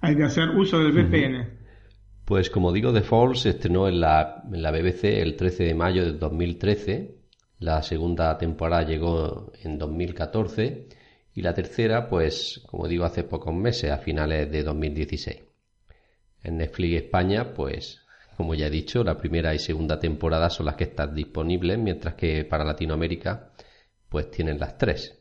Hay 0.00 0.16
que 0.16 0.24
hacer 0.24 0.50
uso 0.50 0.78
del 0.78 0.92
VPN. 0.92 1.60
Pues 2.24 2.50
como 2.50 2.72
digo, 2.72 2.92
The 2.92 3.02
Fall 3.02 3.36
se 3.36 3.50
estrenó 3.50 3.88
en 3.88 4.00
la, 4.00 4.42
en 4.50 4.62
la 4.62 4.70
BBC 4.70 5.04
el 5.20 5.36
13 5.36 5.64
de 5.64 5.74
mayo 5.74 6.04
de 6.04 6.12
2013, 6.12 7.16
la 7.58 7.82
segunda 7.82 8.38
temporada 8.38 8.84
llegó 8.84 9.52
en 9.62 9.78
2014 9.78 10.88
y 11.34 11.42
la 11.42 11.54
tercera, 11.54 12.08
pues, 12.08 12.62
como 12.66 12.88
digo, 12.88 13.04
hace 13.04 13.22
pocos 13.24 13.54
meses, 13.54 13.90
a 13.90 13.98
finales 13.98 14.50
de 14.50 14.62
2016. 14.62 15.42
En 16.42 16.56
Netflix 16.56 17.02
España, 17.02 17.52
pues, 17.52 18.00
como 18.36 18.54
ya 18.54 18.68
he 18.68 18.70
dicho, 18.70 19.04
la 19.04 19.18
primera 19.18 19.54
y 19.54 19.58
segunda 19.58 19.98
temporada 19.98 20.48
son 20.48 20.66
las 20.66 20.76
que 20.76 20.84
están 20.84 21.14
disponibles, 21.14 21.78
mientras 21.78 22.14
que 22.14 22.44
para 22.44 22.64
Latinoamérica, 22.64 23.52
pues 24.08 24.30
tienen 24.30 24.58
las 24.58 24.78
tres. 24.78 25.19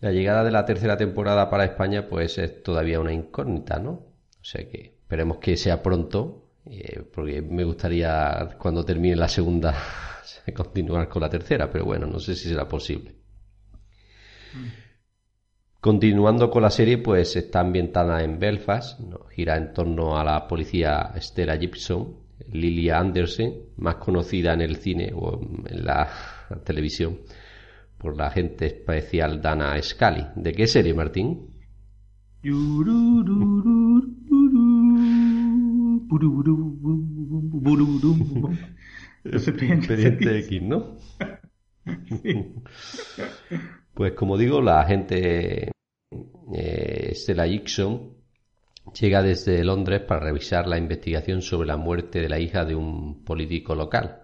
La 0.00 0.12
llegada 0.12 0.44
de 0.44 0.50
la 0.50 0.64
tercera 0.64 0.96
temporada 0.96 1.50
para 1.50 1.64
España, 1.64 2.08
pues 2.08 2.38
es 2.38 2.62
todavía 2.62 3.00
una 3.00 3.12
incógnita, 3.12 3.78
¿no? 3.78 3.90
O 3.90 4.44
sea 4.44 4.66
que 4.68 4.96
esperemos 5.02 5.36
que 5.38 5.58
sea 5.58 5.82
pronto, 5.82 6.52
eh, 6.64 7.02
porque 7.14 7.42
me 7.42 7.64
gustaría 7.64 8.56
cuando 8.58 8.82
termine 8.82 9.14
la 9.16 9.28
segunda 9.28 9.74
continuar 10.56 11.08
con 11.08 11.20
la 11.20 11.28
tercera, 11.28 11.70
pero 11.70 11.84
bueno, 11.84 12.06
no 12.06 12.18
sé 12.18 12.34
si 12.34 12.48
será 12.48 12.66
posible. 12.66 13.14
Continuando 15.80 16.50
con 16.50 16.62
la 16.62 16.70
serie, 16.70 16.98
pues 16.98 17.36
está 17.36 17.60
ambientada 17.60 18.22
en 18.22 18.38
Belfast, 18.38 19.00
gira 19.30 19.56
en 19.56 19.72
torno 19.74 20.18
a 20.18 20.24
la 20.24 20.48
policía 20.48 21.12
Stella 21.16 21.58
Gibson, 21.58 22.16
Lilia 22.50 22.98
Anderson, 22.98 23.52
más 23.76 23.96
conocida 23.96 24.54
en 24.54 24.62
el 24.62 24.76
cine 24.76 25.12
o 25.14 25.40
en 25.68 25.84
la 25.84 26.08
televisión 26.64 27.18
por 28.00 28.16
la 28.16 28.28
agente 28.28 28.66
especial 28.66 29.42
Dana 29.42 29.80
Scully. 29.80 30.26
¿De 30.34 30.52
qué 30.52 30.66
serie, 30.66 30.94
Martín? 30.94 31.50
Expediente 39.24 40.38
X, 40.38 40.62
¿no? 40.62 40.96
Pues 43.92 44.12
como 44.14 44.38
digo, 44.38 44.62
la 44.62 44.80
agente 44.80 45.72
eh, 46.54 47.12
Stella 47.14 47.44
Jackson 47.44 48.14
llega 48.98 49.22
desde 49.22 49.62
Londres 49.62 50.00
para 50.08 50.20
revisar 50.20 50.66
la 50.66 50.78
investigación 50.78 51.42
sobre 51.42 51.66
la 51.66 51.76
muerte 51.76 52.20
de 52.20 52.30
la 52.30 52.38
hija 52.38 52.64
de 52.64 52.74
un 52.74 53.22
político 53.24 53.74
local. 53.74 54.22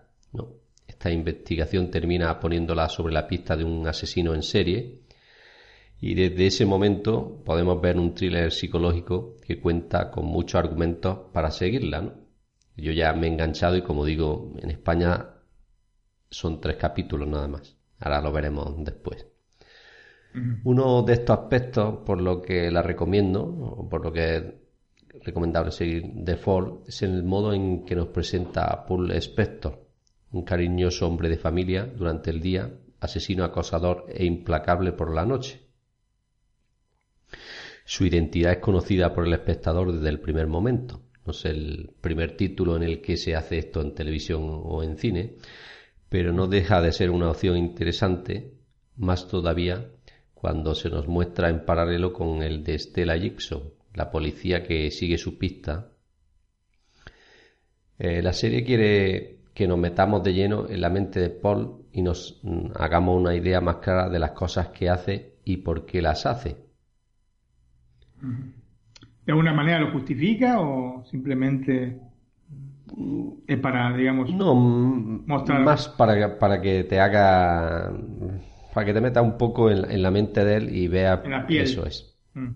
Esta 0.96 1.10
investigación 1.10 1.90
termina 1.90 2.40
poniéndola 2.40 2.88
sobre 2.88 3.12
la 3.12 3.28
pista 3.28 3.54
de 3.54 3.64
un 3.64 3.86
asesino 3.86 4.34
en 4.34 4.42
serie 4.42 5.02
y 6.00 6.14
desde 6.14 6.46
ese 6.46 6.64
momento 6.64 7.42
podemos 7.44 7.82
ver 7.82 7.98
un 7.98 8.14
thriller 8.14 8.50
psicológico 8.50 9.36
que 9.46 9.60
cuenta 9.60 10.10
con 10.10 10.24
muchos 10.24 10.58
argumentos 10.58 11.18
para 11.34 11.50
seguirla. 11.50 12.14
Yo 12.78 12.92
ya 12.92 13.12
me 13.12 13.26
he 13.26 13.30
enganchado 13.30 13.76
y 13.76 13.82
como 13.82 14.06
digo, 14.06 14.54
en 14.56 14.70
España 14.70 15.34
son 16.30 16.62
tres 16.62 16.76
capítulos 16.76 17.28
nada 17.28 17.46
más. 17.46 17.76
Ahora 18.00 18.22
lo 18.22 18.32
veremos 18.32 18.74
después. 18.78 19.26
Uno 20.64 21.02
de 21.02 21.12
estos 21.12 21.38
aspectos, 21.38 21.98
por 22.06 22.22
lo 22.22 22.40
que 22.40 22.70
la 22.70 22.80
recomiendo, 22.80 23.42
o 23.42 23.86
por 23.86 24.02
lo 24.02 24.12
que 24.12 24.36
es 24.36 24.44
recomendable 25.24 25.72
seguir 25.72 26.10
Default, 26.14 26.88
es 26.88 27.02
el 27.02 27.22
modo 27.22 27.52
en 27.52 27.84
que 27.84 27.94
nos 27.94 28.08
presenta 28.08 28.86
Paul 28.86 29.12
Spector, 29.12 29.85
un 30.36 30.44
cariñoso 30.44 31.06
hombre 31.06 31.28
de 31.28 31.38
familia 31.38 31.86
durante 31.86 32.30
el 32.30 32.40
día, 32.40 32.70
asesino 33.00 33.42
acosador 33.44 34.06
e 34.08 34.24
implacable 34.24 34.92
por 34.92 35.14
la 35.14 35.24
noche. 35.24 35.62
Su 37.84 38.04
identidad 38.04 38.52
es 38.52 38.58
conocida 38.58 39.14
por 39.14 39.26
el 39.26 39.32
espectador 39.32 39.92
desde 39.92 40.08
el 40.08 40.20
primer 40.20 40.46
momento. 40.46 41.02
No 41.24 41.30
es 41.30 41.44
el 41.44 41.90
primer 42.00 42.36
título 42.36 42.76
en 42.76 42.82
el 42.82 43.00
que 43.00 43.16
se 43.16 43.34
hace 43.34 43.58
esto 43.58 43.80
en 43.80 43.94
televisión 43.94 44.42
o 44.44 44.82
en 44.82 44.96
cine, 44.96 45.36
pero 46.08 46.32
no 46.32 46.46
deja 46.46 46.82
de 46.82 46.92
ser 46.92 47.10
una 47.10 47.30
opción 47.30 47.56
interesante, 47.56 48.52
más 48.96 49.28
todavía 49.28 49.90
cuando 50.34 50.74
se 50.74 50.90
nos 50.90 51.08
muestra 51.08 51.48
en 51.48 51.64
paralelo 51.64 52.12
con 52.12 52.42
el 52.42 52.62
de 52.62 52.78
Stella 52.78 53.18
Gibson, 53.18 53.72
la 53.94 54.10
policía 54.10 54.62
que 54.62 54.90
sigue 54.90 55.16
su 55.16 55.38
pista. 55.38 55.92
Eh, 57.98 58.20
la 58.20 58.32
serie 58.34 58.62
quiere 58.62 59.35
que 59.56 59.66
nos 59.66 59.78
metamos 59.78 60.22
de 60.22 60.34
lleno 60.34 60.68
en 60.68 60.82
la 60.82 60.90
mente 60.90 61.18
de 61.18 61.30
Paul 61.30 61.86
y 61.90 62.02
nos 62.02 62.40
mm, 62.42 62.72
hagamos 62.74 63.18
una 63.18 63.34
idea 63.34 63.62
más 63.62 63.76
clara 63.76 64.10
de 64.10 64.18
las 64.18 64.32
cosas 64.32 64.68
que 64.68 64.90
hace 64.90 65.38
y 65.46 65.56
por 65.56 65.86
qué 65.86 66.02
las 66.02 66.26
hace. 66.26 66.58
¿De 68.20 69.32
alguna 69.32 69.54
manera 69.54 69.80
lo 69.80 69.92
justifica 69.92 70.60
o 70.60 71.02
simplemente 71.06 71.98
es 73.46 73.58
para, 73.58 73.96
digamos, 73.96 74.30
no, 74.30 74.54
mostrar... 74.54 75.64
más 75.64 75.88
para, 75.88 76.38
para 76.38 76.60
que 76.60 76.84
te 76.84 77.00
haga, 77.00 77.90
para 78.74 78.84
que 78.84 78.92
te 78.92 79.00
meta 79.00 79.22
un 79.22 79.38
poco 79.38 79.70
en, 79.70 80.02
la 80.02 80.10
mente 80.10 80.44
de 80.44 80.56
él 80.56 80.76
y 80.76 80.86
vea 80.86 81.22
que 81.48 81.62
eso 81.62 81.86
es. 81.86 82.14
Mm. 82.34 82.48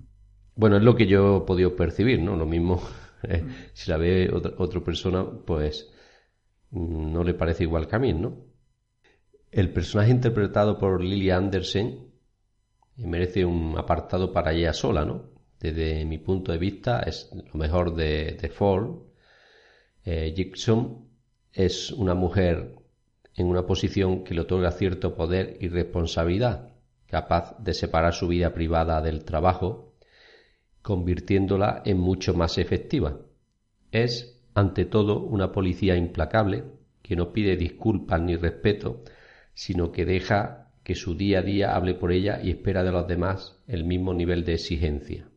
Bueno, 0.54 0.76
es 0.76 0.82
lo 0.82 0.94
que 0.96 1.06
yo 1.06 1.38
he 1.38 1.46
podido 1.46 1.74
percibir, 1.74 2.20
¿no? 2.20 2.36
Lo 2.36 2.44
mismo, 2.44 2.82
eh, 3.22 3.42
mm. 3.42 3.48
si 3.72 3.90
la 3.90 3.96
ve 3.96 4.30
otra, 4.30 4.52
otra 4.58 4.80
persona, 4.82 5.24
pues 5.46 5.90
mm, 5.90 5.99
no 6.70 7.24
le 7.24 7.34
parece 7.34 7.64
igual 7.64 7.88
que 7.88 7.96
a 7.96 7.98
mí, 7.98 8.12
¿no? 8.12 8.36
El 9.50 9.72
personaje 9.72 10.10
interpretado 10.10 10.78
por 10.78 11.02
Lily 11.02 11.30
Anderson 11.30 12.10
merece 12.96 13.44
un 13.44 13.76
apartado 13.76 14.32
para 14.32 14.52
ella 14.52 14.72
sola, 14.72 15.04
¿no? 15.04 15.30
Desde 15.58 16.04
mi 16.04 16.18
punto 16.18 16.52
de 16.52 16.58
vista 16.58 17.00
es 17.00 17.30
lo 17.32 17.58
mejor 17.58 17.94
de, 17.94 18.36
The 18.40 18.48
Fall. 18.48 19.00
Eh, 20.04 20.34
es 21.52 21.90
una 21.92 22.14
mujer 22.14 22.76
en 23.34 23.46
una 23.46 23.66
posición 23.66 24.24
que 24.24 24.34
le 24.34 24.42
otorga 24.42 24.70
cierto 24.70 25.14
poder 25.14 25.58
y 25.60 25.68
responsabilidad, 25.68 26.72
capaz 27.06 27.56
de 27.58 27.74
separar 27.74 28.14
su 28.14 28.28
vida 28.28 28.54
privada 28.54 29.02
del 29.02 29.24
trabajo, 29.24 29.94
convirtiéndola 30.82 31.82
en 31.84 31.98
mucho 31.98 32.34
más 32.34 32.56
efectiva. 32.58 33.18
Es, 33.90 34.39
ante 34.54 34.84
todo, 34.84 35.20
una 35.20 35.52
policía 35.52 35.96
implacable 35.96 36.64
que 37.02 37.16
no 37.16 37.32
pide 37.32 37.56
disculpas 37.56 38.20
ni 38.20 38.36
respeto, 38.36 39.02
sino 39.54 39.92
que 39.92 40.04
deja 40.04 40.70
que 40.82 40.94
su 40.94 41.14
día 41.14 41.40
a 41.40 41.42
día 41.42 41.74
hable 41.74 41.94
por 41.94 42.12
ella 42.12 42.40
y 42.42 42.50
espera 42.50 42.82
de 42.82 42.92
los 42.92 43.06
demás 43.06 43.62
el 43.66 43.84
mismo 43.84 44.14
nivel 44.14 44.44
de 44.44 44.54
exigencia. 44.54 45.28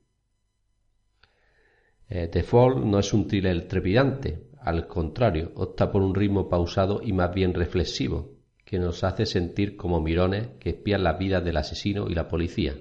Eh, 2.10 2.28
The 2.28 2.44
Fall 2.44 2.90
no 2.90 3.00
es 3.00 3.14
un 3.14 3.28
thriller 3.28 3.68
trepidante, 3.68 4.48
al 4.60 4.88
contrario, 4.88 5.52
opta 5.56 5.92
por 5.92 6.02
un 6.02 6.16
ritmo 6.16 6.48
pausado 6.48 7.02
y 7.04 7.12
más 7.12 7.34
bien 7.34 7.54
reflexivo, 7.54 8.32
que 8.64 8.80
nos 8.80 9.04
hace 9.04 9.26
sentir 9.26 9.76
como 9.76 10.00
mirones 10.00 10.48
que 10.60 10.70
espían 10.70 11.04
las 11.04 11.20
vidas 11.20 11.44
del 11.44 11.58
asesino 11.58 12.10
y 12.10 12.14
la 12.14 12.28
policía. 12.28 12.76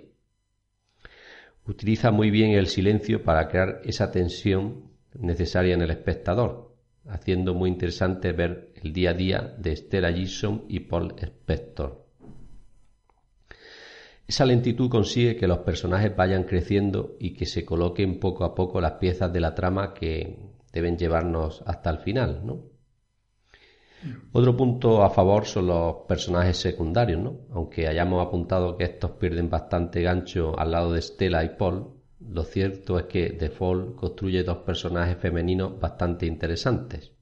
Utiliza 1.67 2.11
muy 2.11 2.31
bien 2.31 2.53
el 2.53 2.67
silencio 2.67 3.23
para 3.23 3.49
crear 3.49 3.81
esa 3.85 4.11
tensión 4.11 4.92
necesaria 5.19 5.75
en 5.75 5.83
el 5.83 5.91
espectador, 5.91 6.75
haciendo 7.09 7.55
muy 7.55 7.71
interesante 7.71 8.33
ver 8.33 8.73
el 8.83 8.93
día 8.93 9.11
a 9.11 9.15
día 9.15 9.55
de 9.59 9.77
Stella 9.77 10.13
Gibson 10.13 10.65
y 10.69 10.81
Paul 10.81 11.15
Spector. 11.19 12.07
Esa 14.27 14.47
lentitud 14.47 14.89
consigue 14.89 15.37
que 15.37 15.47
los 15.47 15.59
personajes 15.59 16.17
vayan 16.17 16.45
creciendo 16.45 17.17
y 17.19 17.35
que 17.35 17.45
se 17.45 17.65
coloquen 17.65 18.19
poco 18.19 18.45
a 18.45 18.55
poco 18.55 18.81
las 18.81 18.93
piezas 18.93 19.33
de 19.33 19.41
la 19.41 19.55
trama 19.55 19.93
que 19.93 20.39
deben 20.73 20.97
llevarnos 20.97 21.63
hasta 21.67 21.91
el 21.91 21.99
final, 21.99 22.47
¿no? 22.47 22.73
Otro 24.33 24.57
punto 24.57 25.03
a 25.05 25.11
favor 25.11 25.45
son 25.45 25.67
los 25.69 25.97
personajes 26.09 26.57
secundarios, 26.57 27.21
¿no? 27.21 27.41
Aunque 27.51 27.87
hayamos 27.87 28.27
apuntado 28.27 28.77
que 28.77 28.85
estos 28.85 29.13
pierden 29.13 29.49
bastante 29.49 30.03
gancho 30.03 30.59
al 30.59 30.73
lado 30.73 30.93
de 30.93 31.03
Stella 31.03 31.45
y 31.45 31.51
Paul, 31.51 32.02
lo 32.31 32.45
cierto 32.45 32.99
es 32.99 33.07
que 33.07 33.31
The 33.31 33.51
Fall 33.51 33.95
construye 33.95 34.43
dos 34.45 34.59
personajes 34.59 35.17
femeninos 35.19 35.79
bastante 35.79 36.27
interesantes. 36.27 37.13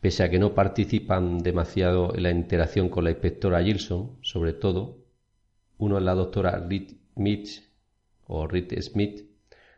Pese 0.00 0.22
a 0.22 0.30
que 0.30 0.38
no 0.38 0.54
participan 0.54 1.38
demasiado 1.38 2.14
en 2.14 2.22
la 2.22 2.30
interacción 2.30 2.88
con 2.88 3.04
la 3.04 3.10
inspectora 3.10 3.62
Gilson, 3.62 4.18
sobre 4.22 4.52
todo, 4.52 4.98
uno 5.78 5.98
es 5.98 6.04
la 6.04 6.14
doctora 6.14 6.64
Reed 6.68 6.90
o 8.26 8.46
Reed 8.46 8.80
Smith, 8.80 9.28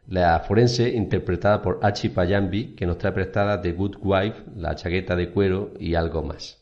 la 0.06 0.40
forense 0.40 0.90
interpretada 0.90 1.62
por 1.62 1.78
Achi 1.82 2.10
Payambi, 2.10 2.74
que 2.74 2.86
nos 2.86 2.98
trae 2.98 3.12
prestada 3.12 3.60
The 3.60 3.72
Good 3.72 3.96
Wife, 4.02 4.42
la 4.56 4.74
chaqueta 4.74 5.16
de 5.16 5.30
cuero 5.30 5.72
y 5.78 5.94
algo 5.94 6.22
más. 6.22 6.58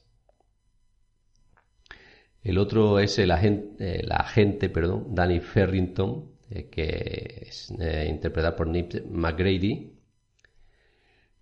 El 2.43 2.59
otro 2.59 2.99
es 3.01 3.19
el 3.19 3.31
agente, 3.31 4.01
el 4.01 4.13
agente 4.13 4.69
perdón, 4.69 5.15
Danny 5.15 5.41
Ferrington, 5.41 6.38
eh, 6.51 6.69
que 6.71 7.47
es 7.49 7.71
eh, 7.79 8.07
interpretada 8.09 8.57
por 8.57 8.69
Nip 8.69 8.93
McGrady, 9.11 9.93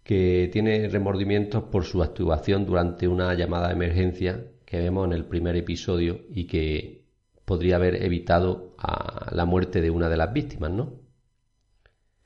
que 0.03 0.49
tiene 0.53 0.89
remordimientos 0.89 1.65
por 1.65 1.85
su 1.85 2.03
actuación 2.03 2.65
durante 2.65 3.09
una 3.09 3.35
llamada 3.35 3.69
de 3.69 3.75
emergencia 3.75 4.45
que 4.65 4.79
vemos 4.79 5.07
en 5.07 5.13
el 5.13 5.25
primer 5.25 5.57
episodio 5.57 6.21
y 6.31 6.47
que 6.47 7.05
podría 7.45 7.77
haber 7.77 8.03
evitado 8.03 8.75
a 8.79 9.31
la 9.33 9.45
muerte 9.45 9.81
de 9.81 9.91
una 9.91 10.09
de 10.09 10.17
las 10.17 10.33
víctimas, 10.33 10.71
¿no? 10.71 10.95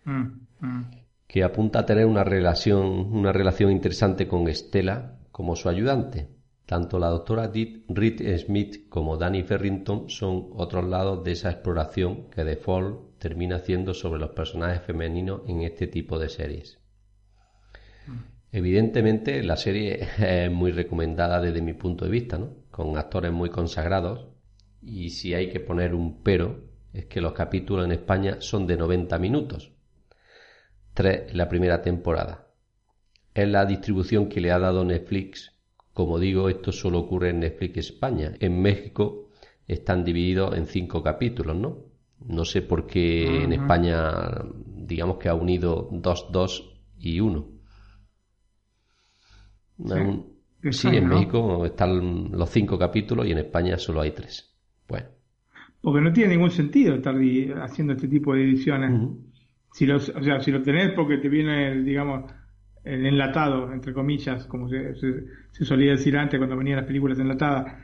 Mm, 0.05 0.47
mm. 0.61 0.91
Que 1.26 1.45
apunta 1.45 1.81
a 1.81 1.87
tener 1.87 2.07
una 2.07 2.24
relación, 2.24 3.14
una 3.14 3.33
relación 3.33 3.70
interesante 3.70 4.26
con 4.26 4.49
Estela 4.49 5.18
como 5.31 5.55
su 5.57 5.68
ayudante. 5.68 6.28
Tanto 6.71 7.01
la 7.01 7.09
doctora 7.09 7.51
Reed 7.89 8.39
Smith 8.39 8.89
como 8.89 9.16
Danny 9.16 9.43
Ferrington 9.43 10.09
son 10.09 10.51
otros 10.53 10.85
lados 10.85 11.25
de 11.25 11.33
esa 11.33 11.51
exploración 11.51 12.31
que 12.31 12.55
Fall 12.55 12.97
termina 13.18 13.57
haciendo 13.57 13.93
sobre 13.93 14.21
los 14.21 14.31
personajes 14.31 14.81
femeninos 14.81 15.41
en 15.49 15.62
este 15.62 15.89
tipo 15.89 16.16
de 16.21 16.29
series. 16.29 16.79
Evidentemente 18.53 19.43
la 19.43 19.57
serie 19.57 19.99
es 20.21 20.49
muy 20.53 20.71
recomendada 20.71 21.41
desde 21.41 21.61
mi 21.61 21.73
punto 21.73 22.05
de 22.05 22.12
vista, 22.12 22.39
¿no? 22.39 22.55
con 22.71 22.97
actores 22.97 23.33
muy 23.33 23.51
consagrados 23.51 24.29
y 24.81 25.11
si 25.11 25.35
hay 25.35 25.49
que 25.49 25.59
poner 25.59 25.93
un 25.93 26.23
pero, 26.23 26.71
es 26.93 27.07
que 27.07 27.21
los 27.21 27.33
capítulos 27.33 27.85
en 27.85 27.91
España 27.91 28.37
son 28.39 28.68
de 28.68 28.77
90 28.77 29.18
minutos. 29.18 29.73
Tres 30.95 31.33
en 31.33 31.37
la 31.37 31.49
primera 31.49 31.83
temporada. 31.83 32.47
Es 33.35 33.49
la 33.49 33.66
distribución 33.66 34.29
que 34.29 34.41
le 34.41 34.53
ha 34.53 34.61
dado 34.61 34.85
Netflix. 34.85 35.57
Como 35.93 36.18
digo, 36.18 36.49
esto 36.49 36.72
solo 36.72 37.01
ocurre 37.01 37.30
en 37.30 37.41
Netflix 37.41 37.78
España. 37.78 38.32
En 38.41 38.61
México 38.62 39.30
están 39.66 40.05
divididos 40.05 40.57
en 40.57 40.66
cinco 40.66 41.03
capítulos, 41.03 41.57
¿no? 41.57 41.78
No 42.26 42.45
sé 42.45 42.62
por 42.62 42.86
qué 42.86 43.45
en 43.45 43.53
España, 43.53 44.03
digamos 44.66 45.16
que 45.16 45.28
ha 45.28 45.34
unido 45.34 45.88
dos, 45.91 46.30
dos 46.30 46.78
y 46.99 47.20
uno. 47.20 47.49
Sí, 50.70 50.88
en 50.88 51.09
México 51.09 51.64
están 51.64 52.30
los 52.32 52.51
cinco 52.51 52.78
capítulos 52.78 53.26
y 53.26 53.32
en 53.32 53.38
España 53.38 53.78
solo 53.78 54.03
hay 54.03 54.11
tres. 54.11 54.55
Bueno. 54.86 55.07
Porque 55.80 56.03
no 56.03 56.12
tiene 56.12 56.34
ningún 56.34 56.51
sentido 56.51 56.97
estar 56.97 57.14
haciendo 57.62 57.95
este 57.95 58.09
tipo 58.09 58.34
de 58.34 58.45
ediciones. 58.45 59.09
si 59.72 59.91
o 59.91 59.99
sea, 59.99 60.41
si 60.41 60.51
lo 60.51 60.62
tenés 60.62 60.93
porque 60.93 61.16
te 61.16 61.30
viene, 61.30 61.82
digamos, 61.82 62.30
el 62.85 63.07
enlatado, 63.07 63.72
entre 63.72 63.93
comillas, 63.93 64.47
como 64.47 64.68
se, 64.68 64.95
se 64.95 65.64
solía 65.64 65.93
decir 65.93 66.16
antes 66.16 66.39
cuando 66.39 66.57
venían 66.57 66.76
las 66.76 66.87
películas 66.87 67.18
enlatadas, 67.18 67.74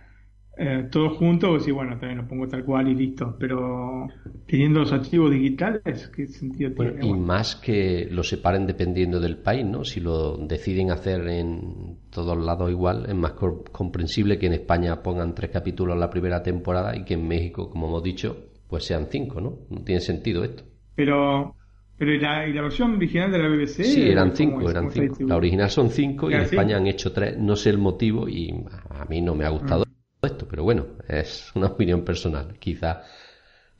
eh, 0.58 0.88
todos 0.90 1.18
juntos, 1.18 1.68
y 1.68 1.70
bueno, 1.70 1.98
también 1.98 2.16
lo 2.16 2.26
pongo 2.26 2.48
tal 2.48 2.64
cual 2.64 2.88
y 2.88 2.94
listo. 2.94 3.36
Pero 3.38 4.08
teniendo 4.46 4.80
los 4.80 4.92
archivos 4.92 5.30
digitales, 5.30 6.10
¿qué 6.14 6.26
sentido 6.26 6.72
tiene? 6.72 7.06
y 7.06 7.12
más 7.12 7.56
que 7.56 8.08
lo 8.10 8.22
separen 8.22 8.66
dependiendo 8.66 9.20
del 9.20 9.36
país, 9.36 9.66
¿no? 9.66 9.84
Si 9.84 10.00
lo 10.00 10.38
deciden 10.38 10.90
hacer 10.90 11.28
en 11.28 11.98
todos 12.10 12.42
lados 12.42 12.70
igual, 12.70 13.04
es 13.06 13.14
más 13.14 13.32
comprensible 13.32 14.38
que 14.38 14.46
en 14.46 14.54
España 14.54 15.02
pongan 15.02 15.34
tres 15.34 15.50
capítulos 15.50 15.92
en 15.92 16.00
la 16.00 16.08
primera 16.08 16.42
temporada 16.42 16.96
y 16.96 17.04
que 17.04 17.14
en 17.14 17.28
México, 17.28 17.68
como 17.68 17.88
hemos 17.88 18.02
dicho, 18.02 18.46
pues 18.66 18.84
sean 18.84 19.08
cinco, 19.10 19.42
¿no? 19.42 19.58
No 19.68 19.84
tiene 19.84 20.00
sentido 20.00 20.42
esto. 20.42 20.64
Pero 20.94 21.54
pero 21.98 22.12
¿y 22.12 22.20
la, 22.20 22.46
la, 22.46 22.62
versión 22.62 22.94
original 22.94 23.32
de 23.32 23.38
la 23.38 23.48
BBC? 23.48 23.84
Sí, 23.84 24.10
eran 24.10 24.36
cinco, 24.36 24.70
eran 24.70 24.90
cinco. 24.90 25.16
La 25.20 25.36
original 25.36 25.70
son 25.70 25.90
cinco 25.90 26.30
y 26.30 26.34
en 26.34 26.42
España 26.42 26.76
han 26.76 26.86
hecho 26.86 27.12
tres. 27.12 27.38
No 27.38 27.56
sé 27.56 27.70
el 27.70 27.78
motivo 27.78 28.28
y 28.28 28.52
a 28.90 29.04
mí 29.06 29.22
no 29.22 29.34
me 29.34 29.44
ha 29.44 29.48
gustado 29.48 29.86
esto, 30.22 30.46
pero 30.48 30.64
bueno, 30.64 30.86
es 31.08 31.50
una 31.54 31.68
opinión 31.68 32.04
personal, 32.04 32.56
quizá. 32.58 33.02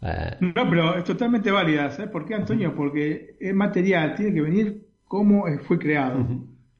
Eh, 0.00 0.36
no, 0.40 0.68
pero 0.70 0.96
es 0.96 1.04
totalmente 1.04 1.50
válida, 1.50 1.90
¿sabes 1.90 2.10
por 2.10 2.24
qué, 2.24 2.34
Antonio? 2.34 2.74
Porque 2.74 3.36
es 3.38 3.54
material, 3.54 4.14
tiene 4.14 4.32
que 4.32 4.40
venir 4.40 4.86
como 5.04 5.44
fue 5.66 5.78
creado. 5.78 6.24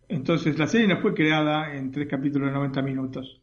Entonces, 0.09 0.59
la 0.59 0.67
serie 0.67 0.87
no 0.87 1.01
fue 1.01 1.15
creada 1.15 1.75
en 1.75 1.91
tres 1.91 2.09
capítulos 2.09 2.49
de 2.49 2.55
90 2.55 2.83
minutos. 2.83 3.43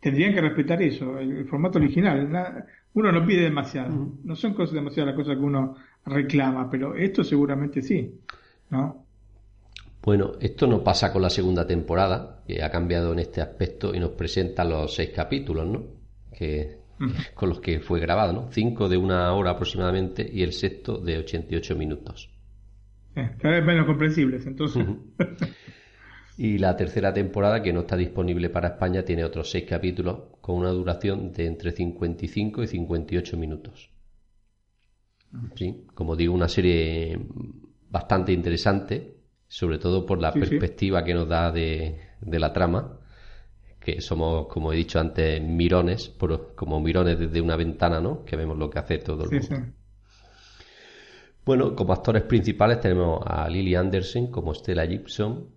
Tendrían 0.00 0.32
que 0.32 0.40
respetar 0.40 0.80
eso, 0.82 1.18
el, 1.18 1.46
formato 1.46 1.78
original. 1.78 2.66
uno 2.94 3.12
no 3.12 3.26
pide 3.26 3.42
demasiado. 3.42 4.12
No 4.22 4.36
son 4.36 4.54
cosas 4.54 4.74
demasiadas 4.74 5.14
las 5.14 5.16
cosas 5.16 5.36
que 5.38 5.44
uno 5.44 5.76
reclama, 6.06 6.70
pero 6.70 6.94
esto 6.94 7.24
seguramente 7.24 7.82
sí, 7.82 8.20
¿no? 8.70 9.04
Bueno, 10.02 10.32
esto 10.40 10.68
no 10.68 10.84
pasa 10.84 11.12
con 11.12 11.22
la 11.22 11.30
segunda 11.30 11.66
temporada, 11.66 12.42
que 12.46 12.62
ha 12.62 12.70
cambiado 12.70 13.12
en 13.12 13.18
este 13.18 13.40
aspecto 13.40 13.92
y 13.92 13.98
nos 13.98 14.10
presenta 14.10 14.64
los 14.64 14.94
seis 14.94 15.10
capítulos, 15.10 15.66
¿no? 15.66 15.82
Que, 16.32 16.78
con 17.34 17.48
los 17.48 17.60
que 17.60 17.80
fue 17.80 17.98
grabado, 17.98 18.32
¿no? 18.32 18.48
Cinco 18.52 18.88
de 18.88 18.96
una 18.96 19.32
hora 19.32 19.50
aproximadamente 19.50 20.28
y 20.32 20.42
el 20.42 20.52
sexto 20.52 20.98
de 20.98 21.18
88 21.18 21.74
minutos. 21.74 22.30
Eh, 23.16 23.30
cada 23.38 23.56
vez 23.56 23.64
menos 23.64 23.86
comprensibles, 23.86 24.46
entonces. 24.46 24.86
Y 26.38 26.58
la 26.58 26.76
tercera 26.76 27.14
temporada, 27.14 27.62
que 27.62 27.72
no 27.72 27.80
está 27.80 27.96
disponible 27.96 28.50
para 28.50 28.68
España, 28.68 29.02
tiene 29.02 29.24
otros 29.24 29.50
seis 29.50 29.64
capítulos 29.64 30.18
con 30.42 30.56
una 30.56 30.68
duración 30.68 31.32
de 31.32 31.46
entre 31.46 31.72
55 31.72 32.62
y 32.62 32.66
58 32.66 33.36
minutos. 33.38 33.90
Sí, 35.54 35.86
como 35.94 36.16
digo, 36.16 36.34
una 36.34 36.48
serie 36.48 37.18
bastante 37.90 38.32
interesante, 38.32 39.16
sobre 39.48 39.78
todo 39.78 40.04
por 40.04 40.20
la 40.20 40.32
perspectiva 40.32 41.04
que 41.04 41.14
nos 41.14 41.28
da 41.28 41.50
de, 41.52 41.98
la 42.20 42.52
trama, 42.52 42.98
que 43.80 44.00
somos, 44.00 44.46
como 44.48 44.72
he 44.72 44.76
dicho 44.76 44.98
antes, 44.98 45.40
mirones, 45.42 46.14
como 46.54 46.80
mirones 46.80 47.18
desde 47.18 47.40
una 47.40 47.56
ventana, 47.56 48.00
¿no? 48.00 48.24
Que 48.24 48.36
vemos 48.36 48.58
lo 48.58 48.68
que 48.68 48.78
hace 48.78 48.98
todo 48.98 49.24
el 49.24 49.40
mundo. 49.40 49.72
Bueno, 51.44 51.76
como 51.76 51.92
actores 51.92 52.24
principales 52.24 52.80
tenemos 52.80 53.20
a 53.24 53.48
Lily 53.48 53.76
Anderson 53.76 54.32
como 54.32 54.52
Stella 54.52 54.84
Gibson, 54.84 55.48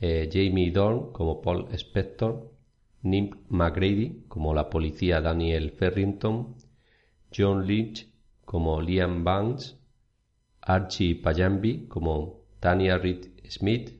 eh, 0.00 0.30
Jamie 0.32 0.70
Dorn 0.70 1.12
como 1.12 1.42
Paul 1.42 1.66
Spector, 1.72 2.52
Nim 3.02 3.30
McGrady 3.48 4.24
como 4.28 4.54
la 4.54 4.70
policía 4.70 5.20
Daniel 5.20 5.72
Ferrington, 5.72 6.54
John 7.36 7.66
Lynch 7.66 8.08
como 8.46 8.80
Liam 8.80 9.24
Banks, 9.24 9.76
Archie 10.62 11.16
Payambi 11.16 11.86
como 11.88 12.40
Tanya 12.60 12.96
Reed 12.96 13.26
Smith, 13.50 13.92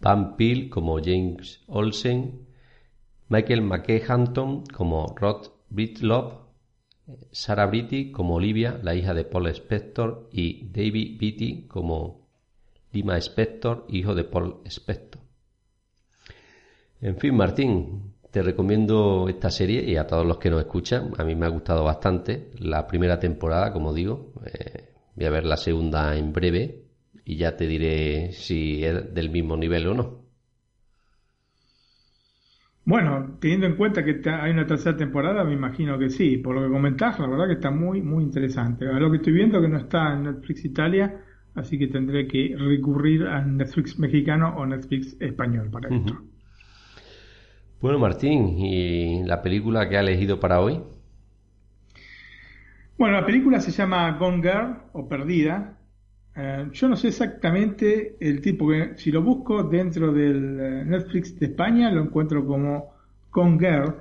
Van 0.00 0.36
Peel 0.36 0.70
como 0.70 0.98
James 0.98 1.62
Olsen, 1.66 2.46
Michael 3.28 3.62
McKehanton 3.62 4.64
como 4.66 5.14
Rod 5.16 5.48
Britlove, 5.68 6.34
Sarah 7.32 7.66
Beatty 7.66 8.12
como 8.12 8.36
Olivia, 8.36 8.78
la 8.82 8.94
hija 8.94 9.12
de 9.12 9.24
Paul 9.24 9.48
Spector, 9.48 10.28
y 10.32 10.68
David 10.68 11.18
Beatty 11.18 11.66
como 11.66 12.28
Lima 12.92 13.18
Spector, 13.18 13.86
hijo 13.88 14.14
de 14.14 14.24
Paul 14.24 14.60
Spector. 14.64 15.20
En 17.00 17.16
fin, 17.16 17.34
Martín, 17.34 18.07
te 18.30 18.42
recomiendo 18.42 19.28
esta 19.28 19.50
serie 19.50 19.82
y 19.88 19.96
a 19.96 20.06
todos 20.06 20.26
los 20.26 20.38
que 20.38 20.50
nos 20.50 20.60
escuchan. 20.60 21.12
A 21.18 21.24
mí 21.24 21.34
me 21.34 21.46
ha 21.46 21.50
gustado 21.50 21.84
bastante 21.84 22.50
la 22.58 22.86
primera 22.86 23.18
temporada, 23.18 23.72
como 23.72 23.94
digo. 23.94 24.32
Eh, 24.46 24.90
voy 25.16 25.26
a 25.26 25.30
ver 25.30 25.44
la 25.44 25.56
segunda 25.56 26.16
en 26.16 26.32
breve 26.32 26.82
y 27.24 27.36
ya 27.36 27.56
te 27.56 27.66
diré 27.66 28.32
si 28.32 28.84
es 28.84 29.14
del 29.14 29.30
mismo 29.30 29.56
nivel 29.56 29.86
o 29.88 29.94
no. 29.94 30.28
Bueno, 32.84 33.36
teniendo 33.38 33.66
en 33.66 33.76
cuenta 33.76 34.02
que 34.02 34.22
hay 34.30 34.50
una 34.50 34.66
tercera 34.66 34.96
temporada, 34.96 35.44
me 35.44 35.52
imagino 35.52 35.98
que 35.98 36.08
sí. 36.08 36.38
Por 36.38 36.54
lo 36.54 36.62
que 36.62 36.72
comentás, 36.72 37.18
la 37.18 37.26
verdad 37.26 37.46
que 37.46 37.54
está 37.54 37.70
muy, 37.70 38.00
muy 38.00 38.24
interesante. 38.24 38.88
A 38.88 38.98
lo 38.98 39.10
que 39.10 39.18
estoy 39.18 39.34
viendo 39.34 39.60
que 39.60 39.68
no 39.68 39.76
está 39.76 40.14
en 40.14 40.22
Netflix 40.22 40.64
Italia, 40.64 41.20
así 41.54 41.78
que 41.78 41.88
tendré 41.88 42.26
que 42.26 42.56
recurrir 42.58 43.26
a 43.26 43.44
Netflix 43.44 43.98
mexicano 43.98 44.54
o 44.56 44.64
Netflix 44.64 45.16
español 45.20 45.68
para 45.70 45.94
esto. 45.94 46.18
Bueno, 47.80 47.98
Martín, 47.98 48.58
¿y 48.58 49.22
la 49.24 49.42
película 49.42 49.88
que 49.88 49.96
ha 49.96 50.00
elegido 50.00 50.40
para 50.40 50.60
hoy? 50.60 50.80
Bueno, 52.96 53.14
la 53.14 53.24
película 53.24 53.60
se 53.60 53.70
llama 53.70 54.18
Gone 54.18 54.42
Girl 54.42 54.76
o 54.92 55.08
Perdida 55.08 55.78
eh, 56.40 56.68
yo 56.72 56.88
no 56.88 56.96
sé 56.96 57.08
exactamente 57.08 58.16
el 58.20 58.40
tipo 58.40 58.68
que, 58.68 58.96
si 58.96 59.10
lo 59.10 59.22
busco 59.22 59.64
dentro 59.64 60.12
del 60.12 60.60
eh, 60.60 60.84
Netflix 60.84 61.36
de 61.36 61.46
España, 61.46 61.90
lo 61.90 62.02
encuentro 62.02 62.46
como 62.46 62.94
Con 63.28 63.58
Girl, 63.58 63.92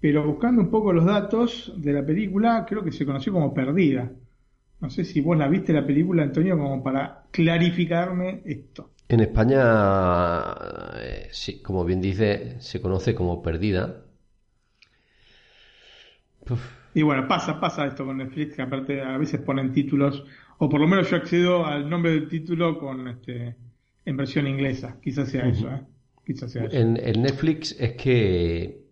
pero 0.00 0.26
buscando 0.26 0.60
un 0.60 0.70
poco 0.70 0.92
los 0.92 1.04
datos 1.04 1.72
de 1.76 1.92
la 1.92 2.04
película, 2.04 2.66
creo 2.68 2.82
que 2.82 2.90
se 2.90 3.06
conoció 3.06 3.32
como 3.32 3.54
Perdida. 3.54 4.10
No 4.80 4.90
sé 4.90 5.04
si 5.04 5.20
vos 5.20 5.38
la 5.38 5.46
viste 5.46 5.72
la 5.72 5.86
película, 5.86 6.24
Antonio, 6.24 6.58
como 6.58 6.82
para 6.82 7.26
clarificarme 7.30 8.42
esto. 8.44 8.90
En 9.08 9.20
España, 9.20 10.44
eh, 11.00 11.28
sí, 11.30 11.62
como 11.62 11.84
bien 11.84 12.00
dice, 12.00 12.60
se 12.60 12.80
conoce 12.80 13.14
como 13.14 13.42
Perdida. 13.42 14.04
Y 16.92 17.02
bueno, 17.02 17.26
pasa, 17.26 17.58
pasa 17.58 17.86
esto 17.86 18.04
con 18.04 18.18
Netflix, 18.18 18.56
que 18.56 18.62
aparte 18.62 19.00
a 19.00 19.16
veces 19.16 19.40
ponen 19.40 19.72
títulos 19.72 20.24
o 20.58 20.68
por 20.68 20.80
lo 20.80 20.88
menos 20.88 21.08
yo 21.10 21.16
accedo 21.16 21.64
al 21.64 21.88
nombre 21.88 22.12
del 22.12 22.28
título 22.28 22.78
con 22.78 23.08
este 23.08 23.56
en 24.04 24.16
versión 24.16 24.46
inglesa. 24.46 24.96
Quizás 25.02 25.28
sea 25.28 25.46
eso, 25.48 25.68
¿eh? 25.70 25.80
Quizás 26.26 26.50
sea 26.50 26.64
eso. 26.64 26.76
En, 26.76 26.94
Netflix 27.22 27.76
es 27.78 27.92
que 27.92 28.82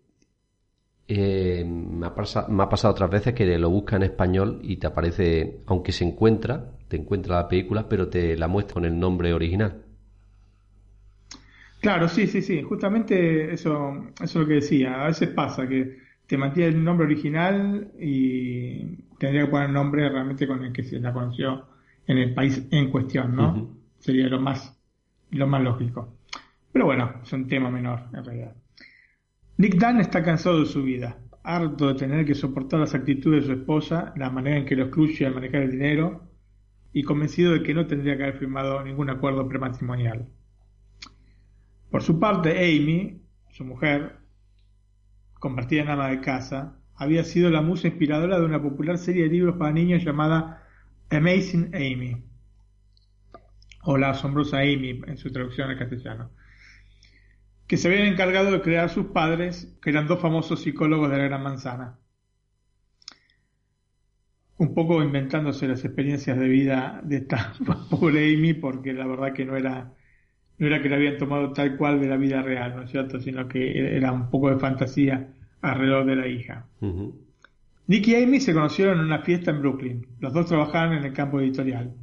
eh, 1.07 1.65
me, 1.65 2.05
ha 2.05 2.15
pasado, 2.15 2.91
otras 2.91 3.09
veces 3.09 3.33
que 3.33 3.57
lo 3.57 3.69
busca 3.69 3.97
en 3.97 4.03
español 4.03 4.59
y 4.63 4.77
te 4.77 4.87
aparece, 4.87 5.59
aunque 5.65 5.91
se 5.91 6.05
encuentra, 6.05 6.71
te 6.87 6.97
encuentra 6.97 7.35
la 7.35 7.47
película, 7.47 7.89
pero 7.89 8.07
te 8.07 8.37
la 8.37 8.47
muestra 8.47 8.75
con 8.75 8.85
el 8.85 8.97
nombre 8.97 9.33
original. 9.33 9.86
Claro, 11.81 12.07
sí, 12.07 12.27
sí, 12.27 12.41
sí. 12.41 12.61
Justamente 12.61 13.53
eso, 13.53 14.11
eso 14.15 14.23
es 14.23 14.35
lo 14.35 14.47
que 14.47 14.53
decía. 14.55 15.03
A 15.03 15.07
veces 15.07 15.29
pasa 15.29 15.67
que 15.67 15.97
te 16.25 16.37
mantiene 16.37 16.69
el 16.69 16.83
nombre 16.83 17.05
original 17.05 17.91
y 17.99 18.97
tendría 19.17 19.45
que 19.45 19.51
poner 19.51 19.67
el 19.67 19.73
nombre 19.73 20.09
realmente 20.09 20.47
con 20.47 20.63
el 20.63 20.73
que 20.73 20.83
se 20.83 20.99
la 20.99 21.13
conoció 21.13 21.65
en 22.05 22.17
el 22.17 22.33
país 22.33 22.67
en 22.71 22.89
cuestión, 22.89 23.35
¿no? 23.35 23.77
Sería 23.99 24.27
lo 24.27 24.39
más, 24.39 24.77
lo 25.31 25.47
más 25.47 25.61
lógico. 25.61 26.17
Pero 26.71 26.85
bueno, 26.85 27.21
es 27.23 27.33
un 27.33 27.47
tema 27.47 27.69
menor 27.69 28.07
en 28.13 28.23
realidad. 28.23 28.55
Nick 29.57 29.75
Dunn 29.75 29.99
está 29.99 30.23
cansado 30.23 30.59
de 30.59 30.65
su 30.65 30.83
vida, 30.83 31.17
harto 31.43 31.87
de 31.87 31.95
tener 31.95 32.25
que 32.25 32.35
soportar 32.35 32.79
las 32.79 32.93
actitudes 32.93 33.47
de 33.47 33.53
su 33.53 33.59
esposa, 33.59 34.13
la 34.15 34.29
manera 34.29 34.57
en 34.57 34.65
que 34.65 34.75
lo 34.75 34.83
excluye 34.83 35.25
al 35.25 35.33
manejar 35.33 35.63
el 35.63 35.71
dinero 35.71 36.29
y 36.93 37.03
convencido 37.03 37.53
de 37.53 37.63
que 37.63 37.73
no 37.73 37.87
tendría 37.87 38.17
que 38.17 38.23
haber 38.23 38.37
firmado 38.37 38.83
ningún 38.83 39.09
acuerdo 39.09 39.47
prematrimonial. 39.47 40.27
Por 41.89 42.03
su 42.03 42.19
parte, 42.19 42.51
Amy, 42.51 43.21
su 43.51 43.63
mujer, 43.63 44.17
convertida 45.39 45.83
en 45.83 45.89
ama 45.89 46.09
de 46.09 46.21
casa, 46.21 46.77
había 46.95 47.23
sido 47.23 47.49
la 47.49 47.61
musa 47.61 47.87
inspiradora 47.87 48.39
de 48.39 48.45
una 48.45 48.61
popular 48.61 48.97
serie 48.97 49.23
de 49.23 49.29
libros 49.29 49.55
para 49.57 49.71
niños 49.71 50.03
llamada 50.03 50.63
Amazing 51.09 51.73
Amy, 51.73 52.23
o 53.83 53.97
La 53.97 54.09
asombrosa 54.09 54.57
Amy 54.59 55.01
en 55.07 55.17
su 55.17 55.31
traducción 55.31 55.69
al 55.69 55.77
castellano, 55.77 56.31
que 57.67 57.77
se 57.77 57.87
habían 57.87 58.07
encargado 58.07 58.51
de 58.51 58.61
crear 58.61 58.89
sus 58.89 59.07
padres, 59.07 59.77
que 59.81 59.91
eran 59.91 60.07
dos 60.07 60.19
famosos 60.19 60.61
psicólogos 60.61 61.09
de 61.11 61.17
la 61.17 61.23
Gran 61.25 61.43
Manzana. 61.43 61.99
Un 64.57 64.73
poco 64.73 65.03
inventándose 65.03 65.67
las 65.67 65.85
experiencias 65.85 66.37
de 66.37 66.47
vida 66.47 66.99
de 67.03 67.17
esta 67.17 67.53
pobre 67.89 68.33
Amy, 68.33 68.53
porque 68.55 68.93
la 68.93 69.05
verdad 69.05 69.33
que 69.33 69.45
no 69.45 69.55
era, 69.55 69.93
no 70.57 70.67
era 70.67 70.81
que 70.81 70.89
la 70.89 70.95
habían 70.95 71.17
tomado 71.17 71.53
tal 71.53 71.77
cual 71.77 71.99
de 71.99 72.07
la 72.07 72.17
vida 72.17 72.41
real, 72.41 72.75
¿no 72.75 72.83
es 72.83 72.91
cierto? 72.91 73.19
Sino 73.19 73.47
que 73.47 73.95
era 73.95 74.11
un 74.11 74.29
poco 74.29 74.49
de 74.49 74.57
fantasía 74.57 75.33
alrededor 75.61 76.05
de 76.05 76.15
la 76.15 76.27
hija. 76.27 76.65
Nick 77.87 78.07
y 78.07 78.15
Amy 78.15 78.39
se 78.39 78.53
conocieron 78.53 78.99
en 78.99 79.05
una 79.05 79.19
fiesta 79.19 79.51
en 79.51 79.61
Brooklyn. 79.61 80.07
Los 80.19 80.33
dos 80.33 80.47
trabajaban 80.47 80.93
en 80.97 81.05
el 81.05 81.13
campo 81.13 81.39
editorial. 81.39 81.93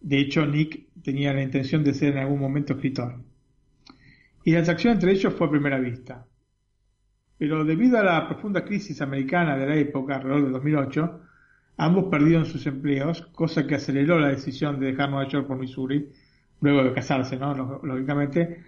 De 0.00 0.18
hecho, 0.18 0.44
Nick 0.46 0.88
tenía 1.02 1.32
la 1.32 1.42
intención 1.42 1.84
de 1.84 1.94
ser 1.94 2.14
en 2.14 2.18
algún 2.18 2.40
momento 2.40 2.72
escritor. 2.72 3.20
Y 4.44 4.52
la 4.52 4.60
atracción 4.60 4.94
entre 4.94 5.12
ellos 5.12 5.34
fue 5.34 5.46
a 5.46 5.50
primera 5.50 5.78
vista. 5.78 6.26
Pero 7.38 7.64
debido 7.64 7.98
a 7.98 8.02
la 8.02 8.26
profunda 8.28 8.64
crisis 8.64 9.00
americana 9.02 9.56
de 9.56 9.66
la 9.66 9.76
época, 9.76 10.16
alrededor 10.16 10.46
de 10.46 10.50
2008, 10.50 11.20
ambos 11.76 12.04
perdieron 12.10 12.46
sus 12.46 12.66
empleos, 12.66 13.22
cosa 13.32 13.66
que 13.66 13.76
aceleró 13.76 14.18
la 14.18 14.28
decisión 14.28 14.80
de 14.80 14.86
dejar 14.86 15.10
Nueva 15.10 15.28
York 15.28 15.46
por 15.46 15.58
Missouri, 15.58 16.08
luego 16.62 16.84
de 16.84 16.94
casarse, 16.94 17.36
¿no? 17.36 17.80
Lógicamente, 17.82 18.62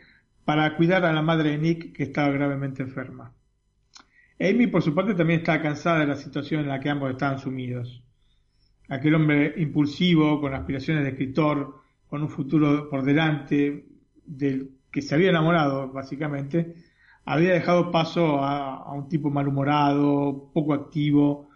para 0.44 0.76
cuidar 0.76 1.04
a 1.06 1.12
la 1.12 1.22
madre 1.22 1.50
de 1.50 1.58
Nick, 1.58 1.92
que 1.92 2.02
estaba 2.02 2.28
gravemente 2.28 2.82
enferma. 2.82 3.32
Amy, 4.38 4.66
por 4.66 4.82
su 4.82 4.94
parte, 4.94 5.14
también 5.14 5.40
estaba 5.40 5.62
cansada 5.62 6.00
de 6.00 6.06
la 6.08 6.16
situación 6.16 6.62
en 6.62 6.68
la 6.68 6.80
que 6.80 6.90
ambos 6.90 7.10
estaban 7.10 7.38
sumidos. 7.38 8.02
Aquel 8.88 9.14
hombre 9.14 9.54
impulsivo, 9.56 10.40
con 10.40 10.52
aspiraciones 10.52 11.04
de 11.04 11.10
escritor, 11.10 11.80
con 12.08 12.20
un 12.20 12.28
futuro 12.28 12.90
por 12.90 13.02
delante, 13.02 13.86
del 14.26 14.70
que 14.90 15.00
se 15.00 15.14
había 15.14 15.30
enamorado, 15.30 15.90
básicamente, 15.90 16.74
había 17.24 17.54
dejado 17.54 17.90
paso 17.90 18.44
a, 18.44 18.92
un 18.92 19.08
tipo 19.08 19.30
malhumorado, 19.30 20.50
poco 20.52 20.74
activo, 20.74 21.48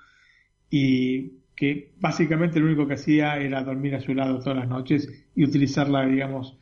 y 0.70 1.38
que 1.59 1.91
básicamente 1.99 2.61
lo 2.61 2.67
único 2.67 2.87
que 2.87 2.95
hacía 2.95 3.37
era 3.39 3.65
dormir 3.65 3.97
a 3.97 4.01
su 4.01 4.15
lado 4.15 4.39
todas 4.39 4.59
las 4.59 4.69
noches 4.69 5.27
y 5.35 5.43
utilizarla, 5.43 6.07
digamos, 6.07 6.57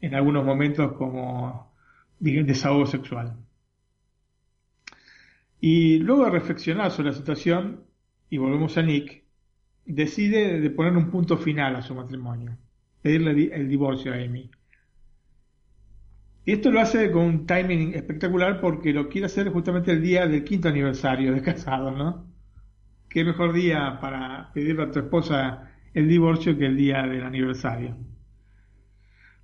en 0.00 0.14
algunos 0.14 0.42
momentos 0.42 0.92
como 0.92 1.70
desahogo 2.18 2.86
sexual. 2.86 3.36
Y 5.60 5.98
luego 5.98 6.24
de 6.24 6.30
reflexionar 6.30 6.90
sobre 6.92 7.10
la 7.10 7.16
situación, 7.16 7.84
y 8.30 8.38
volvemos 8.38 8.78
a 8.78 8.82
Nick, 8.82 9.22
decide 9.84 10.58
de 10.60 10.70
poner 10.70 10.96
un 10.96 11.10
punto 11.10 11.36
final 11.36 11.76
a 11.76 11.82
su 11.82 11.94
matrimonio, 11.94 12.56
pedirle 13.02 13.54
el 13.54 13.68
divorcio 13.68 14.14
a 14.14 14.16
Amy. 14.16 14.50
Y 16.46 16.52
esto 16.52 16.70
lo 16.70 16.80
hace 16.80 17.10
con 17.10 17.24
un 17.24 17.46
timing 17.46 17.92
espectacular 17.94 18.62
porque 18.62 18.94
lo 18.94 19.10
quiere 19.10 19.26
hacer 19.26 19.50
justamente 19.50 19.92
el 19.92 20.00
día 20.00 20.26
del 20.26 20.42
quinto 20.42 20.68
aniversario 20.68 21.34
de 21.34 21.42
casados, 21.42 21.94
¿no? 21.98 22.27
Qué 23.08 23.24
mejor 23.24 23.52
día 23.52 23.98
para 24.00 24.52
pedirle 24.52 24.82
a 24.82 24.90
tu 24.90 24.98
esposa 24.98 25.70
el 25.94 26.08
divorcio 26.08 26.56
que 26.56 26.66
el 26.66 26.76
día 26.76 27.02
del 27.02 27.24
aniversario. 27.24 27.96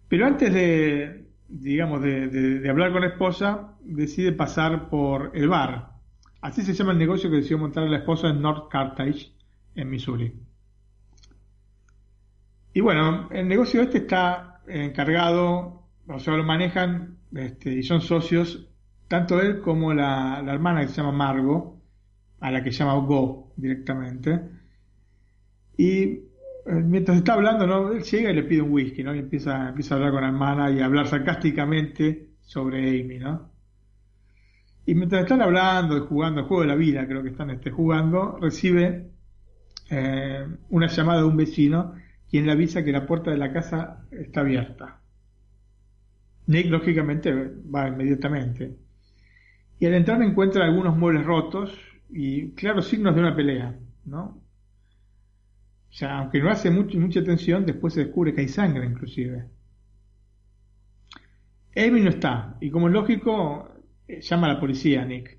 Pero 0.09 0.27
antes 0.27 0.53
de, 0.53 1.27
digamos, 1.49 2.03
de, 2.03 2.67
hablar 2.69 2.93
con 2.93 3.01
la 3.01 3.09
esposa, 3.09 3.77
decide 3.83 4.33
pasar 4.33 4.89
por 4.89 5.33
el 5.35 5.49
bar. 5.49 5.93
Así 6.41 6.62
se 6.62 6.75
llama 6.75 6.93
el 6.93 6.99
negocio 6.99 7.31
que 7.31 7.37
decidió 7.37 7.59
montar 7.59 7.85
la 7.85 7.99
esposa 7.99 8.29
en 8.29 8.43
North 8.43 8.69
Carthage, 8.71 9.33
en 9.75 9.89
Missouri. 9.89 10.33
Y 12.75 12.81
bueno, 12.81 13.29
el 13.33 13.49
negocio 13.49 13.83
este 13.83 13.99
está 13.99 14.61
encargado, 14.67 15.89
o 16.07 16.19
sea, 16.19 16.37
lo 16.37 16.45
manejan 16.45 17.19
este, 17.35 17.73
y 17.73 17.83
son 17.83 18.01
socios 18.01 18.69
tanto 19.09 19.41
él 19.41 19.61
como 19.61 19.93
la, 19.95 20.43
hermana 20.47 20.83
que 20.83 20.89
se 20.89 20.97
llama 20.97 21.12
Margo, 21.12 21.81
a 22.41 22.51
la 22.51 22.62
que 22.62 22.71
llama 22.71 22.95
Go 22.95 23.43
directamente. 23.57 24.41
Y 25.77 26.03
eh, 26.03 26.21
mientras 26.67 27.19
está 27.19 27.35
hablando, 27.35 27.67
¿no? 27.67 27.93
él 27.93 28.03
llega 28.03 28.31
y 28.31 28.35
le 28.35 28.45
pide 28.45 28.63
un 28.63 28.73
whisky, 28.73 29.03
¿no? 29.03 29.15
Y 29.15 29.19
empieza, 29.19 29.69
empieza 29.69 29.95
a 29.95 29.99
hablar 29.99 30.13
con 30.13 30.23
la 30.23 30.29
hermana 30.29 30.71
y 30.71 30.81
a 30.81 30.87
hablar 30.87 31.07
sarcásticamente 31.07 32.31
sobre 32.41 33.01
Amy, 33.01 33.19
¿no? 33.19 33.51
Y 34.87 34.95
mientras 34.95 35.23
están 35.23 35.41
hablando 35.41 35.97
y 35.97 36.01
jugando 36.01 36.41
el 36.41 36.47
juego 36.47 36.63
de 36.63 36.69
la 36.69 36.75
vida, 36.75 37.07
creo 37.07 37.23
que 37.23 37.31
están 37.31 37.51
este, 37.51 37.71
jugando, 37.71 38.39
recibe 38.41 39.11
eh, 39.91 40.47
una 40.71 40.87
llamada 40.89 41.21
de 41.21 41.27
un 41.27 41.37
vecino 41.37 41.95
quien 42.29 42.47
le 42.47 42.53
avisa 42.53 42.85
que 42.85 42.93
la 42.93 43.07
puerta 43.07 43.31
de 43.31 43.39
la 43.39 43.53
casa 43.53 44.07
está 44.11 44.41
abierta. 44.41 45.01
Nick, 46.47 46.67
lógicamente, 46.67 47.33
va 47.33 47.89
inmediatamente. 47.89 48.77
Y 49.79 49.87
al 49.87 49.95
entrar 49.95 50.21
encuentra 50.23 50.65
algunos 50.65 50.97
muebles 50.97 51.25
rotos 51.25 51.73
y 52.17 52.53
claros 52.53 52.87
signos 52.87 53.12
de 53.12 53.21
una 53.21 53.35
pelea, 53.35 53.77
¿no? 54.05 54.41
Sea, 55.91 56.19
aunque 56.19 56.41
no 56.41 56.49
hace 56.49 56.71
mucho, 56.71 56.97
mucha 56.99 57.19
atención, 57.19 57.67
después 57.67 57.95
se 57.95 58.05
descubre 58.05 58.33
que 58.33 58.43
hay 58.43 58.49
sangre 58.49 58.87
inclusive. 58.87 59.47
Amy 61.77 62.01
no 62.03 62.11
está, 62.11 62.57
y 62.61 62.71
como 62.71 62.87
es 62.87 62.95
lógico, 62.95 63.69
eh, 64.07 64.21
llama 64.21 64.47
a 64.47 64.55
la 64.55 64.61
policía 64.61 65.05
Nick. 65.05 65.39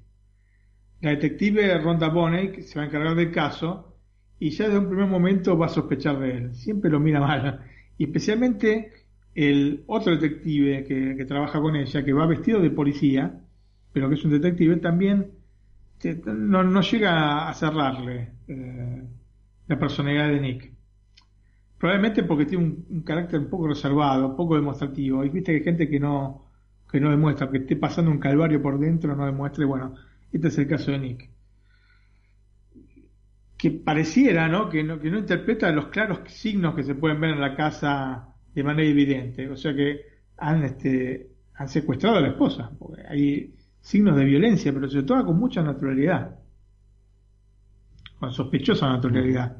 La 0.99 1.11
detective 1.11 1.78
Ronda 1.78 2.09
Bonney 2.09 2.61
se 2.63 2.78
va 2.78 2.84
a 2.84 2.88
encargar 2.88 3.15
del 3.15 3.32
caso 3.32 3.97
y 4.38 4.49
ya 4.49 4.65
desde 4.65 4.80
un 4.80 4.89
primer 4.89 5.07
momento 5.07 5.57
va 5.57 5.67
a 5.67 5.69
sospechar 5.69 6.19
de 6.19 6.32
él. 6.32 6.55
Siempre 6.55 6.91
lo 6.91 6.99
mira 6.99 7.21
mal. 7.21 7.61
Y 7.97 8.03
especialmente 8.05 8.91
el 9.34 9.86
otro 9.88 10.17
detective 10.17 10.84
que 10.84 11.26
trabaja 11.26 11.61
con 11.61 11.78
ella, 11.78 12.03
que 12.03 12.11
va 12.11 12.26
vestido 12.26 12.59
de 12.59 12.69
policía, 12.69 13.41
pero 13.93 14.09
que 14.09 14.15
es 14.15 14.26
un 14.26 14.32
detective, 14.32 14.76
también 14.78 15.32
no, 16.03 16.81
llega 16.81 17.49
a 17.49 17.53
cerrarle 17.53 18.31
eh, 18.47 19.03
la 19.67 19.79
personalidad 19.79 20.29
de 20.29 20.39
Nick. 20.39 20.71
Probablemente 21.77 22.23
porque 22.23 22.45
tiene 22.45 22.63
un, 22.89 23.03
carácter 23.03 23.39
un 23.39 23.49
poco 23.49 23.67
reservado, 23.67 24.35
poco 24.35 24.55
demostrativo. 24.55 25.23
Y 25.23 25.29
viste 25.29 25.51
que 25.51 25.57
hay 25.57 25.63
gente 25.63 25.89
que 25.89 25.99
no, 25.99 26.45
que 26.89 26.99
no 26.99 27.09
demuestra, 27.09 27.49
que 27.49 27.59
esté 27.59 27.75
pasando 27.75 28.11
un 28.11 28.19
calvario 28.19 28.61
por 28.61 28.79
dentro, 28.79 29.15
no 29.15 29.25
demuestre. 29.25 29.65
Bueno, 29.65 29.95
este 30.31 30.47
es 30.47 30.57
el 30.57 30.67
caso 30.67 30.91
de 30.91 30.99
Nick. 30.99 31.29
Que 33.57 33.71
pareciera, 33.71 34.47
¿no? 34.47 34.69
Que 34.69 34.83
no, 34.83 34.99
que 34.99 35.09
no 35.09 35.17
interpreta 35.17 35.71
los 35.71 35.87
claros 35.87 36.19
signos 36.27 36.75
que 36.75 36.83
se 36.83 36.95
pueden 36.95 37.19
ver 37.19 37.31
en 37.31 37.41
la 37.41 37.55
casa 37.55 38.29
de 38.53 38.63
manera 38.63 38.87
evidente. 38.89 39.49
O 39.49 39.57
sea 39.57 39.75
que 39.75 40.01
han, 40.37 40.63
este, 40.63 41.29
han 41.55 41.67
secuestrado 41.67 42.17
a 42.17 42.21
la 42.21 42.29
esposa. 42.29 42.71
Porque 42.77 43.03
hay 43.07 43.53
signos 43.86 44.15
de 44.15 44.25
violencia, 44.25 44.73
pero 44.73 44.89
se 44.89 45.03
toma 45.03 45.23
con 45.23 45.38
mucha 45.38 45.61
naturalidad, 45.61 46.39
con 48.19 48.31
sospechosa 48.31 48.89
naturalidad. 48.89 49.57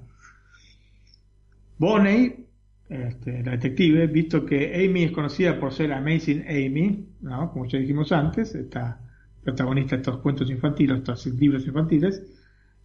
Bonnie, 1.78 2.48
este, 2.90 3.44
la 3.44 3.52
detective, 3.52 4.08
visto 4.08 4.44
que 4.44 4.84
Amy 4.84 5.04
es 5.04 5.12
conocida 5.12 5.60
por 5.60 5.72
ser 5.72 5.94
Amazing 5.94 6.44
Amy, 6.50 7.08
¿no? 7.22 7.52
como 7.52 7.68
ya 7.68 7.78
dijimos 7.78 8.12
antes, 8.12 8.56
esta 8.56 9.00
protagonista 9.44 9.96
de 9.96 10.02
estos 10.02 10.18
cuentos 10.18 10.50
infantiles, 10.50 10.98
estos 10.98 11.28
libros 11.28 11.68
infantiles, 11.68 12.24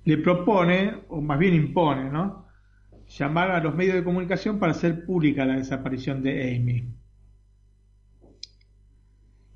le 0.04 0.18
propone, 0.18 1.04
o 1.08 1.22
más 1.22 1.38
bien 1.38 1.54
impone, 1.54 2.10
¿no? 2.10 2.44
llamar 3.08 3.50
a 3.50 3.62
los 3.62 3.74
medios 3.74 3.94
de 3.94 4.04
comunicación 4.04 4.58
para 4.58 4.72
hacer 4.72 5.06
pública 5.06 5.46
la 5.46 5.56
desaparición 5.56 6.22
de 6.22 6.54
Amy. 6.54 6.99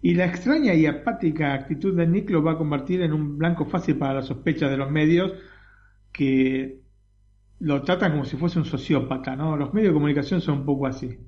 Y 0.05 0.13
la 0.13 0.27
extraña 0.27 0.75
y 0.75 0.85
apática 0.85 1.55
actitud 1.55 1.97
de 1.97 2.07
Nick 2.07 2.29
lo 2.29 2.43
va 2.43 2.53
a 2.53 2.59
convertir 2.59 3.01
en 3.01 3.15
un 3.15 3.39
blanco 3.39 3.65
fácil 3.65 3.97
para 3.97 4.13
las 4.13 4.27
sospechas 4.27 4.71
de 4.71 4.77
los 4.77 4.91
medios 4.91 5.33
que 6.13 6.83
lo 7.61 7.81
tratan 7.85 8.13
como 8.13 8.27
si 8.27 8.37
fuese 8.37 8.59
un 8.59 8.67
sociópata, 8.67 9.35
¿no? 9.35 9.57
Los 9.57 9.73
medios 9.73 9.93
de 9.93 9.95
comunicación 9.95 10.43
son 10.43 10.59
un 10.59 10.67
poco 10.67 10.87
así. 10.89 11.19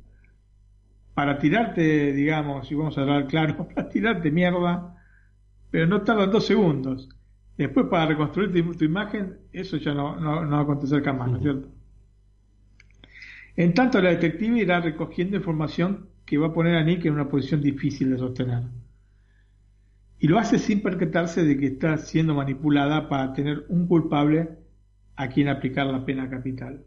Para 1.15 1.39
tirarte, 1.39 2.13
digamos, 2.13 2.69
si 2.69 2.75
vamos 2.75 2.99
a 2.99 3.01
hablar 3.01 3.27
claro, 3.29 3.67
para 3.75 3.89
tirarte 3.89 4.31
mierda, 4.31 4.95
pero 5.71 5.87
no 5.87 6.03
tardan 6.03 6.31
dos 6.31 6.45
segundos. 6.45 7.09
Después 7.57 7.87
para 7.87 8.05
reconstruir 8.05 8.77
tu, 8.77 8.85
imagen, 8.85 9.39
eso 9.55 9.79
ya 9.79 9.95
no, 9.95 10.21
no, 10.21 10.51
va 10.51 10.59
a 10.59 10.63
acontecer 10.65 11.03
jamás, 11.03 11.31
¿no 11.31 11.37
es 11.39 11.43
cierto? 11.43 11.69
En 13.57 13.73
tanto, 13.73 14.03
la 14.03 14.11
detective 14.11 14.61
irá 14.61 14.81
recogiendo 14.81 15.39
información 15.39 16.11
que 16.27 16.37
va 16.37 16.49
a 16.49 16.53
poner 16.53 16.75
a 16.75 16.83
Nick 16.83 17.05
en 17.05 17.15
una 17.15 17.29
posición 17.29 17.63
difícil 17.63 18.11
de 18.11 18.19
sostener. 18.19 18.65
Y 20.19 20.27
lo 20.27 20.39
hace 20.39 20.59
sin 20.59 20.83
percatarse 20.83 21.45
de 21.45 21.57
que 21.57 21.67
está 21.67 21.97
siendo 21.99 22.35
manipulada 22.35 23.09
para 23.09 23.33
tener 23.33 23.65
un 23.69 23.87
culpable 23.87 24.49
a 25.15 25.29
quien 25.29 25.49
aplicar 25.49 25.87
la 25.87 26.05
pena 26.05 26.29
capital. 26.29 26.85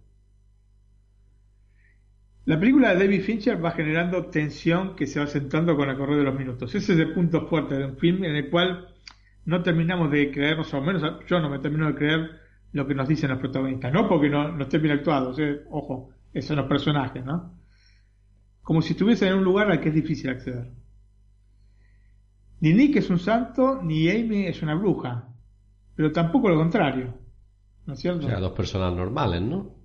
La 2.46 2.60
película 2.60 2.94
de 2.94 3.06
David 3.06 3.22
Fincher 3.22 3.64
va 3.64 3.72
generando 3.72 4.26
tensión 4.26 4.96
que 4.96 5.08
se 5.08 5.20
va 5.20 5.28
sentando 5.28 5.76
con 5.78 5.90
el 5.90 5.98
correr 5.98 6.18
de 6.18 6.24
los 6.24 6.36
minutos. 6.38 6.74
Ese 6.76 6.94
es 6.94 7.00
el 7.00 7.14
punto 7.14 7.48
fuerte 7.48 7.76
de 7.76 7.86
un 7.86 7.98
film 7.98 8.24
en 8.24 8.36
el 8.36 8.50
cual 8.50 8.88
no 9.46 9.62
terminamos 9.62 10.12
de 10.12 10.32
creernos, 10.32 10.74
o 10.74 10.78
al 10.78 10.86
menos 10.86 11.26
yo 11.28 11.40
no 11.40 11.50
me 11.50 11.60
termino 11.60 11.88
de 11.88 11.96
creer 11.96 12.32
lo 12.74 12.88
que 12.88 12.96
nos 12.96 13.08
dicen 13.08 13.30
los 13.30 13.40
protagonistas. 13.40 13.94
No 13.94 14.10
porque 14.10 14.30
no, 14.30 14.52
no 14.52 14.64
estén 14.64 14.82
bien 14.82 14.96
actuados, 14.96 15.40
ojo, 15.70 16.10
esos 16.34 16.48
son 16.48 16.58
los 16.58 16.66
personajes, 16.66 17.24
¿no? 17.24 17.59
Como 18.70 18.84
si 18.84 18.92
estuviese 18.94 19.28
en 19.28 19.34
un 19.34 19.44
lugar 19.44 19.72
al 19.72 19.82
que 19.82 19.90
es 19.90 19.96
difícil 19.96 20.30
acceder. 20.30 20.72
Ni 22.60 22.72
Nick 22.72 22.98
es 22.98 23.10
un 23.10 23.18
santo, 23.18 23.82
ni 23.82 24.08
Amy 24.12 24.46
es 24.46 24.62
una 24.62 24.76
bruja, 24.76 25.28
pero 25.96 26.12
tampoco 26.12 26.50
lo 26.50 26.58
contrario, 26.58 27.16
¿no 27.88 27.94
es 27.94 28.00
cierto? 28.00 28.28
O 28.28 28.30
sea, 28.30 28.40
dos 28.40 28.52
personas 28.52 28.94
normales, 28.94 29.42
¿no? 29.42 29.76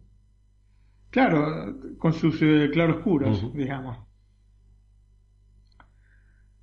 Claro, 1.09 1.79
con 1.97 2.13
sus 2.13 2.39
eh, 2.43 2.69
claroscuros, 2.71 3.55
digamos. 3.55 4.01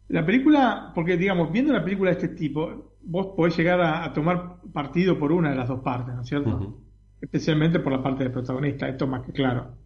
La 0.09 0.23
película, 0.23 0.91
porque 0.93 1.17
digamos, 1.17 1.51
viendo 1.51 1.71
una 1.71 1.83
película 1.83 2.11
de 2.11 2.17
este 2.17 2.35
tipo, 2.35 2.97
vos 3.01 3.29
podés 3.35 3.57
llegar 3.57 3.81
a, 3.81 4.13
tomar 4.13 4.57
partido 4.71 5.17
por 5.17 5.31
una 5.31 5.49
de 5.49 5.55
las 5.55 5.69
dos 5.69 5.79
partes, 5.79 6.13
¿no 6.13 6.21
es 6.21 6.27
cierto? 6.27 6.81
Especialmente 7.19 7.79
por 7.79 7.91
la 7.91 8.03
parte 8.03 8.25
del 8.25 8.31
protagonista, 8.31 8.87
esto 8.87 9.07
más 9.07 9.25
que 9.25 9.31
claro. 9.31 9.81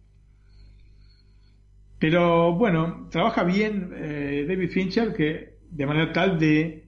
Pero 1.98 2.54
bueno, 2.54 3.08
trabaja 3.10 3.42
bien 3.42 3.90
eh, 3.94 4.44
David 4.48 4.70
Fincher 4.70 5.14
que 5.14 5.56
de 5.70 5.86
manera 5.86 6.12
tal 6.12 6.38
de 6.38 6.86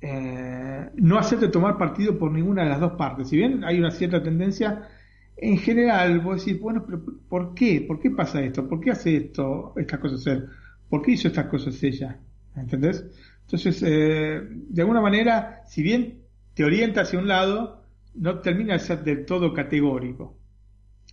eh, 0.00 0.90
no 0.96 1.18
hacerte 1.18 1.48
tomar 1.48 1.78
partido 1.78 2.18
por 2.18 2.30
ninguna 2.30 2.62
de 2.64 2.70
las 2.70 2.80
dos 2.80 2.92
partes. 2.92 3.28
Si 3.28 3.36
bien 3.36 3.64
hay 3.64 3.78
una 3.78 3.90
cierta 3.90 4.22
tendencia, 4.22 4.88
en 5.36 5.58
general 5.58 6.20
vos 6.20 6.44
decís, 6.44 6.60
bueno, 6.60 6.84
pero 6.84 7.02
¿por 7.28 7.54
qué? 7.54 7.84
¿Por 7.86 8.00
qué 8.00 8.10
pasa 8.10 8.40
esto? 8.42 8.68
¿Por 8.68 8.80
qué 8.80 8.90
hace 8.90 9.16
esto, 9.16 9.72
estas 9.76 9.98
cosas 9.98 10.26
él? 10.26 10.48
¿Por 10.88 11.02
qué 11.02 11.12
hizo 11.12 11.28
estas 11.28 11.46
cosas 11.46 11.82
ella? 11.82 12.18
¿Entendés? 12.54 13.04
Entonces, 13.42 13.82
eh, 13.82 14.42
de 14.48 14.82
alguna 14.82 15.00
manera, 15.00 15.62
si 15.66 15.82
bien 15.82 16.22
te 16.54 16.64
orienta 16.64 17.00
hacia 17.02 17.18
un 17.18 17.26
lado, 17.26 17.82
no 18.14 18.38
termina 18.40 18.74
de 18.74 18.78
ser 18.78 19.02
del 19.02 19.26
todo 19.26 19.52
categórico. 19.52 20.36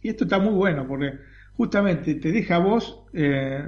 Y 0.02 0.10
esto 0.10 0.26
está 0.26 0.39
muy 0.39 0.54
bueno, 0.54 0.88
porque 0.88 1.14
justamente 1.62 2.16
te 2.16 2.32
deja 2.32 2.55
a 2.55 2.57
vos 2.59 3.03
eh, 3.14 3.64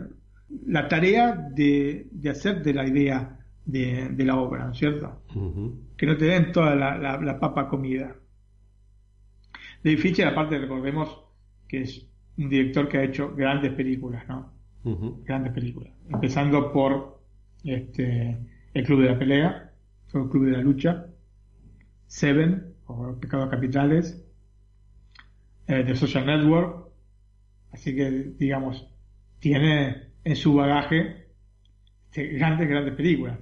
la 0.66 0.88
tarea 0.88 1.36
de, 1.54 2.08
hacer 2.28 2.64
de 2.64 2.74
la 2.74 2.88
idea 2.88 3.38
de, 3.66 4.16
la 4.18 4.36
obra, 4.38 4.66
¿no 4.66 4.72
es 4.72 4.80
cierto? 4.80 5.22
Que 5.96 6.08
no 6.08 6.18
te 6.18 6.26
den 6.26 6.52
toda 6.52 6.74
la, 6.74 7.40
papa 7.40 7.68
comida. 7.68 8.16
David 9.84 10.00
Fincher, 10.00 10.28
aparte 10.28 10.58
recordemos 10.58 11.24
que 11.68 11.82
es 11.82 12.08
un 12.36 12.50
director 12.50 12.90
que 12.90 12.98
ha 12.98 13.04
hecho 13.04 13.36
grandes 13.36 13.74
películas, 13.74 14.28
¿no? 14.28 14.52
Grandes 15.24 15.54
películas. 15.54 15.94
Empezando 16.10 16.74
por 16.74 17.22
este, 17.64 18.40
El 18.74 18.84
Club 18.86 19.04
de 19.04 19.10
la 19.10 19.20
Pelea, 19.20 19.72
el 20.16 20.30
Club 20.30 20.46
de 20.46 20.52
la 20.52 20.64
Lucha, 20.64 21.06
Seven, 22.08 22.74
o 22.88 23.16
Pecados 23.20 23.52
Capitales, 23.52 24.26
eh, 25.68 25.84
The 25.86 25.96
Social 25.96 26.26
Network, 26.26 26.83
Así 27.74 27.96
que, 27.96 28.10
digamos, 28.38 28.88
tiene 29.40 30.14
en 30.24 30.36
su 30.36 30.54
bagaje 30.54 31.28
este, 32.06 32.28
grandes, 32.28 32.70
grandes 32.70 32.94
películas. 32.94 33.40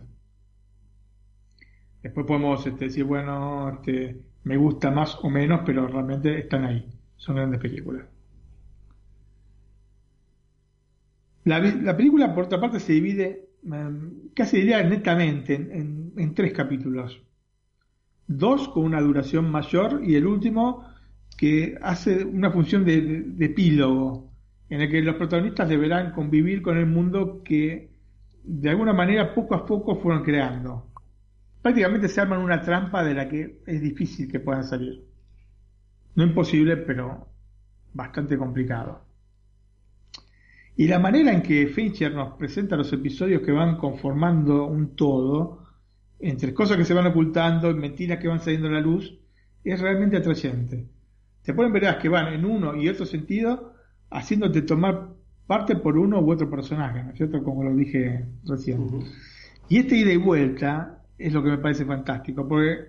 Después 2.02 2.26
podemos 2.26 2.66
este, 2.66 2.86
decir, 2.86 3.04
bueno, 3.04 3.70
este, 3.70 4.22
me 4.44 4.58
gusta 4.58 4.90
más 4.90 5.18
o 5.22 5.30
menos, 5.30 5.62
pero 5.66 5.88
realmente 5.88 6.40
están 6.40 6.66
ahí. 6.66 6.90
Son 7.18 7.36
grandes 7.36 7.60
películas. 7.60 8.06
La, 11.44 11.60
la 11.60 11.98
película, 11.98 12.34
por 12.34 12.46
otra 12.46 12.60
parte, 12.60 12.80
se 12.80 12.94
divide 12.94 13.50
em, 13.64 14.30
casi 14.34 14.58
diría 14.58 14.82
netamente 14.84 15.56
en, 15.56 16.14
en, 16.16 16.34
tres 16.34 16.54
capítulos. 16.54 17.22
Dos 18.28 18.70
con 18.70 18.86
una 18.86 19.02
duración 19.02 19.52
mayor 19.52 20.02
y 20.04 20.16
el 20.16 20.26
último 20.26 20.86
que 21.38 21.78
hace 21.82 22.24
una 22.24 22.52
función 22.52 22.86
de, 22.86 23.34
epílogo, 23.40 24.32
en 24.70 24.82
el 24.82 24.90
que 24.90 25.02
los 25.02 25.16
protagonistas 25.16 25.68
deberán 25.68 26.12
convivir 26.12 26.62
con 26.62 26.78
el 26.78 26.86
mundo 26.86 27.42
que 27.44 27.92
de 28.44 28.70
alguna 28.70 28.94
manera 28.94 29.34
poco 29.34 29.56
a 29.56 29.66
poco 29.66 29.96
fueron 29.96 30.24
creando. 30.24 30.88
Prácticamente 31.62 32.08
se 32.08 32.22
arman 32.22 32.42
una 32.42 32.62
trampa 32.62 33.04
de 33.04 33.14
la 33.14 33.28
que 33.28 33.62
es 33.66 33.82
difícil 33.82 34.32
que 34.32 34.40
puedan 34.40 34.64
salir. 34.64 35.04
No 36.16 36.24
imposible, 36.24 36.78
pero 36.78 37.28
bastante 37.94 38.38
complicado. 38.38 39.06
Y 40.76 40.88
la 40.88 41.00
manera 41.00 41.32
en 41.32 41.42
que 41.42 41.68
Fincher 41.68 42.14
nos 42.14 42.34
presenta 42.34 42.76
los 42.76 42.92
episodios 42.94 43.42
que 43.42 43.52
van 43.52 43.78
conformando 43.78 44.66
un 44.66 44.96
todo, 44.96 45.66
entre 46.20 46.54
cosas 46.54 46.78
que 46.78 46.86
se 46.86 46.94
van 46.94 47.08
ocultando 47.08 47.74
mentiras 47.76 48.20
que 48.20 48.28
van 48.28 48.40
saliendo 48.40 48.68
a 48.68 48.72
la 48.72 48.82
luz, 48.82 49.18
es 49.64 49.80
realmente 49.80 50.18
atrayente. 50.18 50.88
Te 51.44 51.54
ponen 51.54 51.74
veredas 51.74 51.98
que 51.98 52.10
van 52.10 52.34
en 52.34 52.46
uno 52.46 52.76
y 52.76 52.88
otro 52.90 53.06
sentido, 53.06 53.74
haciéndote 54.10 54.62
tomar 54.62 55.10
parte 55.48 55.76
por 55.76 55.98
uno 55.98 56.20
u 56.22 56.32
otro 56.32 56.50
personaje, 56.50 57.04
¿no 57.04 57.12
es 57.12 57.18
cierto? 57.18 57.44
Como 57.44 57.64
lo 57.64 57.76
dije 57.76 58.26
recién. 58.46 58.88
Y 59.68 59.80
este 59.80 59.98
ida 59.98 60.12
y 60.12 60.18
vuelta 60.18 61.04
es 61.18 61.34
lo 61.34 61.44
que 61.44 61.50
me 61.50 61.58
parece 61.58 61.86
fantástico, 61.86 62.48
porque 62.48 62.86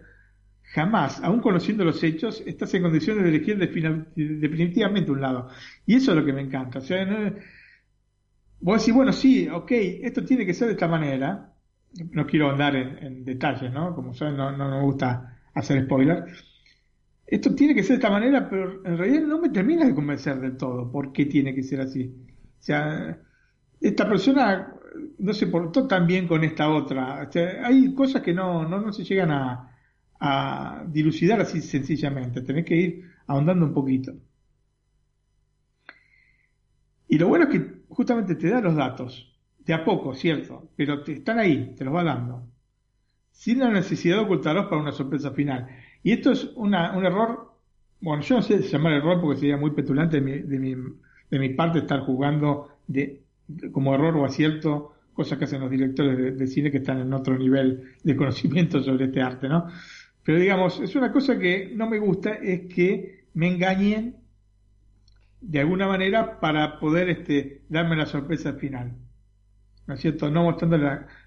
jamás, 0.74 1.22
aún 1.22 1.40
conociendo 1.40 1.84
los 1.84 2.03
hechos, 2.03 2.42
estás 2.46 2.72
en 2.74 2.82
condiciones 2.82 3.24
de 3.24 3.28
elegir 3.30 3.59
definitivamente 3.59 5.11
un 5.11 5.20
lado. 5.20 5.48
Y 5.86 5.96
eso 5.96 6.12
es 6.12 6.18
lo 6.18 6.24
que 6.24 6.32
me 6.32 6.40
encanta. 6.40 6.78
O 6.78 6.82
sea, 6.82 7.05
no, 7.05 7.34
vos 8.61 8.80
decís, 8.80 8.94
bueno, 8.94 9.12
sí, 9.12 9.48
ok, 9.48 9.70
esto 10.03 10.24
tiene 10.24 10.46
que 10.46 10.55
ser 10.55 10.68
de 10.68 10.74
esta 10.74 10.88
manera. 10.88 11.53
No 12.12 12.26
quiero 12.26 12.50
andar 12.50 12.74
en, 12.74 13.24
detalles, 13.24 13.70
¿no? 13.72 13.94
Como 13.94 14.14
saben, 14.14 14.36
no, 14.36 14.57
no, 14.57 14.70
me 14.70 14.82
gusta 14.82 15.38
hacer 15.55 15.84
spoiler. 15.84 16.24
Esto 17.33 17.55
tiene 17.55 17.74
que 17.74 17.83
ser 17.83 17.93
de 17.93 17.95
esta 17.95 18.11
manera, 18.11 18.47
pero 18.47 18.85
en 18.85 18.99
realidad 18.99 19.22
no 19.22 19.41
me 19.41 19.49
termina 19.49 19.87
de 19.87 19.95
convencer 19.95 20.39
del 20.39 20.55
todo 20.59 20.93
por 20.93 21.14
qué 21.14 21.24
tiene 21.24 21.55
que 21.55 21.62
ser 21.62 21.80
así. 21.80 22.14
O 22.61 22.62
sea, 22.62 23.18
esta 23.80 24.07
persona 24.07 24.74
no 25.18 25.33
se 25.33 25.47
portó 25.47 25.87
tan 25.87 26.07
bien 26.07 26.28
con 26.28 26.45
esta 26.45 26.68
otra. 26.68 27.26
O 27.26 27.33
sea, 27.33 27.66
hay 27.66 27.95
cosas 27.95 28.20
que 28.20 28.35
no, 28.35 28.68
no, 28.68 28.83
no 28.83 28.93
se 28.93 29.05
llegan 29.05 29.30
a, 29.30 30.85
dilucidar 30.89 31.41
así 31.41 31.62
sencillamente, 31.62 32.43
tenés 32.43 32.66
que 32.66 32.76
ir 32.76 33.11
ahondando 33.26 33.64
un 33.64 33.72
poquito. 33.72 34.12
Y 37.09 37.16
lo 37.16 37.28
bueno 37.28 37.47
es 37.47 37.51
que 37.51 37.83
justamente 37.89 38.35
te 38.35 38.51
da 38.51 38.61
los 38.61 38.76
datos, 38.76 39.35
de 39.59 39.72
a 39.72 39.87
poco, 39.87 40.14
cierto, 40.14 40.70
pero 40.76 41.03
te, 41.03 41.14
están 41.14 41.39
ahí, 41.39 41.74
te 41.76 41.85
los 41.87 41.95
va 41.95 42.05
dando, 42.05 42.47
sin 43.30 43.61
la 43.61 43.70
necesidad 43.70 44.16
de 44.16 44.24
ocultarlos 44.24 44.66
para 44.66 44.83
una 44.83 44.93
sorpresa 44.93 45.30
final. 45.30 45.66
Y 46.03 46.12
esto 46.12 46.32
es 46.32 46.50
un 46.57 46.74
error, 46.74 47.53
bueno, 48.00 48.22
yo 48.22 48.36
no 48.36 48.42
sé 48.42 48.61
llamar 48.62 48.92
error 48.94 49.20
porque 49.20 49.40
sería 49.40 49.57
muy 49.57 49.70
petulante 49.70 50.20
de 50.20 50.22
mi, 50.22 50.38
de 50.38 50.59
mi, 50.59 50.74
de 51.30 51.38
mi 51.38 51.50
parte 51.50 51.80
estar 51.80 52.00
jugando 52.00 52.68
de, 52.86 53.22
como 53.72 53.94
error 53.94 54.16
o 54.16 54.24
acierto 54.24 54.92
cosas 55.12 55.38
que 55.38 55.44
hacen 55.44 55.61
los 55.61 55.70
directores 55.70 56.38
de, 56.38 56.46
cine 56.46 56.70
que 56.70 56.78
están 56.78 56.98
en 57.00 57.12
otro 57.12 57.36
nivel 57.36 57.94
de 58.03 58.16
conocimiento 58.16 58.82
sobre 58.82 59.07
este 59.07 59.20
arte, 59.20 59.48
¿no? 59.48 59.68
Pero 60.24 60.38
digamos, 60.38 60.80
es 60.80 60.94
una 60.96 61.12
cosa 61.12 61.38
que 61.38 61.70
no 61.74 61.88
me 61.88 61.98
gusta, 61.98 62.34
es 62.34 62.72
que 62.72 63.26
me 63.34 63.48
engañen 63.48 64.16
de 65.40 65.61
alguna 65.61 65.88
manera 65.88 66.40
para 66.40 66.78
poder 66.78 67.11
este, 67.11 67.62
darme 67.68 67.96
la 67.96 68.07
sorpresa 68.07 68.50
al 68.50 68.57
final. 68.57 68.92
¿No 69.86 69.94
es 69.94 70.00
cierto? 70.00 70.30
No, 70.30 70.44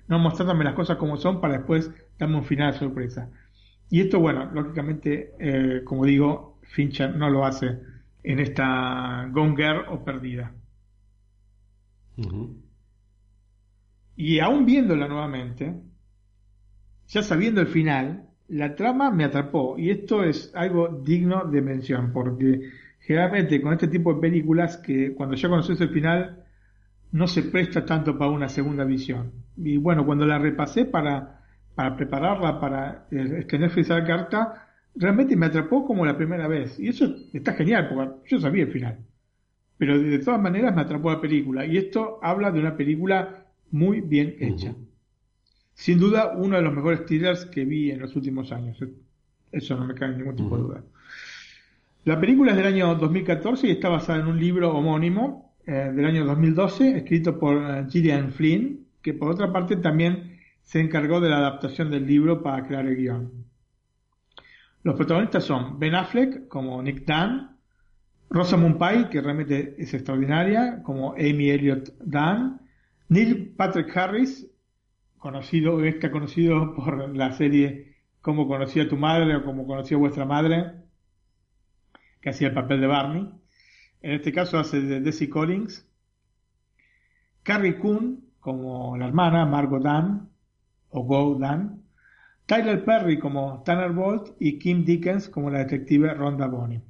no 0.07 0.19
mostrándome 0.19 0.63
las 0.63 0.73
cosas 0.73 0.97
como 0.97 1.17
son 1.17 1.41
para 1.41 1.57
después 1.57 1.91
darme 2.17 2.38
un 2.38 2.45
final 2.45 2.73
sorpresa. 2.73 3.30
Y 3.89 4.01
esto, 4.01 4.19
bueno, 4.19 4.49
lógicamente, 4.53 5.33
eh, 5.39 5.81
como 5.83 6.05
digo, 6.05 6.59
Fincher 6.63 7.15
no 7.15 7.29
lo 7.29 7.45
hace 7.45 7.79
en 8.23 8.39
esta 8.39 9.29
Gone 9.31 9.55
Girl 9.55 9.86
o 9.89 10.03
Perdida. 10.03 10.51
Y 14.15 14.39
aún 14.39 14.65
viéndola 14.65 15.07
nuevamente, 15.07 15.75
ya 17.07 17.21
sabiendo 17.21 17.61
el 17.61 17.67
final, 17.67 18.29
la 18.47 18.75
trama 18.75 19.11
me 19.11 19.23
atrapó 19.23 19.77
y 19.77 19.89
esto 19.89 20.23
es 20.23 20.51
algo 20.55 20.88
digno 20.88 21.45
de 21.45 21.61
mención 21.61 22.11
porque 22.13 22.69
generalmente 22.99 23.61
con 23.61 23.73
este 23.73 23.88
tipo 23.88 24.13
de 24.13 24.21
películas 24.21 24.77
que 24.77 25.13
cuando 25.13 25.36
ya 25.36 25.49
conoces 25.49 25.81
el 25.81 25.89
final 25.89 26.43
no 27.11 27.27
se 27.27 27.43
presta 27.43 27.86
tanto 27.86 28.17
para 28.17 28.31
una 28.31 28.49
segunda 28.49 28.83
visión. 28.83 29.31
Y 29.57 29.77
bueno, 29.77 30.05
cuando 30.05 30.25
la 30.25 30.38
repasé 30.38 30.86
para, 30.86 31.45
para 31.76 31.95
prepararla, 31.95 32.59
para 32.59 33.07
tener 33.09 33.71
esa 33.78 34.03
carta, 34.03 34.69
realmente 34.95 35.36
me 35.36 35.45
atrapó 35.45 35.86
como 35.86 36.05
la 36.05 36.17
primera 36.17 36.47
vez. 36.47 36.80
Y 36.80 36.88
eso 36.88 37.13
está 37.34 37.53
genial, 37.53 37.89
porque 37.89 38.30
yo 38.30 38.39
sabía 38.39 38.63
el 38.63 38.71
final. 38.71 38.97
Pero 39.78 39.99
de 39.99 40.19
todas 40.19 40.41
maneras 40.41 40.73
me 40.73 40.82
atrapó 40.82 41.11
la 41.11 41.21
película. 41.21 41.65
Y 41.65 41.78
esto 41.78 42.19
habla 42.23 42.51
de 42.51 42.59
una 42.61 42.78
película 42.78 43.45
muy 43.71 44.01
bien 44.01 44.36
hecha 44.39 44.73
sin 45.76 45.99
duda 45.99 46.34
uno 46.36 46.55
de 46.55 46.63
los 46.63 46.73
mejores 46.73 47.05
thrillers 47.05 47.45
que 47.45 47.65
vi 47.65 47.91
en 47.91 47.99
los 47.99 48.15
últimos 48.15 48.51
años. 48.51 48.78
Eso 49.51 49.76
no 49.76 49.86
me 49.86 49.93
cae 49.93 50.15
ningún 50.17 50.36
tipo 50.36 50.57
de 50.57 50.63
duda. 50.63 50.84
La 52.05 52.19
película 52.19 52.51
es 52.51 52.57
del 52.57 52.67
año 52.67 52.95
2014 52.95 53.67
y 53.67 53.71
está 53.71 53.89
basada 53.89 54.19
en 54.19 54.28
un 54.28 54.39
libro 54.39 54.73
homónimo 54.73 55.53
eh, 55.67 55.91
del 55.93 56.05
año 56.05 56.26
2012 56.26 56.97
escrito 56.97 57.38
por 57.38 57.57
eh, 57.57 57.86
Gillian 57.89 58.32
Flynn, 58.32 58.86
que 59.01 59.13
por 59.13 59.30
otra 59.30 59.51
parte 59.51 59.76
también 59.76 60.34
se 60.66 60.80
encargó 60.82 61.22
de 61.22 61.30
la 61.30 61.38
adaptación 61.38 61.91
del 61.91 62.05
libro 62.05 62.41
para 62.41 62.66
crear 62.66 62.86
el 62.88 62.97
guion. 62.97 63.45
Los 64.84 64.95
protagonistas 64.95 65.43
son 65.43 65.80
Ben 65.80 65.95
Affleck 65.95 66.47
como 66.47 66.82
Nick 66.82 67.05
Dunn, 67.05 67.55
Rosamund 68.30 68.78
Pike, 68.78 69.09
que 69.09 69.22
realmente 69.22 69.76
es 69.78 69.93
extraordinaria, 69.93 70.82
como 70.84 71.13
Amy 71.13 71.51
Elliott 71.51 71.93
Dunn, 71.99 72.59
Neil 73.09 73.53
Patrick 73.55 73.95
Harris 73.95 74.47
conocido, 75.18 75.84
está 75.84 76.11
conocido 76.11 76.76
por 76.76 77.16
la 77.16 77.32
serie 77.32 77.95
Cómo 78.22 78.47
conocí 78.47 78.80
a 78.80 78.89
tu 78.89 78.97
madre 78.97 79.36
o 79.36 79.45
Cómo 79.45 79.68
conocí 79.68 79.93
a 79.93 79.97
vuestra 79.97 80.26
madre, 80.26 80.74
que 82.22 82.32
hacía 82.32 82.47
el 82.47 82.55
papel 82.55 82.82
de 82.82 82.88
Barney. 82.88 83.30
En 84.01 84.13
este 84.13 84.34
caso 84.34 84.57
hace 84.57 84.82
de 84.82 84.99
Desi 84.99 85.30
Collins. 85.30 85.88
Carrie 87.43 87.78
Coon, 87.78 88.24
como 88.39 88.97
la 88.97 89.05
hermana, 89.05 89.45
Margot 89.45 89.84
Dan, 89.84 90.34
o. 90.96 91.39
Tyler 92.46 92.86
Perry 92.86 93.18
como 93.18 93.64
Tanner 93.64 93.91
Bolt 93.91 94.36
y 94.39 94.60
Kim 94.60 94.86
Dickens 94.86 95.30
como 95.30 95.50
la 95.50 95.60
detective 95.60 96.14
Rhonda 96.14 96.48
Bonney. 96.48 96.82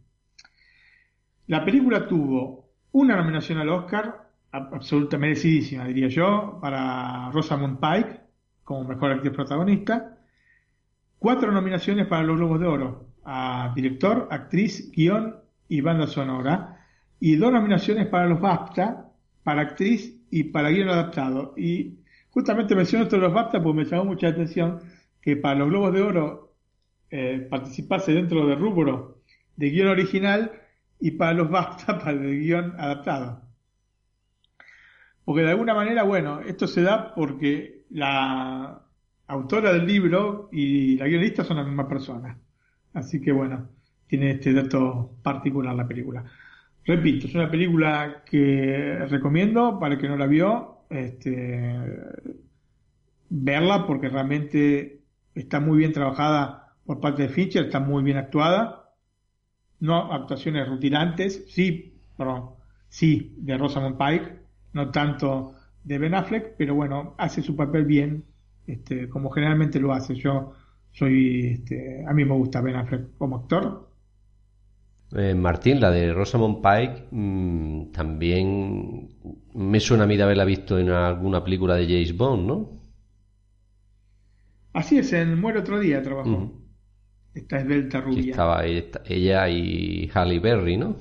La 1.48 1.64
película 1.64 2.08
tuvo 2.08 2.72
una 2.92 3.16
nominación 3.16 3.60
al 3.60 3.70
Oscar, 3.70 4.30
absolutamente 4.52 5.18
merecidísima, 5.18 5.86
diría 5.86 6.08
yo, 6.08 6.60
para 6.62 7.30
Rosamund 7.32 7.80
Pike, 7.80 8.22
como 8.64 8.84
mejor 8.84 9.12
actriz 9.12 9.34
protagonista. 9.34 10.18
Cuatro 11.20 11.52
nominaciones 11.52 12.08
para 12.08 12.24
los 12.24 12.38
Globos 12.38 12.60
de 12.60 12.68
Oro 12.68 13.08
a 13.24 13.74
director, 13.76 14.28
actriz, 14.32 14.92
guion 14.92 15.36
y 15.68 15.82
banda 15.82 16.08
sonora. 16.08 16.86
Y 17.20 17.36
dos 17.36 17.52
nominaciones 17.52 18.08
para 18.08 18.28
los 18.28 18.40
BAFTA, 18.40 19.10
para 19.44 19.62
actriz 19.62 20.22
y 20.30 20.46
para 20.46 20.70
guion 20.70 20.90
adaptado. 20.90 21.54
Y 21.58 22.00
justamente 22.36 22.76
menciono 22.76 23.06
esto 23.06 23.16
de 23.16 23.22
los 23.22 23.34
BAFTA 23.34 23.64
porque 23.64 23.78
me 23.78 23.86
llamó 23.86 24.06
mucha 24.06 24.28
atención 24.28 24.82
que 25.22 25.38
para 25.38 25.56
los 25.56 25.70
Globos 25.70 25.94
de 25.94 26.02
Oro 26.02 26.54
eh, 27.10 27.48
participase 27.50 28.12
dentro 28.12 28.46
del 28.46 28.60
rubro 28.60 29.22
de 29.56 29.70
guion 29.70 29.88
original 29.88 30.52
y 31.00 31.12
para 31.12 31.32
los 31.32 31.50
BAFTA 31.50 31.98
para 32.04 32.12
el 32.12 32.42
guion 32.42 32.76
adaptado. 32.78 33.42
Porque 35.24 35.44
de 35.44 35.52
alguna 35.52 35.74
manera, 35.74 36.04
bueno, 36.04 36.42
esto 36.42 36.68
se 36.68 36.82
da 36.82 37.16
porque 37.16 37.86
la 37.90 38.82
autora 39.28 39.72
del 39.72 39.88
libro 39.88 40.50
y 40.52 40.98
la 40.98 41.08
guionista 41.08 41.46
son 41.46 41.56
la 41.56 41.64
misma 41.64 41.88
persona. 41.88 42.38
Así 42.94 43.22
que 43.22 43.32
bueno, 43.32 43.70
tiene 44.08 44.32
este 44.32 44.52
dato 44.52 45.16
particular 45.24 45.74
la 45.74 45.88
película. 45.88 46.26
Repito, 46.84 47.28
es 47.28 47.34
una 47.34 47.50
película 47.50 48.24
que 48.26 49.06
recomiendo 49.10 49.80
para 49.80 49.96
el 49.96 50.02
que 50.02 50.10
no 50.10 50.18
la 50.18 50.28
vio, 50.28 50.75
este, 50.90 51.76
verla 53.30 53.86
porque 53.88 54.10
realmente 54.10 55.02
está 55.34 55.60
muy 55.60 55.78
bien 55.78 55.94
trabajada 55.94 56.74
por 56.86 57.00
parte 57.00 57.24
de 57.24 57.30
Fincher, 57.30 57.66
está 57.66 57.80
muy 57.80 58.04
bien 58.04 58.18
actuada. 58.18 58.94
No 59.80 60.14
actuaciones 60.14 60.68
rutinantes, 60.68 61.46
sí, 61.48 62.00
perdón, 62.18 62.52
sí, 62.88 63.36
de 63.38 63.58
Rosamund 63.58 63.98
Pike, 63.98 64.40
no 64.74 64.92
tanto 64.92 65.54
de 65.84 66.00
Ben 66.00 66.16
Affleck, 66.16 66.56
pero 66.58 66.76
bueno, 66.76 67.14
hace 67.18 67.42
su 67.42 67.56
papel 67.56 67.86
bien, 67.86 68.26
este, 68.68 69.10
como 69.10 69.30
generalmente 69.30 69.80
lo 69.80 69.94
hace. 69.94 70.16
Yo 70.16 70.54
soy, 70.92 71.48
este, 71.54 72.06
a 72.08 72.14
mí 72.14 72.26
me 72.26 72.34
gusta 72.34 72.62
Ben 72.62 72.76
Affleck 72.76 73.18
como 73.18 73.38
actor. 73.38 73.90
Eh, 75.12 75.36
Martín, 75.36 75.80
la 75.80 75.92
de 75.92 76.14
Rosamund 76.14 76.62
Pike, 76.62 77.08
mm, 77.12 77.92
también 77.92 79.10
me 79.54 79.80
suena 79.80 80.04
a 80.04 80.08
mí 80.08 80.18
de 80.18 80.24
haberla 80.24 80.46
visto 80.46 80.78
en 80.80 80.90
alguna 80.90 81.44
película 81.44 81.76
de 81.76 81.86
James 81.86 82.18
Bond, 82.18 82.48
¿no? 82.48 82.82
Así 84.74 84.98
es, 84.98 85.14
en 85.14 85.40
Muere 85.40 85.60
otro 85.60 85.80
día 85.80 86.02
trabajó. 86.04 86.52
Esta 87.34 87.60
esbelta 87.60 88.02
rubia. 88.02 88.32
estaba 88.32 88.66
ella 88.66 89.50
y 89.50 90.10
Halle 90.14 90.40
Berry, 90.40 90.78
¿no? 90.78 90.98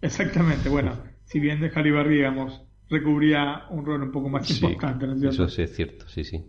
Exactamente, 0.00 0.68
bueno, 0.68 0.92
si 1.24 1.40
bien 1.40 1.60
de 1.60 1.70
Halle 1.70 1.90
Berry, 1.90 2.16
digamos, 2.16 2.62
recubría 2.88 3.64
un 3.70 3.84
rol 3.84 4.02
un 4.02 4.12
poco 4.12 4.28
más 4.28 4.48
importante, 4.50 5.06
¿no 5.06 5.28
Eso 5.28 5.48
sí 5.48 5.62
es 5.62 5.74
cierto, 5.74 6.06
sí, 6.08 6.22
sí. 6.24 6.44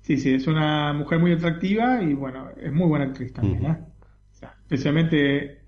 Sí, 0.00 0.16
sí, 0.16 0.34
es 0.34 0.48
una 0.48 0.92
mujer 0.92 1.20
muy 1.20 1.32
atractiva 1.32 2.02
y 2.02 2.14
bueno, 2.14 2.50
es 2.60 2.72
muy 2.72 2.88
buena 2.88 3.04
actriz 3.04 3.32
también, 3.32 3.66
¿eh? 3.66 3.91
Especialmente 4.72 5.60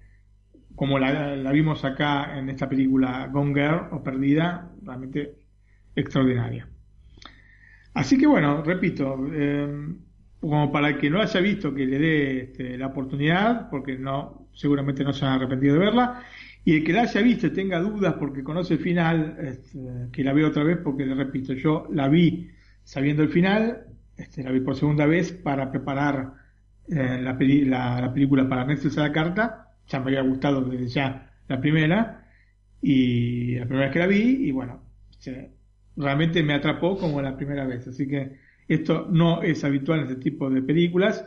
como 0.74 0.98
la, 0.98 1.52
vimos 1.52 1.84
acá 1.84 2.38
en 2.38 2.48
esta 2.48 2.68
película 2.68 3.28
Gone 3.30 3.52
Girl 3.52 3.88
o 3.92 4.02
Perdida, 4.02 4.72
realmente 4.82 5.36
extraordinaria. 5.94 6.66
Así 7.92 8.16
que 8.16 8.26
bueno, 8.26 8.62
repito, 8.62 9.16
eh, 9.30 9.94
como 10.40 10.72
para 10.72 10.88
el 10.88 10.98
que 10.98 11.10
no 11.10 11.20
haya 11.20 11.40
visto 11.40 11.74
que 11.74 11.84
le 11.84 11.98
dé 11.98 12.40
este, 12.44 12.78
la 12.78 12.86
oportunidad, 12.86 13.68
porque 13.68 13.98
no, 13.98 14.48
seguramente 14.54 15.04
no 15.04 15.12
se 15.12 15.26
han 15.26 15.32
arrepentido 15.34 15.74
de 15.74 15.80
verla, 15.80 16.22
y 16.64 16.76
el 16.76 16.84
que 16.84 16.94
la 16.94 17.02
haya 17.02 17.20
visto 17.20 17.46
y 17.46 17.50
tenga 17.50 17.80
dudas 17.80 18.14
porque 18.14 18.42
conoce 18.42 18.74
el 18.74 18.80
final, 18.80 19.36
este, 19.38 19.78
que 20.12 20.24
la 20.24 20.32
vea 20.32 20.48
otra 20.48 20.64
vez, 20.64 20.78
porque 20.82 21.04
le 21.04 21.14
repito, 21.14 21.52
yo 21.52 21.86
la 21.92 22.08
vi 22.08 22.50
sabiendo 22.84 23.22
el 23.22 23.28
final, 23.28 23.84
este, 24.16 24.42
la 24.42 24.50
vi 24.50 24.60
por 24.60 24.74
segunda 24.74 25.06
vez 25.06 25.30
para 25.30 25.70
preparar 25.70 26.43
eh, 26.88 27.20
la, 27.20 28.00
la, 28.00 28.12
película 28.12 28.48
para 28.48 28.64
Netflix 28.64 28.98
a 28.98 29.02
la 29.02 29.12
carta, 29.12 29.74
ya 29.88 30.00
me 30.00 30.06
había 30.06 30.22
gustado 30.22 30.62
desde 30.62 30.88
ya 30.88 31.30
la 31.48 31.60
primera, 31.60 32.28
y 32.82 33.56
la 33.56 33.66
primera 33.66 33.86
vez 33.86 33.92
que 33.92 33.98
la 33.98 34.06
vi, 34.06 34.48
y 34.48 34.50
bueno, 34.50 34.82
realmente 35.96 36.42
me 36.42 36.54
atrapó 36.54 36.96
como 36.98 37.22
la 37.22 37.36
primera 37.36 37.66
vez, 37.66 37.86
así 37.88 38.06
que 38.06 38.38
esto 38.68 39.06
no 39.10 39.42
es 39.42 39.64
habitual 39.64 40.00
en 40.00 40.06
este 40.08 40.20
tipo 40.20 40.50
de 40.50 40.62
películas, 40.62 41.24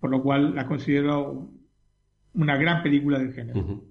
por 0.00 0.10
lo 0.10 0.22
cual 0.22 0.54
la 0.54 0.66
considero 0.66 1.50
una 2.34 2.56
gran 2.56 2.82
película 2.82 3.18
del 3.18 3.32
género. 3.32 3.82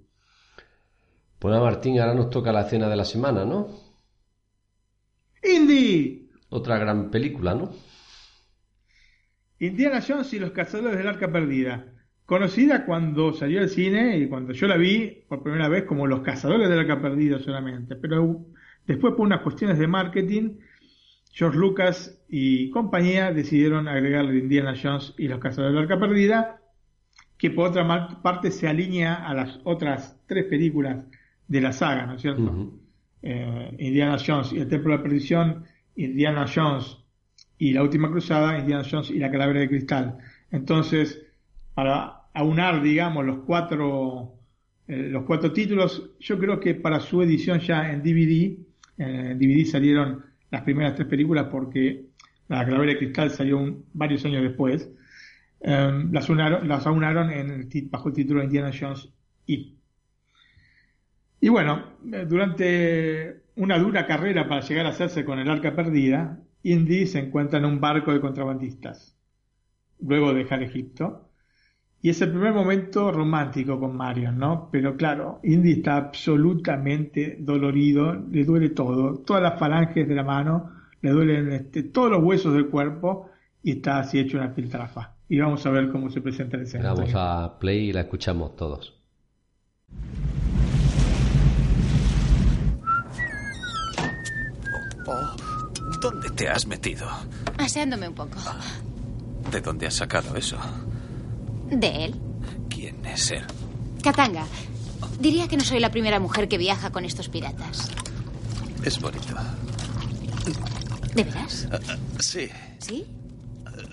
Pues 1.39 1.59
Martín, 1.59 1.99
ahora 1.99 2.15
nos 2.15 2.29
toca 2.29 2.51
la 2.51 2.61
escena 2.61 2.89
de 2.89 2.95
la 2.95 3.05
semana, 3.05 3.45
¿no? 3.45 3.69
¡Indy! 5.43 6.29
Otra 6.49 6.77
gran 6.77 7.11
película, 7.11 7.53
¿no? 7.53 7.71
Indiana 9.59 10.01
Jones 10.05 10.33
y 10.33 10.39
los 10.39 10.51
cazadores 10.51 10.97
del 10.97 11.07
arca 11.07 11.31
perdida. 11.31 11.85
Conocida 12.25 12.85
cuando 12.85 13.33
salió 13.33 13.61
al 13.61 13.69
cine 13.69 14.17
y 14.17 14.27
cuando 14.27 14.53
yo 14.53 14.67
la 14.67 14.77
vi 14.77 15.23
por 15.27 15.41
primera 15.41 15.69
vez 15.69 15.83
como 15.85 16.05
los 16.05 16.21
cazadores 16.21 16.69
del 16.69 16.79
arca 16.79 17.01
perdida 17.01 17.39
solamente. 17.39 17.95
Pero 17.95 18.45
después 18.85 19.13
por 19.13 19.25
unas 19.25 19.41
cuestiones 19.41 19.79
de 19.79 19.87
marketing, 19.87 20.57
George 21.31 21.57
Lucas 21.57 22.21
y 22.27 22.69
compañía 22.69 23.31
decidieron 23.31 23.87
agregarle 23.87 24.37
Indiana 24.37 24.75
Jones 24.81 25.13
y 25.17 25.27
los 25.27 25.39
cazadores 25.39 25.73
del 25.73 25.83
arca 25.83 25.99
perdida, 25.99 26.61
que 27.37 27.51
por 27.51 27.69
otra 27.69 28.21
parte 28.21 28.51
se 28.51 28.67
alinea 28.67 29.15
a 29.15 29.33
las 29.33 29.59
otras 29.63 30.19
tres 30.27 30.45
películas 30.45 31.05
de 31.47 31.61
la 31.61 31.71
saga, 31.71 32.05
¿no 32.05 32.15
es 32.15 32.21
cierto? 32.21 32.73
Eh, 33.21 33.75
Indiana 33.79 34.17
Jones 34.23 34.51
y 34.51 34.59
el 34.59 34.67
Templo 34.67 34.91
de 34.91 34.97
la 34.97 35.03
Perdición, 35.03 35.63
Indiana 35.95 36.45
Jones 36.53 36.97
y 37.57 37.73
la 37.73 37.83
Última 37.83 38.09
Cruzada, 38.09 38.59
Indiana 38.59 38.83
Jones 38.89 39.09
y 39.09 39.19
la 39.19 39.31
Calavera 39.31 39.61
de 39.61 39.69
Cristal. 39.69 40.17
Entonces, 40.51 41.21
para 41.73 42.23
aunar, 42.33 42.81
digamos, 42.81 43.25
los 43.25 43.39
cuatro, 43.39 44.35
eh, 44.87 45.09
los 45.09 45.23
cuatro 45.23 45.51
títulos, 45.51 46.11
yo 46.19 46.37
creo 46.37 46.59
que 46.59 46.75
para 46.75 46.99
su 46.99 47.21
edición 47.21 47.59
ya 47.59 47.91
en 47.91 48.01
DVD, 48.01 48.57
en 48.97 49.39
DVD 49.39 49.65
salieron 49.65 50.23
las 50.51 50.61
primeras 50.61 50.95
tres 50.95 51.07
películas 51.07 51.47
porque 51.51 52.05
la 52.47 52.63
Calavera 52.65 52.93
de 52.93 52.97
Cristal 52.99 53.31
salió 53.31 53.83
varios 53.93 54.23
años 54.25 54.43
después, 54.43 54.89
eh, 55.61 56.05
las, 56.11 56.29
unaron, 56.29 56.67
las 56.67 56.85
aunaron 56.85 57.31
en 57.31 57.69
bajo 57.89 58.09
el 58.09 58.15
título 58.15 58.43
Indiana 58.43 58.71
Jones 58.77 59.09
y 59.45 59.77
y 61.39 61.49
bueno, 61.49 61.83
eh, 62.11 62.25
durante 62.27 63.43
una 63.55 63.77
dura 63.77 64.07
carrera 64.07 64.47
para 64.47 64.61
llegar 64.61 64.85
a 64.85 64.89
hacerse 64.89 65.23
con 65.25 65.39
el 65.39 65.49
arca 65.49 65.75
perdida, 65.75 66.39
Indy 66.71 67.07
se 67.07 67.19
encuentra 67.19 67.59
en 67.59 67.65
un 67.65 67.79
barco 67.79 68.11
de 68.11 68.19
contrabandistas, 68.19 69.15
luego 69.99 70.33
de 70.33 70.39
dejar 70.39 70.63
Egipto. 70.63 71.29
Y 72.01 72.09
es 72.09 72.21
el 72.21 72.29
primer 72.29 72.53
momento 72.53 73.11
romántico 73.11 73.79
con 73.79 73.95
Marion, 73.95 74.37
¿no? 74.37 74.69
Pero 74.71 74.97
claro, 74.97 75.39
Indy 75.43 75.71
está 75.71 75.97
absolutamente 75.97 77.37
dolorido, 77.39 78.13
le 78.13 78.43
duele 78.43 78.69
todo, 78.69 79.19
todas 79.19 79.41
las 79.41 79.57
falanges 79.57 80.07
de 80.07 80.15
la 80.15 80.23
mano, 80.23 80.71
le 81.01 81.09
duelen 81.11 81.51
este, 81.53 81.83
todos 81.83 82.11
los 82.11 82.23
huesos 82.23 82.53
del 82.53 82.67
cuerpo 82.67 83.29
y 83.63 83.71
está 83.71 83.99
así 83.99 84.19
hecho 84.19 84.37
una 84.37 84.53
piltrafa. 84.53 85.15
Y 85.29 85.39
vamos 85.39 85.65
a 85.65 85.71
ver 85.71 85.89
cómo 85.89 86.09
se 86.09 86.21
presenta 86.21 86.57
el 86.57 86.63
escenario. 86.63 86.95
Vamos 86.95 87.13
a 87.15 87.57
play 87.59 87.89
y 87.89 87.93
la 87.93 88.01
escuchamos 88.01 88.55
todos. 88.55 89.01
¿Dónde 96.01 96.29
te 96.29 96.47
has 96.49 96.65
metido? 96.67 97.07
Aseándome 97.57 98.07
un 98.07 98.13
poco. 98.13 98.37
¿De 99.51 99.61
dónde 99.61 99.87
has 99.87 99.95
sacado 99.95 100.35
eso? 100.35 100.57
De 101.69 102.05
él. 102.05 102.15
¿Quién 102.69 103.03
es 103.05 103.31
él? 103.31 103.43
Katanga. 104.03 104.45
Diría 105.19 105.47
que 105.47 105.57
no 105.57 105.63
soy 105.63 105.79
la 105.79 105.91
primera 105.91 106.19
mujer 106.19 106.47
que 106.47 106.57
viaja 106.57 106.91
con 106.91 107.05
estos 107.05 107.29
piratas. 107.29 107.89
Es 108.83 108.99
bonito. 108.99 109.35
¿De 111.15 111.23
veras? 111.23 111.67
Ah, 111.71 111.79
ah, 111.89 111.97
sí. 112.19 112.49
¿Sí? 112.79 113.05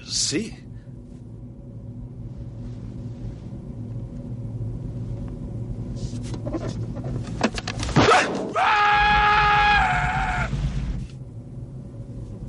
sí. 0.07 0.65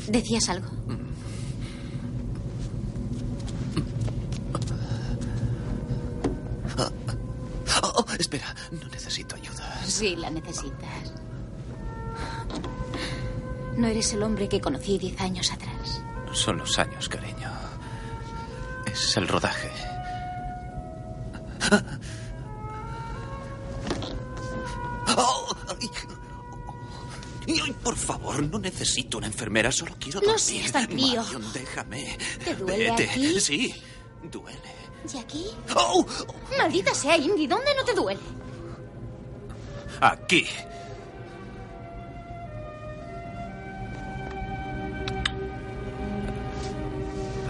¿Decías 0.08 0.50
algo? 0.50 0.70
Oh, 7.82 8.06
espera, 8.20 8.56
no 8.72 8.88
necesito 8.90 9.36
ayuda. 9.36 9.82
Sí, 9.86 10.16
la 10.16 10.30
necesitas. 10.30 11.14
No 13.78 13.88
eres 13.88 14.14
el 14.14 14.24
hombre 14.24 14.48
que 14.48 14.62
conocí 14.62 14.98
diez 14.98 15.20
años 15.20 15.52
atrás. 15.52 16.02
Son 16.32 16.58
los 16.58 16.78
años, 16.80 17.10
cariño. 17.10 17.52
Es 18.86 19.18
el 19.18 19.28
rodaje. 19.28 19.72
Por 27.84 27.96
favor, 27.96 28.44
no 28.44 28.60
necesito 28.60 29.18
una 29.18 29.28
enfermera, 29.28 29.72
solo 29.72 29.96
quiero 30.00 30.20
dormir. 30.20 30.40
Seas 30.40 30.72
tan 30.72 30.88
frío. 30.88 31.24
déjame. 31.54 32.18
¿Te 32.44 32.56
duele 32.56 32.92
aquí? 32.92 33.40
Sí, 33.40 33.76
duele. 34.24 34.60
¿Y 35.14 35.18
aquí? 35.18 35.46
¡Oh! 35.76 36.06
Maldita 36.58 36.94
sea, 36.94 37.18
Indy, 37.18 37.48
¿dónde 37.48 37.76
no 37.76 37.86
te 37.86 37.94
duele? 37.94 38.20
Aquí. 40.02 40.46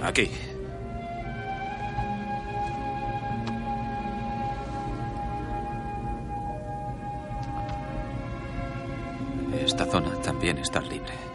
Aquí. 0.04 0.30
También 10.46 10.60
está 10.64 10.80
libre. 10.80 11.35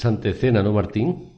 Interesante 0.00 0.30
escena, 0.30 0.62
¿no, 0.62 0.72
Martín? 0.72 1.28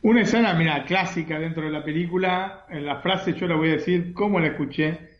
Una 0.00 0.22
escena, 0.22 0.54
mira, 0.54 0.86
clásica 0.86 1.38
dentro 1.38 1.64
de 1.64 1.70
la 1.70 1.84
película. 1.84 2.64
En 2.70 2.86
la 2.86 3.02
frase 3.02 3.34
yo 3.34 3.46
la 3.46 3.56
voy 3.56 3.68
a 3.68 3.72
decir 3.72 4.14
como 4.14 4.40
la 4.40 4.46
escuché 4.46 5.10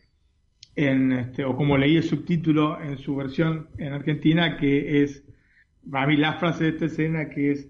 en 0.75 1.11
este, 1.11 1.45
o 1.45 1.55
como 1.55 1.77
leí 1.77 1.97
el 1.97 2.01
subtítulo 2.01 2.81
en 2.81 2.97
su 2.97 3.15
versión 3.15 3.67
en 3.77 3.93
Argentina, 3.93 4.57
que 4.57 5.03
es, 5.03 5.23
a 5.93 6.07
mí 6.07 6.17
la 6.17 6.39
frase 6.39 6.63
de 6.63 6.69
esta 6.71 6.85
escena 6.85 7.29
que 7.29 7.51
es, 7.51 7.69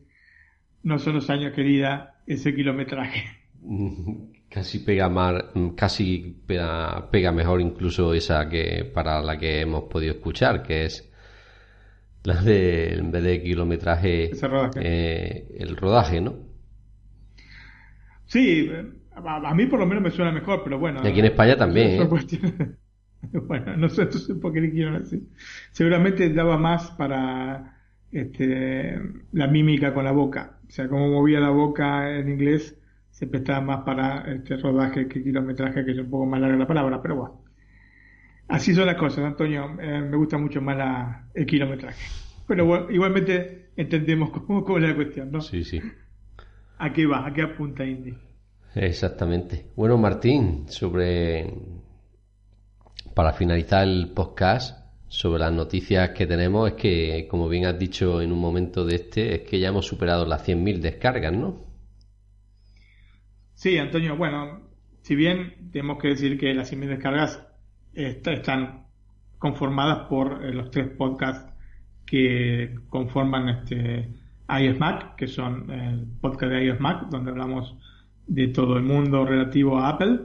no 0.81 0.97
son 0.97 1.15
los 1.15 1.29
años 1.29 1.51
querida, 1.51 2.21
ese 2.25 2.55
kilometraje. 2.55 3.25
Casi 4.49 4.79
pega 4.79 5.09
más, 5.09 5.43
casi 5.75 6.41
pega, 6.47 7.11
pega 7.11 7.33
mejor 7.33 7.59
incluso 7.59 8.13
esa 8.13 8.47
que 8.47 8.89
para 8.93 9.21
la 9.21 9.37
que 9.37 9.59
hemos 9.59 9.83
podido 9.89 10.13
escuchar, 10.13 10.63
que 10.63 10.85
es 10.85 11.11
la 12.25 12.41
de, 12.41 12.93
en 12.93 13.11
vez 13.11 13.23
de 13.23 13.41
kilometraje, 13.41 14.31
eh, 14.81 15.47
el 15.57 15.77
rodaje, 15.77 16.21
¿no? 16.21 16.35
Sí, 18.25 18.71
a, 19.15 19.53
mí 19.53 19.65
por 19.67 19.79
lo 19.79 19.85
menos 19.85 20.03
me 20.03 20.11
suena 20.11 20.31
mejor, 20.31 20.61
pero 20.63 20.79
bueno. 20.79 21.01
Y 21.03 21.07
aquí 21.07 21.19
en 21.19 21.25
España 21.25 21.55
también. 21.55 22.01
¿eh? 22.01 22.07
bueno, 23.47 23.77
no 23.77 23.89
sé 23.89 24.03
entonces 24.03 24.35
por 24.37 24.53
qué 24.53 24.61
le 24.61 24.71
quiero 24.71 24.99
decir. 24.99 25.23
Seguramente 25.71 26.33
daba 26.33 26.57
más 26.57 26.91
para 26.91 27.79
este, 28.11 28.99
la 29.31 29.47
mímica 29.47 29.93
con 29.93 30.03
la 30.03 30.11
boca. 30.11 30.57
O 30.67 30.71
sea, 30.71 30.89
como 30.89 31.07
movía 31.07 31.39
la 31.39 31.51
boca 31.51 32.17
en 32.17 32.29
inglés, 32.29 32.75
se 33.11 33.27
prestaba 33.27 33.61
más 33.61 33.83
para 33.83 34.33
este 34.33 34.57
rodaje 34.57 35.07
que 35.07 35.23
kilometraje, 35.23 35.85
que 35.85 35.91
es 35.91 35.99
un 35.99 36.09
poco 36.09 36.25
más 36.25 36.41
larga 36.41 36.57
la 36.57 36.67
palabra, 36.67 37.01
pero 37.01 37.15
bueno. 37.15 37.44
Así 38.47 38.75
son 38.75 38.85
las 38.85 38.97
cosas, 38.97 39.25
Antonio. 39.25 39.75
Eh, 39.79 40.01
me 40.01 40.17
gusta 40.17 40.37
mucho 40.37 40.61
más 40.61 40.77
la, 40.77 41.29
el 41.33 41.45
kilometraje. 41.45 42.05
Pero 42.47 42.91
igualmente 42.91 43.69
entendemos 43.75 44.29
cómo, 44.45 44.63
cómo, 44.63 44.77
es 44.77 44.83
la 44.83 44.95
cuestión, 44.95 45.31
¿no? 45.31 45.41
Sí, 45.41 45.63
sí. 45.63 45.81
¿A 46.77 46.93
qué 46.93 47.05
va? 47.05 47.25
¿A 47.25 47.33
qué 47.33 47.41
apunta 47.41 47.85
Indy? 47.85 48.13
Exactamente. 48.75 49.67
Bueno, 49.75 49.97
Martín, 49.97 50.65
sobre. 50.67 51.53
Para 53.13 53.31
finalizar 53.31 53.87
el 53.87 54.11
podcast, 54.13 54.85
sobre 55.07 55.39
las 55.39 55.53
noticias 55.53 56.09
que 56.09 56.27
tenemos, 56.27 56.69
es 56.69 56.75
que, 56.75 57.27
como 57.29 57.47
bien 57.47 57.65
has 57.65 57.79
dicho 57.79 58.21
en 58.21 58.33
un 58.33 58.39
momento 58.39 58.85
de 58.85 58.95
este, 58.95 59.35
es 59.35 59.41
que 59.41 59.59
ya 59.59 59.69
hemos 59.69 59.85
superado 59.85 60.25
las 60.25 60.45
100.000 60.45 60.79
descargas, 60.79 61.31
¿no? 61.31 61.63
Sí, 63.53 63.77
Antonio. 63.77 64.17
Bueno, 64.17 64.59
si 65.01 65.15
bien 65.15 65.69
tenemos 65.71 65.97
que 66.01 66.09
decir 66.09 66.37
que 66.37 66.53
las 66.53 66.73
100.000 66.73 66.87
descargas 66.87 67.41
están 67.95 68.85
conformadas 69.37 70.07
por 70.07 70.43
eh, 70.43 70.53
los 70.53 70.71
tres 70.71 70.89
podcasts 70.89 71.51
que 72.05 72.75
conforman 72.89 73.49
este 73.49 74.09
iOS 74.47 74.79
Mac, 74.79 75.15
que 75.15 75.27
son 75.27 75.69
el 75.71 76.05
podcast 76.21 76.51
de 76.51 76.65
iOS 76.65 76.79
Mac, 76.79 77.09
donde 77.09 77.31
hablamos 77.31 77.75
de 78.27 78.47
todo 78.49 78.77
el 78.77 78.83
mundo 78.83 79.25
relativo 79.25 79.79
a 79.79 79.89
Apple, 79.89 80.19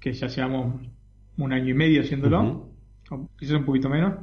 que 0.00 0.12
ya 0.12 0.26
llevamos 0.28 0.80
un 1.38 1.52
año 1.52 1.70
y 1.70 1.74
medio 1.74 2.02
haciéndolo, 2.02 2.70
quizás 3.38 3.56
un 3.56 3.64
poquito 3.64 3.88
menos. 3.88 4.14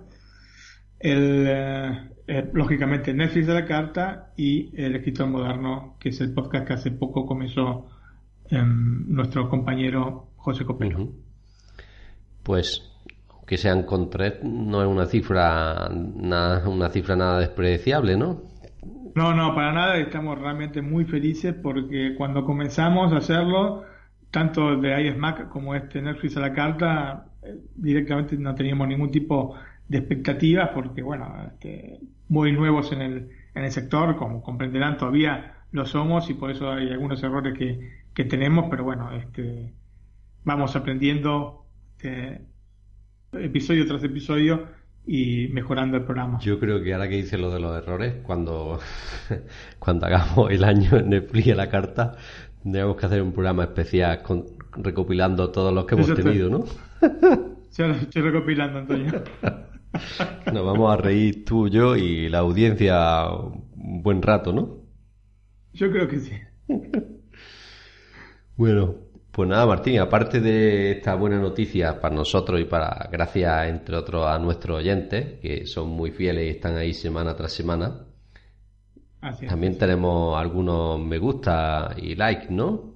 El, 1.00 1.46
eh, 1.48 2.10
eh, 2.28 2.50
lógicamente 2.54 3.14
Netflix 3.14 3.48
de 3.48 3.54
la 3.54 3.66
carta 3.66 4.34
y 4.38 4.72
el 4.82 4.96
escritor 4.96 5.28
moderno, 5.28 5.98
que 6.00 6.10
es 6.10 6.22
el 6.22 6.34
podcast 6.34 6.66
que 6.66 6.74
hace 6.74 6.92
poco 6.92 7.26
comenzó 7.26 7.90
em, 8.50 9.06
nuestro 9.14 9.50
compañero 9.50 10.30
José 10.38 10.64
Copelo. 10.66 11.23
Pues 12.44 12.90
que 13.46 13.58
sean 13.58 13.84
con 13.84 14.10
tres 14.10 14.36
no 14.44 14.82
es 14.82 14.88
una 14.88 15.06
cifra 15.06 15.90
nada, 15.90 16.68
una 16.68 16.90
cifra 16.90 17.16
nada 17.16 17.40
despreciable, 17.40 18.18
¿no? 18.18 18.42
No, 19.16 19.34
no, 19.34 19.54
para 19.54 19.72
nada. 19.72 19.98
Estamos 19.98 20.40
realmente 20.40 20.82
muy 20.82 21.06
felices 21.06 21.54
porque 21.62 22.16
cuando 22.18 22.44
comenzamos 22.46 23.14
a 23.14 23.18
hacerlo, 23.18 23.84
tanto 24.32 24.76
de 24.78 25.02
iOS 25.02 25.18
Mac 25.18 25.50
como 25.50 25.76
este 25.76 26.02
Netflix 26.02 26.38
a 26.38 26.40
la 26.40 26.54
carta, 26.54 27.28
eh, 27.44 27.56
directamente 27.76 28.36
no 28.38 28.56
teníamos 28.56 28.88
ningún 28.88 29.12
tipo 29.12 29.56
de 29.88 30.00
expectativas 30.00 30.70
porque, 30.74 31.04
bueno, 31.04 31.32
este, 31.48 32.00
muy 32.30 32.52
nuevos 32.52 32.92
en 32.92 33.02
el, 33.02 33.30
en 33.54 33.64
el 33.64 33.72
sector, 33.72 34.16
como 34.16 34.42
comprenderán, 34.42 34.98
todavía 34.98 35.58
lo 35.72 35.86
somos 35.86 36.30
y 36.30 36.34
por 36.34 36.52
eso 36.52 36.72
hay 36.72 36.90
algunos 36.90 37.22
errores 37.22 37.58
que, 37.58 37.92
que 38.14 38.26
tenemos, 38.26 38.66
pero 38.70 38.84
bueno, 38.84 39.12
este, 39.12 39.74
vamos 40.44 40.76
aprendiendo 40.76 41.63
este, 42.04 42.42
episodio 43.32 43.88
tras 43.88 44.04
episodio 44.04 44.68
y 45.06 45.48
mejorando 45.50 45.98
el 45.98 46.04
programa. 46.04 46.40
Yo 46.40 46.60
creo 46.60 46.82
que 46.84 46.94
ahora 46.94 47.08
que 47.08 47.16
dice 47.16 47.38
lo 47.38 47.50
de 47.50 47.60
los 47.60 47.78
errores, 47.78 48.16
cuando, 48.24 48.80
cuando 49.80 50.06
hagamos 50.06 50.52
el 50.52 50.64
año 50.64 50.98
en 50.98 51.10
Netflix 51.10 51.48
a 51.50 51.56
la 51.56 51.70
carta, 51.70 52.16
tenemos 52.62 52.98
que 52.98 53.06
hacer 53.06 53.22
un 53.22 53.32
programa 53.32 53.64
especial 53.64 54.22
con, 54.22 54.46
recopilando 54.74 55.50
todos 55.50 55.74
los 55.74 55.86
que 55.86 55.96
hemos 55.96 56.14
tenido, 56.14 56.50
¿no? 56.50 56.66
Sí, 57.70 57.82
estoy 57.82 58.22
recopilando, 58.22 58.78
Antonio. 58.78 59.24
Nos 60.54 60.64
vamos 60.64 60.94
a 60.94 60.98
reír 60.98 61.44
tú, 61.44 61.68
yo 61.68 61.96
y 61.96 62.30
la 62.30 62.38
audiencia 62.40 63.32
un 63.32 64.04
buen 64.04 64.22
rato, 64.22 64.54
¿no? 64.54 64.78
Yo 65.74 65.92
creo 65.92 66.08
que 66.08 66.20
sí. 66.20 66.34
Bueno, 68.56 68.94
pues 69.34 69.50
nada, 69.50 69.66
Martín, 69.66 70.00
aparte 70.00 70.40
de 70.40 70.92
esta 70.92 71.16
buena 71.16 71.40
noticia 71.40 72.00
para 72.00 72.14
nosotros 72.14 72.62
y 72.62 72.66
para, 72.66 73.10
gracias 73.12 73.68
entre 73.68 73.96
otros 73.96 74.28
a 74.28 74.38
nuestros 74.38 74.78
oyentes, 74.78 75.40
que 75.42 75.66
son 75.66 75.90
muy 75.90 76.12
fieles 76.12 76.46
y 76.46 76.50
están 76.50 76.78
ahí 76.78 76.94
semana 76.94 77.36
tras 77.36 77.52
semana, 77.52 78.06
también 79.50 79.76
tenemos 79.80 80.40
algunos 80.40 81.00
me 81.00 81.18
gusta 81.18 81.96
y 81.98 82.14
like, 82.14 82.54
¿no? 82.54 82.94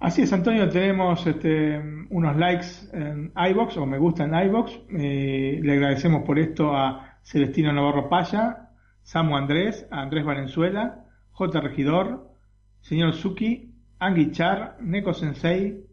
Así 0.00 0.22
es, 0.22 0.32
Antonio, 0.32 0.68
tenemos 0.68 1.24
este, 1.28 1.80
unos 2.10 2.36
likes 2.36 2.66
en 2.92 3.32
iBox 3.36 3.76
o 3.76 3.86
me 3.86 3.98
gusta 3.98 4.24
en 4.24 4.34
iBox. 4.48 4.80
Eh, 4.98 5.60
le 5.62 5.72
agradecemos 5.74 6.24
por 6.24 6.40
esto 6.40 6.74
a 6.74 7.18
Celestino 7.22 7.72
Navarro 7.72 8.08
Paya, 8.08 8.70
Samu 9.04 9.36
Andrés, 9.36 9.86
a 9.92 10.02
Andrés 10.02 10.24
Valenzuela, 10.24 11.04
J. 11.30 11.60
Regidor, 11.60 12.32
señor 12.80 13.12
Suki, 13.12 13.71
Anguichar, 14.02 14.78
Neko 14.80 15.14
Sensei, 15.14 15.84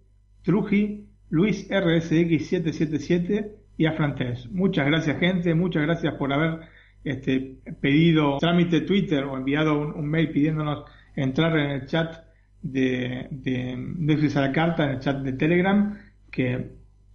Truji, 0.44 1.06
Luis 1.30 1.70
RSX777 1.70 3.52
y 3.78 3.86
Afrantes. 3.86 4.50
Muchas 4.52 4.88
gracias 4.88 5.20
gente, 5.20 5.54
muchas 5.54 5.84
gracias 5.84 6.16
por 6.16 6.34
haber 6.34 6.62
este, 7.04 7.58
pedido 7.80 8.38
trámite 8.40 8.82
Twitter 8.82 9.24
o 9.24 9.38
enviado 9.38 9.80
un, 9.80 10.10
mail 10.10 10.32
pidiéndonos 10.32 10.86
entrar 11.16 11.58
en 11.58 11.70
el 11.70 11.86
chat 11.86 12.24
de, 12.62 13.28
de 13.30 13.76
Netflix 13.78 14.36
a 14.36 14.42
la 14.42 14.52
carta, 14.52 14.86
en 14.86 14.90
el 14.92 15.00
chat 15.00 15.22
de 15.22 15.34
Telegram, 15.34 15.98
que 16.32 16.72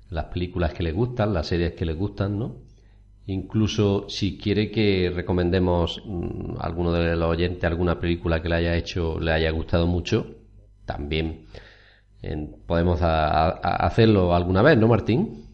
Las 0.10 0.26
películas 0.26 0.74
que 0.74 0.84
les 0.84 0.94
gustan, 0.94 1.34
las 1.34 1.48
series 1.48 1.72
que 1.74 1.86
les 1.86 1.98
gustan, 1.98 2.38
¿no? 2.38 2.58
Incluso 3.26 4.10
si 4.10 4.38
quiere 4.38 4.70
que 4.70 5.10
recomendemos 5.14 6.04
mm, 6.06 6.58
a 6.60 6.66
alguno 6.66 6.92
de 6.94 7.16
los 7.16 7.30
oyentes 7.30 7.64
alguna 7.64 8.00
película 8.00 8.42
que 8.42 8.50
le 8.50 8.56
haya 8.56 8.76
hecho, 8.76 9.20
le 9.20 9.32
haya 9.32 9.50
gustado 9.52 9.88
mucho, 9.88 10.28
también 10.86 11.46
podemos 12.66 13.00
hacerlo 13.02 14.34
alguna 14.34 14.62
vez, 14.62 14.78
¿no, 14.78 14.88
Martín? 14.88 15.46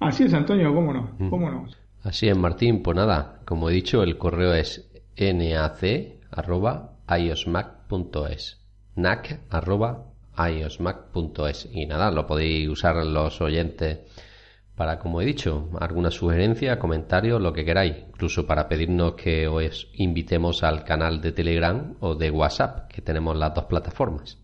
Así 0.00 0.24
es, 0.24 0.34
Antonio, 0.34 0.74
cómo 0.74 0.92
no, 0.92 1.10
mm. 1.18 1.30
cómo 1.30 1.48
no. 1.50 1.66
Así 2.02 2.28
es, 2.28 2.36
Martín, 2.36 2.82
pues 2.82 2.96
nada, 2.96 3.40
como 3.44 3.70
he 3.70 3.72
dicho, 3.72 4.02
el 4.02 4.18
correo 4.18 4.52
es 4.52 4.90
nac.iosmac.es 5.16 6.18
nac.iosmac.es 8.96 9.38
y 11.72 11.86
nada, 11.86 12.10
lo 12.10 12.26
podéis 12.26 12.68
usar 12.68 12.96
los 13.06 13.40
oyentes 13.40 14.00
para, 14.74 14.98
como 14.98 15.20
he 15.20 15.24
dicho, 15.24 15.68
alguna 15.78 16.10
sugerencia, 16.10 16.80
comentario, 16.80 17.38
lo 17.38 17.52
que 17.52 17.64
queráis, 17.64 17.94
incluso 18.08 18.46
para 18.46 18.68
pedirnos 18.68 19.14
que 19.14 19.46
os 19.46 19.88
invitemos 19.94 20.64
al 20.64 20.82
canal 20.82 21.20
de 21.20 21.30
Telegram 21.30 21.94
o 22.00 22.16
de 22.16 22.30
WhatsApp, 22.30 22.90
que 22.90 23.02
tenemos 23.02 23.36
las 23.36 23.54
dos 23.54 23.66
plataformas. 23.66 24.41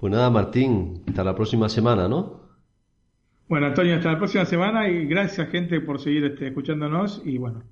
Pues 0.00 0.10
nada, 0.10 0.30
Martín, 0.30 1.02
hasta 1.06 1.22
la 1.22 1.34
próxima 1.34 1.68
semana, 1.68 2.08
¿no? 2.08 2.40
Bueno, 3.50 3.66
Antonio, 3.66 3.96
hasta 3.96 4.12
la 4.12 4.16
próxima 4.16 4.46
semana 4.46 4.88
y 4.88 5.04
gracias, 5.04 5.50
gente, 5.50 5.78
por 5.82 6.00
seguir 6.00 6.24
este, 6.24 6.48
escuchándonos 6.48 7.20
y 7.22 7.36
bueno, 7.36 7.64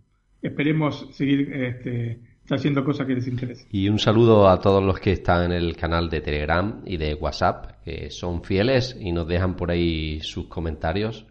esperemos 0.42 1.08
seguir 1.12 1.50
este, 1.54 2.20
haciendo 2.50 2.84
cosas 2.84 3.06
que 3.06 3.14
les 3.14 3.26
interesen. 3.26 3.66
Y 3.72 3.88
un 3.88 3.98
saludo 3.98 4.46
a 4.46 4.60
todos 4.60 4.84
los 4.84 5.00
que 5.00 5.12
están 5.12 5.44
en 5.44 5.52
el 5.52 5.74
canal 5.74 6.10
de 6.10 6.20
Telegram 6.20 6.82
y 6.84 6.98
de 6.98 7.14
WhatsApp, 7.14 7.82
que 7.82 8.10
son 8.10 8.44
fieles 8.44 8.94
y 9.00 9.10
nos 9.10 9.26
dejan 9.26 9.56
por 9.56 9.70
ahí 9.70 10.20
sus 10.20 10.48
comentarios, 10.48 11.24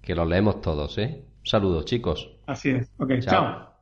que 0.00 0.14
los 0.14 0.28
leemos 0.28 0.60
todos, 0.60 0.96
¿eh? 0.98 1.24
Un 1.40 1.46
saludo, 1.46 1.82
chicos. 1.82 2.30
Así 2.46 2.70
es. 2.70 2.88
Ok, 2.98 3.10
chao. 3.22 3.73